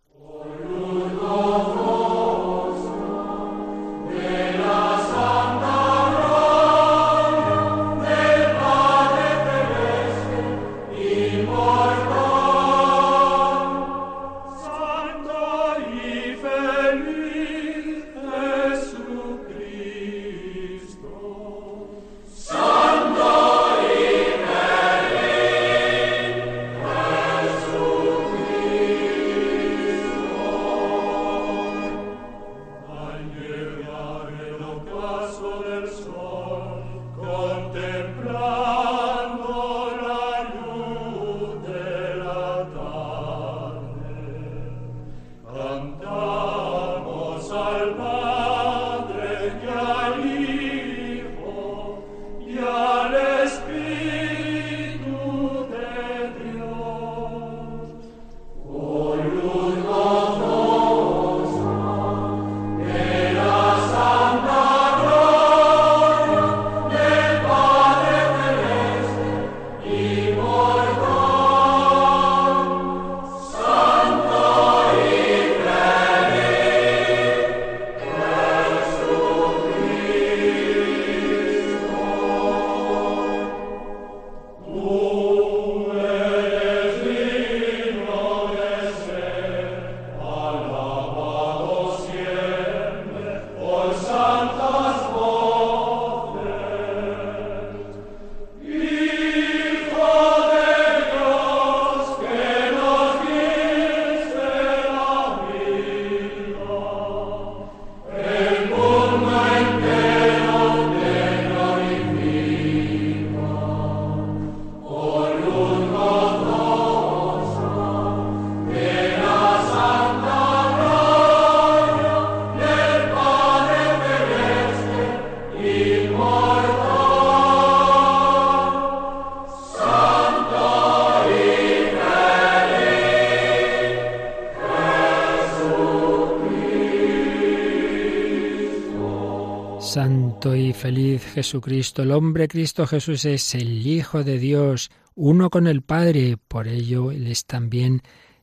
Feliz 140.82 141.24
Jesucristo, 141.36 142.02
el 142.02 142.12
hombre 142.12 142.48
Cristo 142.48 142.88
Jesús 142.88 143.26
es 143.26 143.54
el 143.54 143.86
Hijo 143.86 144.24
de 144.24 144.40
Dios, 144.40 144.90
uno 145.14 145.52
con 145.52 145.68
el 145.68 145.84
Padre, 145.84 146.38
por 146.48 146.68
ello 146.68 147.12
Él 147.12 147.28
es 147.28 147.46
también 147.46 148.02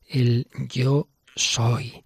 el 0.09 0.47
yo 0.69 1.09
soy. 1.35 2.05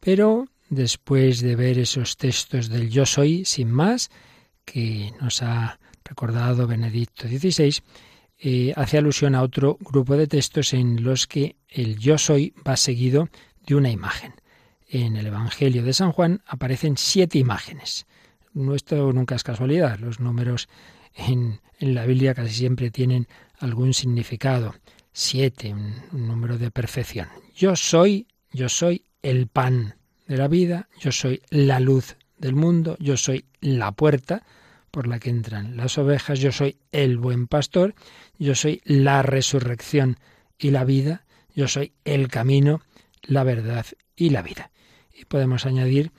Pero 0.00 0.46
después 0.70 1.42
de 1.42 1.56
ver 1.56 1.78
esos 1.78 2.16
textos 2.16 2.70
del 2.70 2.88
yo 2.88 3.04
soy, 3.04 3.44
sin 3.44 3.70
más, 3.70 4.08
que 4.64 5.12
nos 5.20 5.42
ha 5.42 5.78
recordado 6.04 6.66
Benedicto 6.66 7.28
XVI, 7.28 7.82
eh, 8.38 8.72
hace 8.76 8.96
alusión 8.96 9.34
a 9.34 9.42
otro 9.42 9.76
grupo 9.78 10.16
de 10.16 10.26
textos 10.26 10.72
en 10.72 11.04
los 11.04 11.26
que 11.26 11.56
el 11.68 11.98
yo 11.98 12.16
soy 12.16 12.54
va 12.66 12.78
seguido 12.78 13.28
de 13.66 13.74
una 13.74 13.90
imagen. 13.90 14.32
En 14.88 15.18
el 15.18 15.26
Evangelio 15.26 15.82
de 15.82 15.92
San 15.92 16.12
Juan 16.12 16.40
aparecen 16.46 16.96
siete 16.96 17.36
imágenes. 17.36 18.06
Esto 18.74 19.12
nunca 19.12 19.34
es 19.34 19.42
casualidad. 19.42 19.98
Los 19.98 20.20
números 20.20 20.68
en, 21.14 21.60
la 21.78 22.06
Biblia 22.06 22.34
casi 22.34 22.54
siempre 22.54 22.90
tienen 22.90 23.28
algún 23.58 23.94
significado. 23.94 24.74
Siete, 25.12 25.72
un, 25.72 25.94
un 26.12 26.28
número 26.28 26.58
de 26.58 26.70
perfección. 26.70 27.28
Yo 27.54 27.76
soy, 27.76 28.26
yo 28.52 28.68
soy 28.68 29.04
el 29.22 29.46
pan 29.46 29.96
de 30.26 30.36
la 30.36 30.48
vida, 30.48 30.88
yo 31.00 31.12
soy 31.12 31.42
la 31.50 31.80
luz 31.80 32.16
del 32.38 32.54
mundo, 32.54 32.96
yo 33.00 33.16
soy 33.16 33.46
la 33.60 33.92
puerta 33.92 34.44
por 34.90 35.06
la 35.06 35.18
que 35.18 35.30
entran 35.30 35.76
las 35.76 35.98
ovejas, 35.98 36.40
yo 36.40 36.52
soy 36.52 36.78
el 36.92 37.18
buen 37.18 37.48
pastor, 37.48 37.94
yo 38.38 38.54
soy 38.54 38.80
la 38.84 39.22
resurrección 39.22 40.18
y 40.58 40.70
la 40.70 40.84
vida, 40.84 41.26
yo 41.54 41.68
soy 41.68 41.92
el 42.04 42.28
camino, 42.28 42.80
la 43.22 43.44
verdad 43.44 43.84
y 44.14 44.30
la 44.30 44.42
vida. 44.42 44.70
Y 45.12 45.24
podemos 45.26 45.66
añadir 45.66 46.12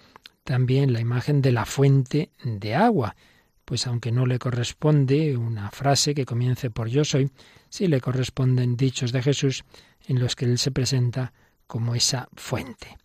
también 0.48 0.94
la 0.94 1.02
imagen 1.02 1.42
de 1.42 1.52
la 1.52 1.66
fuente 1.66 2.32
de 2.42 2.74
agua, 2.74 3.18
pues 3.66 3.86
aunque 3.86 4.14
no 4.14 4.26
le 4.26 4.40
corresponde 4.40 5.36
una 5.36 5.70
frase 5.72 6.16
que 6.16 6.26
comience 6.26 6.70
por 6.70 6.88
yo 6.88 7.04
soy, 7.04 7.30
sí 7.68 7.88
le 7.88 8.00
corresponden 8.00 8.78
dichos 8.78 9.12
de 9.12 9.22
Jesús 9.22 9.66
en 10.08 10.22
los 10.22 10.38
que 10.38 10.46
él 10.46 10.58
se 10.58 10.72
presenta 10.72 11.34
como 11.68 11.96
esa 11.96 12.30
fuente. 12.34 12.96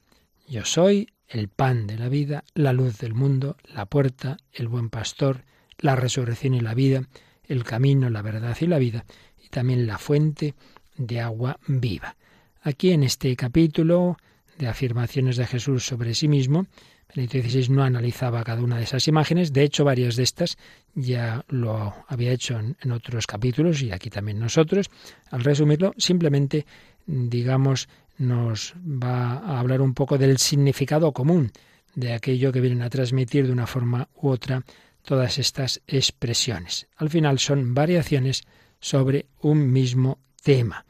Yo 0.46 0.64
soy 0.64 1.08
el 1.26 1.48
pan 1.48 1.88
de 1.88 1.98
la 1.98 2.08
vida, 2.08 2.44
la 2.54 2.72
luz 2.72 2.98
del 2.98 3.12
mundo, 3.12 3.56
la 3.74 3.86
puerta, 3.86 4.36
el 4.52 4.68
buen 4.68 4.88
pastor, 4.88 5.44
la 5.78 5.96
resurrección 5.96 6.54
y 6.54 6.60
la 6.60 6.74
vida, 6.74 7.08
el 7.42 7.64
camino, 7.64 8.08
la 8.08 8.22
verdad 8.22 8.56
y 8.60 8.68
la 8.68 8.78
vida, 8.78 9.04
y 9.44 9.48
también 9.48 9.88
la 9.88 9.98
fuente 9.98 10.54
de 10.96 11.20
agua 11.20 11.58
viva. 11.66 12.14
Aquí 12.62 12.92
en 12.92 13.02
este 13.02 13.34
capítulo 13.34 14.16
de 14.58 14.68
afirmaciones 14.68 15.36
de 15.36 15.46
Jesús 15.48 15.84
sobre 15.84 16.14
sí 16.14 16.28
mismo, 16.28 16.68
Benito 17.14 17.38
XVI 17.38 17.68
no 17.68 17.82
analizaba 17.82 18.42
cada 18.42 18.62
una 18.62 18.78
de 18.78 18.84
esas 18.84 19.06
imágenes, 19.06 19.52
de 19.52 19.64
hecho 19.64 19.84
varias 19.84 20.16
de 20.16 20.22
estas 20.22 20.56
ya 20.94 21.44
lo 21.48 21.94
había 22.08 22.32
hecho 22.32 22.58
en, 22.58 22.92
otros 22.92 23.26
capítulos 23.26 23.82
y 23.82 23.92
aquí 23.92 24.10
también 24.10 24.38
nosotros. 24.38 24.90
Al 25.30 25.44
resumirlo, 25.44 25.92
simplemente, 25.96 26.66
digamos, 27.06 27.88
nos 28.18 28.74
va 28.78 29.34
a 29.34 29.60
hablar 29.60 29.80
un 29.80 29.94
poco 29.94 30.18
del 30.18 30.38
significado 30.38 31.12
común 31.12 31.52
de 31.94 32.14
aquello 32.14 32.52
que 32.52 32.60
vienen 32.60 32.82
a 32.82 32.90
transmitir 32.90 33.46
de 33.46 33.52
una 33.52 33.66
forma 33.66 34.08
u 34.14 34.28
otra 34.28 34.64
todas 35.02 35.38
estas 35.38 35.82
expresiones. 35.86 36.86
Al 36.96 37.10
final 37.10 37.38
son 37.38 37.74
variaciones 37.74 38.44
sobre 38.80 39.26
un 39.40 39.70
mismo 39.70 40.18
tema. 40.42 40.84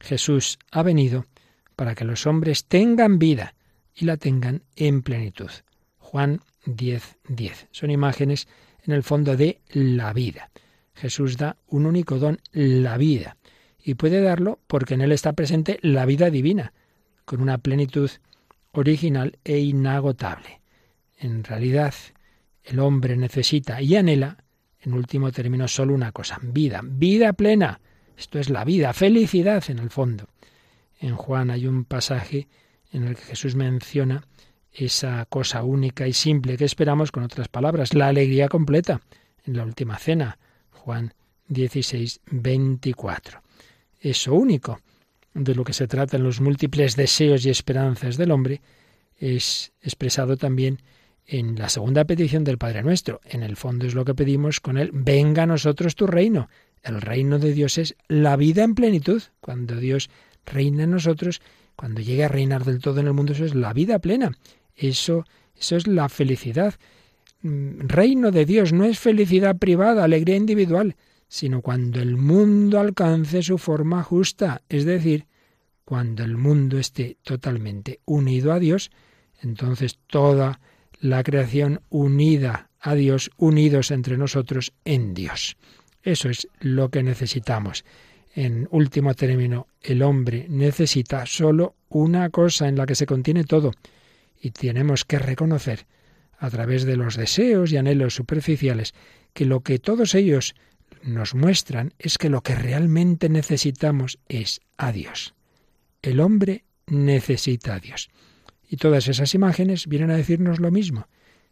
Jesús 0.00 0.58
ha 0.70 0.82
venido 0.82 1.26
para 1.76 1.94
que 1.94 2.04
los 2.04 2.26
hombres 2.26 2.64
tengan 2.64 3.18
vida 3.18 3.54
y 3.94 4.04
la 4.04 4.16
tengan 4.16 4.62
en 4.76 5.02
plenitud. 5.02 5.50
Juan 6.08 6.40
10, 6.64 7.18
10. 7.28 7.68
Son 7.70 7.90
imágenes 7.90 8.48
en 8.82 8.94
el 8.94 9.02
fondo 9.02 9.36
de 9.36 9.60
la 9.74 10.14
vida. 10.14 10.48
Jesús 10.94 11.36
da 11.36 11.58
un 11.66 11.84
único 11.84 12.18
don, 12.18 12.40
la 12.52 12.96
vida, 12.96 13.36
y 13.84 13.92
puede 13.92 14.22
darlo 14.22 14.58
porque 14.66 14.94
en 14.94 15.02
él 15.02 15.12
está 15.12 15.34
presente 15.34 15.78
la 15.82 16.06
vida 16.06 16.30
divina, 16.30 16.72
con 17.26 17.42
una 17.42 17.58
plenitud 17.58 18.10
original 18.72 19.38
e 19.44 19.58
inagotable. 19.58 20.62
En 21.18 21.44
realidad, 21.44 21.92
el 22.64 22.78
hombre 22.78 23.14
necesita 23.18 23.82
y 23.82 23.94
anhela, 23.96 24.38
en 24.80 24.94
último 24.94 25.30
término, 25.30 25.68
solo 25.68 25.92
una 25.92 26.12
cosa, 26.12 26.38
vida, 26.42 26.80
vida 26.82 27.34
plena. 27.34 27.82
Esto 28.16 28.38
es 28.38 28.48
la 28.48 28.64
vida, 28.64 28.94
felicidad 28.94 29.62
en 29.68 29.78
el 29.78 29.90
fondo. 29.90 30.26
En 31.00 31.16
Juan 31.16 31.50
hay 31.50 31.66
un 31.66 31.84
pasaje 31.84 32.48
en 32.92 33.04
el 33.04 33.14
que 33.14 33.22
Jesús 33.22 33.56
menciona 33.56 34.24
esa 34.72 35.24
cosa 35.26 35.62
única 35.62 36.06
y 36.06 36.12
simple 36.12 36.56
que 36.56 36.64
esperamos 36.64 37.10
con 37.10 37.22
otras 37.22 37.48
palabras, 37.48 37.94
la 37.94 38.08
alegría 38.08 38.48
completa 38.48 39.00
en 39.44 39.56
la 39.56 39.64
última 39.64 39.98
cena, 39.98 40.38
Juan 40.70 41.14
16, 41.48 42.20
24. 42.30 43.42
Eso 44.00 44.34
único 44.34 44.80
de 45.34 45.54
lo 45.54 45.64
que 45.64 45.72
se 45.72 45.88
trata 45.88 46.16
en 46.16 46.24
los 46.24 46.40
múltiples 46.40 46.96
deseos 46.96 47.44
y 47.44 47.50
esperanzas 47.50 48.16
del 48.16 48.30
hombre 48.30 48.60
es 49.16 49.72
expresado 49.80 50.36
también 50.36 50.80
en 51.26 51.56
la 51.56 51.68
segunda 51.68 52.04
petición 52.04 52.44
del 52.44 52.58
Padre 52.58 52.82
Nuestro. 52.82 53.20
En 53.24 53.42
el 53.42 53.56
fondo 53.56 53.86
es 53.86 53.94
lo 53.94 54.04
que 54.04 54.14
pedimos 54.14 54.60
con 54.60 54.78
él, 54.78 54.90
venga 54.92 55.42
a 55.42 55.46
nosotros 55.46 55.94
tu 55.94 56.06
reino. 56.06 56.48
El 56.82 57.00
reino 57.00 57.38
de 57.38 57.52
Dios 57.52 57.76
es 57.78 57.96
la 58.06 58.36
vida 58.36 58.62
en 58.62 58.74
plenitud. 58.74 59.22
Cuando 59.40 59.76
Dios 59.76 60.10
reina 60.46 60.84
en 60.84 60.92
nosotros, 60.92 61.42
cuando 61.78 62.00
llegue 62.00 62.24
a 62.24 62.28
reinar 62.28 62.64
del 62.64 62.80
todo 62.80 62.98
en 62.98 63.06
el 63.06 63.12
mundo, 63.12 63.34
eso 63.34 63.44
es 63.44 63.54
la 63.54 63.72
vida 63.72 64.00
plena. 64.00 64.36
Eso, 64.74 65.24
eso 65.56 65.76
es 65.76 65.86
la 65.86 66.08
felicidad. 66.08 66.74
Mm, 67.42 67.86
reino 67.86 68.32
de 68.32 68.44
Dios 68.44 68.72
no 68.72 68.84
es 68.84 68.98
felicidad 68.98 69.56
privada, 69.58 70.02
alegría 70.02 70.34
individual, 70.34 70.96
sino 71.28 71.62
cuando 71.62 72.00
el 72.00 72.16
mundo 72.16 72.80
alcance 72.80 73.44
su 73.44 73.58
forma 73.58 74.02
justa, 74.02 74.62
es 74.68 74.84
decir, 74.84 75.26
cuando 75.84 76.24
el 76.24 76.36
mundo 76.36 76.80
esté 76.80 77.16
totalmente 77.22 78.00
unido 78.06 78.52
a 78.52 78.58
Dios, 78.58 78.90
entonces 79.40 80.00
toda 80.08 80.58
la 80.98 81.22
creación 81.22 81.82
unida 81.90 82.70
a 82.80 82.96
Dios, 82.96 83.30
unidos 83.36 83.92
entre 83.92 84.16
nosotros 84.16 84.72
en 84.84 85.14
Dios. 85.14 85.56
Eso 86.02 86.28
es 86.28 86.48
lo 86.58 86.90
que 86.90 87.04
necesitamos. 87.04 87.84
En 88.40 88.68
último 88.70 89.14
término, 89.14 89.66
el 89.82 90.00
hombre 90.00 90.46
necesita 90.48 91.26
solo 91.26 91.74
una 91.88 92.30
cosa 92.30 92.68
en 92.68 92.76
la 92.76 92.86
que 92.86 92.94
se 92.94 93.04
contiene 93.04 93.42
todo, 93.42 93.72
y 94.40 94.52
tenemos 94.52 95.04
que 95.04 95.18
reconocer, 95.18 95.86
a 96.38 96.48
través 96.48 96.84
de 96.84 96.96
los 96.96 97.16
deseos 97.16 97.72
y 97.72 97.78
anhelos 97.78 98.14
superficiales, 98.14 98.94
que 99.32 99.44
lo 99.44 99.62
que 99.62 99.80
todos 99.80 100.14
ellos 100.14 100.54
nos 101.02 101.34
muestran 101.34 101.94
es 101.98 102.16
que 102.16 102.28
lo 102.28 102.42
que 102.42 102.54
realmente 102.54 103.28
necesitamos 103.28 104.20
es 104.28 104.60
a 104.76 104.92
Dios. 104.92 105.34
El 106.00 106.20
hombre 106.20 106.64
necesita 106.86 107.74
a 107.74 107.80
Dios. 107.80 108.08
Y 108.68 108.76
todas 108.76 109.08
esas 109.08 109.34
imágenes 109.34 109.88
vienen 109.88 110.12
a 110.12 110.16
decirnos 110.16 110.60
lo 110.60 110.70
mismo, 110.70 111.08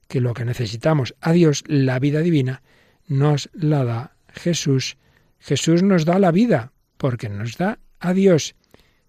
que 0.07 0.20
lo 0.20 0.34
que 0.34 0.45
necesitamos 0.45 1.16
a 1.20 1.32
Dios, 1.32 1.64
la 1.66 1.99
vida 1.99 2.20
divina, 2.20 2.62
nos 3.09 3.51
la 3.55 3.82
da 3.82 4.16
Jesús. 4.28 4.99
Jesús 5.41 5.82
nos 5.82 6.05
da 6.05 6.20
la 6.20 6.30
vida, 6.30 6.72
porque 6.97 7.28
nos 7.28 7.57
da 7.57 7.78
a 8.01 8.12
Dios 8.12 8.55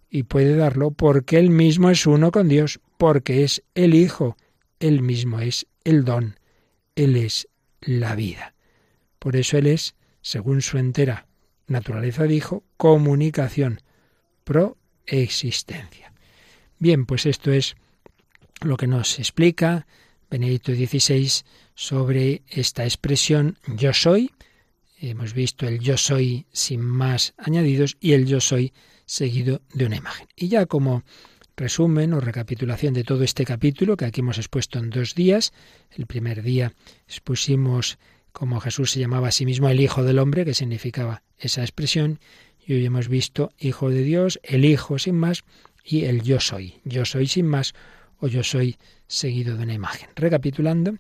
y 0.10 0.24
puede 0.24 0.56
darlo 0.56 0.92
porque 0.92 1.38
Él 1.38 1.50
mismo 1.50 1.90
es 1.90 2.06
uno 2.06 2.32
con 2.32 2.48
Dios, 2.48 2.80
porque 2.98 3.44
es 3.44 3.64
el 3.76 3.94
Hijo, 3.94 4.38
Él 4.80 5.02
mismo 5.02 5.40
es 5.40 5.68
el 5.84 6.06
don, 6.06 6.40
Él 6.96 7.16
es 7.16 7.48
la 7.82 8.16
vida. 8.16 8.54
Por 9.20 9.36
eso 9.36 9.58
Él 9.58 9.68
es, 9.68 9.96
según 10.22 10.62
su 10.62 10.78
entera 10.78 11.28
naturaleza 11.68 12.24
dijo, 12.24 12.64
comunicación, 12.78 13.82
proexistencia. 14.44 16.14
Bien, 16.80 17.06
pues 17.06 17.26
esto 17.26 17.52
es 17.52 17.76
lo 18.62 18.78
que 18.78 18.88
nos 18.88 19.20
explica 19.20 19.86
Benedicto 20.30 20.74
XVI 20.74 21.30
sobre 21.76 22.44
esta 22.48 22.84
expresión 22.86 23.58
yo 23.68 23.94
soy, 23.94 24.32
Hemos 25.00 25.34
visto 25.34 25.68
el 25.68 25.80
yo 25.80 25.96
soy 25.96 26.48
sin 26.52 26.82
más 26.82 27.36
añadidos 27.38 27.98
y 28.00 28.14
el 28.14 28.26
yo 28.26 28.42
soy 28.42 28.74
seguido 29.06 29.62
de 29.74 29.86
una 29.86 29.98
imagen. 29.98 30.28
Y 30.36 30.48
ya 30.48 30.66
como 30.66 31.04
resumen 31.56 32.14
o 32.14 32.20
recapitulación 32.20 32.94
de 32.94 33.04
todo 33.04 33.24
este 33.24 33.46
capítulo 33.46 33.96
que 33.96 34.06
aquí 34.06 34.22
hemos 34.22 34.38
expuesto 34.38 34.80
en 34.80 34.90
dos 34.90 35.14
días, 35.14 35.54
el 35.92 36.08
primer 36.08 36.42
día 36.42 36.74
expusimos 37.08 38.00
como 38.32 38.60
Jesús 38.60 38.92
se 38.92 39.00
llamaba 39.00 39.30
a 39.30 39.32
sí 39.32 39.46
mismo 39.46 39.70
el 39.70 39.80
Hijo 39.80 40.04
del 40.04 40.20
Hombre, 40.20 40.46
que 40.46 40.54
significaba 40.54 41.24
esa 41.38 41.62
expresión, 41.62 42.20
y 42.66 42.74
hoy 42.74 42.86
hemos 42.86 43.08
visto 43.08 43.52
Hijo 43.60 43.90
de 43.90 44.04
Dios, 44.04 44.40
el 44.44 44.66
Hijo 44.66 45.00
sin 45.00 45.16
más 45.16 45.44
y 45.84 46.06
el 46.06 46.22
yo 46.22 46.40
soy, 46.40 46.76
yo 46.84 47.06
soy 47.06 47.28
sin 47.28 47.48
más 47.48 47.74
o 48.20 48.28
yo 48.28 48.44
soy 48.44 48.78
seguido 49.08 49.58
de 49.58 49.64
una 49.64 49.74
imagen. 49.74 50.10
Recapitulando, 50.16 50.98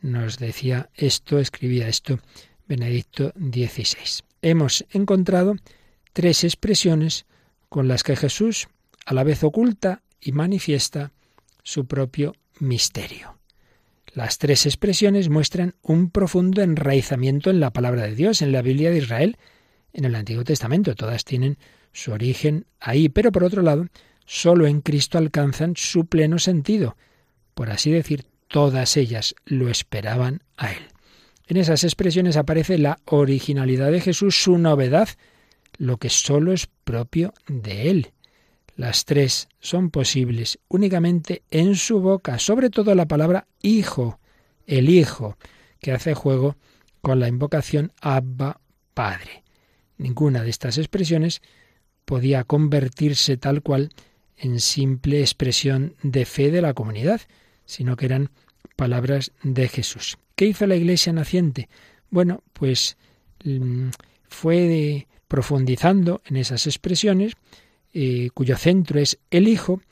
nos 0.00 0.38
decía 0.38 0.90
esto, 0.94 1.38
escribía 1.38 1.88
esto 1.88 2.20
Benedicto 2.68 3.32
XVI. 3.34 4.22
Hemos 4.42 4.84
encontrado 4.92 5.56
tres 6.12 6.44
expresiones 6.44 7.26
con 7.68 7.88
las 7.88 8.02
que 8.02 8.16
Jesús 8.16 8.68
a 9.06 9.14
la 9.14 9.24
vez 9.24 9.42
oculta 9.42 10.02
y 10.20 10.32
manifiesta 10.32 11.12
su 11.62 11.86
propio 11.86 12.34
misterio. 12.60 13.38
Las 14.12 14.38
tres 14.38 14.66
expresiones 14.66 15.28
muestran 15.28 15.74
un 15.82 16.10
profundo 16.10 16.62
enraizamiento 16.62 17.50
en 17.50 17.60
la 17.60 17.72
palabra 17.72 18.02
de 18.02 18.14
Dios, 18.14 18.42
en 18.42 18.52
la 18.52 18.62
Biblia 18.62 18.90
de 18.90 18.98
Israel, 18.98 19.36
en 19.92 20.04
el 20.04 20.14
Antiguo 20.14 20.44
Testamento. 20.44 20.94
Todas 20.94 21.24
tienen 21.24 21.58
su 21.92 22.12
origen 22.12 22.66
ahí, 22.80 23.08
pero 23.08 23.32
por 23.32 23.44
otro 23.44 23.62
lado, 23.62 23.86
solo 24.24 24.66
en 24.66 24.80
Cristo 24.80 25.18
alcanzan 25.18 25.74
su 25.76 26.06
pleno 26.06 26.38
sentido. 26.38 26.96
Por 27.54 27.70
así 27.70 27.90
decir, 27.90 28.24
todas 28.48 28.96
ellas 28.96 29.34
lo 29.44 29.68
esperaban 29.68 30.42
a 30.56 30.72
Él. 30.72 30.82
En 31.48 31.56
esas 31.56 31.82
expresiones 31.82 32.36
aparece 32.36 32.76
la 32.76 33.00
originalidad 33.06 33.90
de 33.90 34.02
Jesús, 34.02 34.36
su 34.36 34.58
novedad, 34.58 35.08
lo 35.78 35.96
que 35.96 36.10
solo 36.10 36.52
es 36.52 36.68
propio 36.84 37.32
de 37.48 37.88
Él. 37.88 38.12
Las 38.76 39.06
tres 39.06 39.48
son 39.58 39.88
posibles 39.88 40.58
únicamente 40.68 41.42
en 41.50 41.74
su 41.74 42.00
boca, 42.00 42.38
sobre 42.38 42.68
todo 42.68 42.94
la 42.94 43.08
palabra 43.08 43.46
Hijo, 43.62 44.20
el 44.66 44.90
Hijo, 44.90 45.38
que 45.80 45.92
hace 45.92 46.12
juego 46.12 46.56
con 47.00 47.18
la 47.18 47.28
invocación 47.28 47.92
Abba 48.02 48.60
Padre. 48.92 49.42
Ninguna 49.96 50.42
de 50.42 50.50
estas 50.50 50.76
expresiones 50.76 51.40
podía 52.04 52.44
convertirse 52.44 53.38
tal 53.38 53.62
cual 53.62 53.88
en 54.36 54.60
simple 54.60 55.20
expresión 55.20 55.96
de 56.02 56.26
fe 56.26 56.50
de 56.50 56.60
la 56.60 56.74
comunidad, 56.74 57.22
sino 57.64 57.96
que 57.96 58.04
eran 58.04 58.30
palabras 58.76 59.32
de 59.42 59.66
Jesús. 59.68 60.18
¿Qué 60.38 60.46
hizo 60.46 60.68
la 60.68 60.76
Iglesia 60.76 61.12
naciente? 61.12 61.68
Bueno, 62.10 62.44
pues 62.52 62.96
mm, 63.42 63.88
fue 64.28 65.08
profundizando 65.26 66.22
en 66.26 66.36
esas 66.36 66.68
expresiones, 66.68 67.32
eh, 67.92 68.30
cuyo 68.34 68.56
centro 68.56 69.00
es 69.00 69.18
el 69.32 69.48
Hijo, 69.48 69.82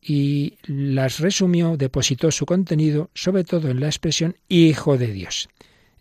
y 0.00 0.58
las 0.68 1.18
resumió, 1.18 1.76
depositó 1.76 2.30
su 2.30 2.46
contenido 2.46 3.10
sobre 3.14 3.42
todo 3.42 3.68
en 3.68 3.80
la 3.80 3.86
expresión 3.86 4.36
Hijo 4.48 4.96
de 4.96 5.08
Dios. 5.08 5.48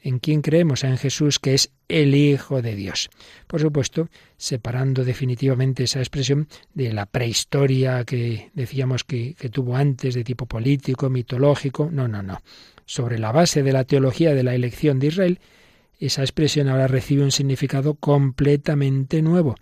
¿En 0.04 0.20
quién 0.20 0.44
creemos? 0.44 0.84
En 0.84 1.00
Jesús, 1.00 1.40
que 1.40 1.56
es 1.56 1.72
el 1.88 2.14
Hijo 2.14 2.62
de 2.62 2.76
Dios. 2.76 3.10
Por 3.48 3.60
supuesto, 3.60 4.10
separando 4.38 5.04
definitivamente 5.04 5.86
esa 5.86 5.98
expresión 5.98 6.48
de 6.76 6.94
la 6.94 7.08
prehistoria 7.08 8.06
que 8.06 8.52
decíamos 8.54 9.04
que, 9.04 9.34
que 9.34 9.50
tuvo 9.50 9.76
antes, 9.76 10.14
de 10.14 10.24
tipo 10.24 10.46
político, 10.46 11.10
mitológico. 11.10 11.90
No, 11.92 12.08
no, 12.08 12.22
no 12.22 12.40
sobre 12.86 13.20
la 13.20 13.32
base 13.32 13.64
de 13.64 13.74
la 13.74 13.84
teología 13.84 14.34
de 14.34 14.44
la 14.44 14.56
elección 14.56 15.00
de 15.00 15.08
Israel, 15.08 15.40
esa 16.00 16.22
expresión 16.22 16.68
ahora 16.68 16.88
recibe 16.88 17.24
un 17.24 17.32
significado 17.32 17.96
completamente 17.96 19.22
nuevo. 19.22 19.56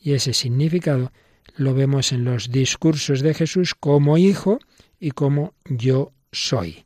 Y 0.00 0.12
ese 0.12 0.32
significado 0.32 1.12
lo 1.56 1.74
vemos 1.74 2.12
en 2.12 2.24
los 2.24 2.50
discursos 2.50 3.20
de 3.20 3.34
Jesús 3.34 3.74
como 3.74 4.18
hijo 4.18 4.58
y 4.98 5.10
como 5.10 5.54
yo 5.68 6.12
soy. 6.30 6.82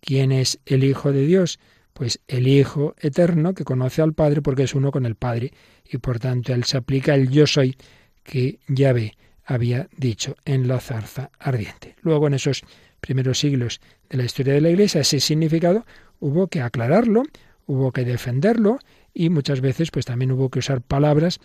¿Quién 0.00 0.32
es 0.32 0.60
el 0.66 0.84
Hijo 0.84 1.12
de 1.12 1.26
Dios? 1.26 1.58
Pues 1.92 2.20
el 2.28 2.46
Hijo 2.46 2.94
eterno 3.00 3.54
que 3.54 3.64
conoce 3.64 4.02
al 4.02 4.12
Padre 4.12 4.42
porque 4.42 4.64
es 4.64 4.74
uno 4.74 4.92
con 4.92 5.06
el 5.06 5.16
Padre 5.16 5.52
y 5.84 5.98
por 5.98 6.18
tanto 6.18 6.52
él 6.52 6.64
se 6.64 6.76
aplica 6.76 7.14
el 7.14 7.30
yo 7.30 7.46
soy 7.46 7.76
que 8.22 8.58
Yahvé 8.68 9.14
había 9.44 9.88
dicho 9.96 10.36
en 10.44 10.68
la 10.68 10.80
zarza 10.80 11.30
ardiente. 11.38 11.96
Luego 12.02 12.26
en 12.26 12.34
esos 12.34 12.62
primeros 13.00 13.38
siglos 13.38 13.80
de 14.10 14.16
la 14.16 14.24
historia 14.24 14.54
de 14.54 14.60
la 14.60 14.70
Iglesia, 14.70 15.00
ese 15.00 15.20
significado 15.20 15.84
hubo 16.20 16.48
que 16.48 16.60
aclararlo, 16.60 17.22
hubo 17.66 17.92
que 17.92 18.04
defenderlo 18.04 18.78
y 19.12 19.30
muchas 19.30 19.60
veces 19.60 19.90
pues 19.90 20.04
también 20.04 20.32
hubo 20.32 20.50
que 20.50 20.58
usar 20.58 20.80
palabras 20.80 21.40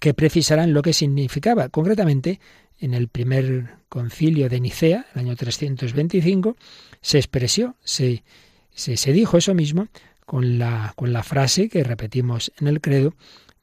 que 0.00 0.14
precisaran 0.14 0.72
lo 0.72 0.82
que 0.82 0.92
significaba. 0.92 1.68
Concretamente, 1.68 2.40
en 2.80 2.94
el 2.94 3.08
primer 3.08 3.76
concilio 3.88 4.48
de 4.48 4.60
Nicea, 4.60 5.06
el 5.14 5.20
año 5.20 5.36
325, 5.36 6.56
se 7.00 7.18
expresó, 7.18 7.76
se, 7.84 8.24
se, 8.74 8.96
se 8.96 9.12
dijo 9.12 9.38
eso 9.38 9.54
mismo 9.54 9.88
con 10.24 10.58
la, 10.58 10.92
con 10.96 11.12
la 11.12 11.22
frase 11.22 11.68
que 11.68 11.84
repetimos 11.84 12.52
en 12.58 12.68
el 12.68 12.80
credo 12.80 13.14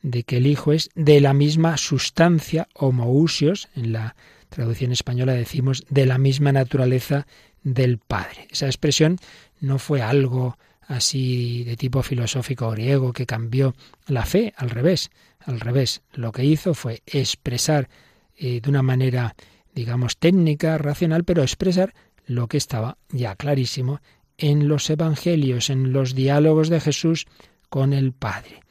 de 0.02 0.24
que 0.24 0.38
el 0.38 0.48
Hijo 0.48 0.72
es 0.72 0.90
de 0.96 1.20
la 1.20 1.34
misma 1.34 1.78
sustancia, 1.78 2.68
homoousios, 2.74 3.70
en 3.76 3.92
la 3.94 4.16
traducción 4.50 4.92
española 4.92 5.34
decimos 5.34 5.84
de 5.90 6.06
la 6.06 6.18
misma 6.18 6.52
naturaleza 6.52 7.28
del 7.64 7.98
Padre. 7.98 8.48
Esa 8.50 8.68
expresión 8.68 9.18
no 9.60 9.80
fue 9.80 10.02
algo 10.02 10.58
así 10.82 11.64
de 11.66 11.78
tipo 11.78 12.02
filosófico 12.02 12.72
griego 12.72 13.14
que 13.14 13.26
cambió 13.26 13.76
la 14.08 14.26
fe, 14.26 14.54
al 14.58 14.70
revés, 14.70 15.12
al 15.40 15.60
revés. 15.60 16.02
Lo 16.14 16.32
que 16.32 16.44
hizo 16.46 16.74
fue 16.74 17.04
expresar 17.06 17.90
eh, 18.36 18.62
de 18.62 18.70
una 18.70 18.82
manera 18.82 19.36
digamos, 19.74 20.18
técnica, 20.18 20.78
racional, 20.78 21.24
pero 21.24 21.42
expresar 21.42 21.94
lo 22.26 22.48
que 22.48 22.58
estaba 22.58 22.98
ya 23.10 23.36
clarísimo 23.36 24.02
en 24.38 24.68
los 24.68 24.90
evangelios, 24.90 25.70
en 25.70 25.94
los 25.94 26.16
diálogos 26.16 26.70
de 26.70 26.80
Jesús 26.80 27.28
con 27.70 27.94
el 27.94 28.14
Padre. 28.14 28.62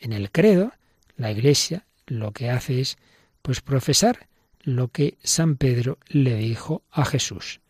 En 0.00 0.12
el 0.12 0.30
credo, 0.30 0.72
la 1.16 1.30
Iglesia 1.30 1.86
lo 2.06 2.32
que 2.32 2.50
hace 2.50 2.80
es 2.80 2.96
pues 3.42 3.60
profesar 3.60 4.28
lo 4.62 4.88
que 4.88 5.18
San 5.22 5.56
Pedro 5.56 5.98
le 6.08 6.36
dijo 6.36 6.82
a 6.90 7.04
Jesús. 7.04 7.60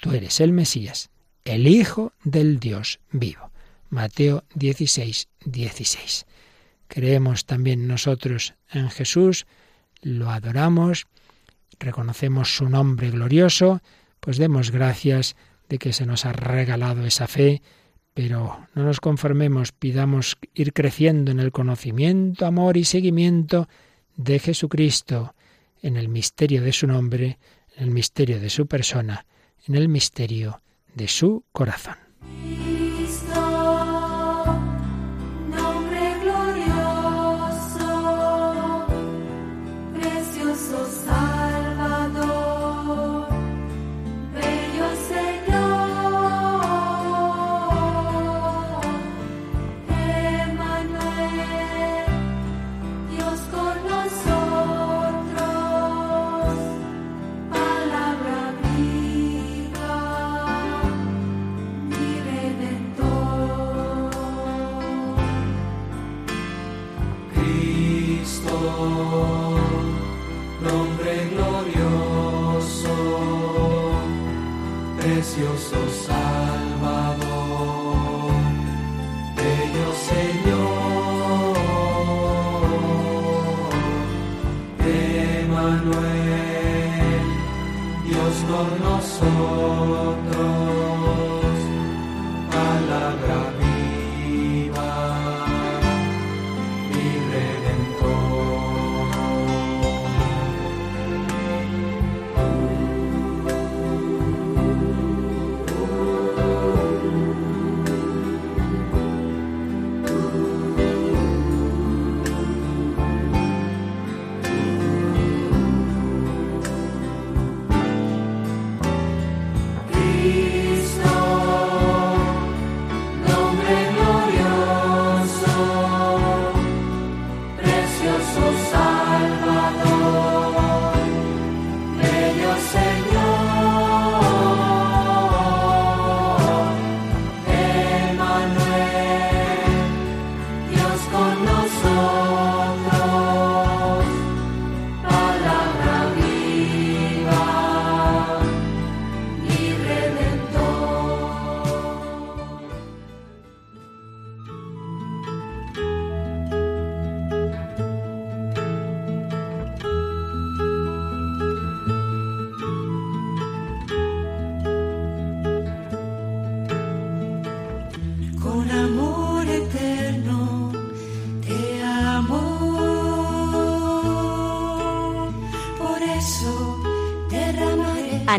Tú 0.00 0.12
eres 0.12 0.40
el 0.40 0.52
Mesías, 0.52 1.10
el 1.44 1.66
Hijo 1.66 2.12
del 2.24 2.58
Dios 2.58 3.00
vivo. 3.12 3.50
Mateo 3.90 4.44
16, 4.54 5.28
16. 5.44 6.26
Creemos 6.88 7.44
también 7.44 7.86
nosotros 7.86 8.54
en 8.70 8.88
Jesús, 8.88 9.46
lo 10.00 10.30
adoramos, 10.30 11.06
reconocemos 11.78 12.56
su 12.56 12.70
nombre 12.70 13.10
glorioso, 13.10 13.82
pues 14.20 14.38
demos 14.38 14.70
gracias 14.70 15.36
de 15.68 15.78
que 15.78 15.92
se 15.92 16.06
nos 16.06 16.24
ha 16.24 16.32
regalado 16.32 17.04
esa 17.04 17.28
fe, 17.28 17.60
pero 18.14 18.66
no 18.74 18.84
nos 18.84 19.00
conformemos, 19.00 19.72
pidamos 19.72 20.38
ir 20.54 20.72
creciendo 20.72 21.30
en 21.30 21.40
el 21.40 21.52
conocimiento, 21.52 22.46
amor 22.46 22.78
y 22.78 22.84
seguimiento 22.84 23.68
de 24.16 24.38
Jesucristo, 24.38 25.34
en 25.82 25.96
el 25.96 26.08
misterio 26.08 26.62
de 26.62 26.72
su 26.72 26.86
nombre, 26.86 27.38
en 27.76 27.84
el 27.84 27.90
misterio 27.90 28.40
de 28.40 28.50
su 28.50 28.66
persona, 28.66 29.26
en 29.70 29.76
el 29.76 29.88
misterio 29.88 30.62
de 30.96 31.06
su 31.06 31.44
corazón. 31.52 31.94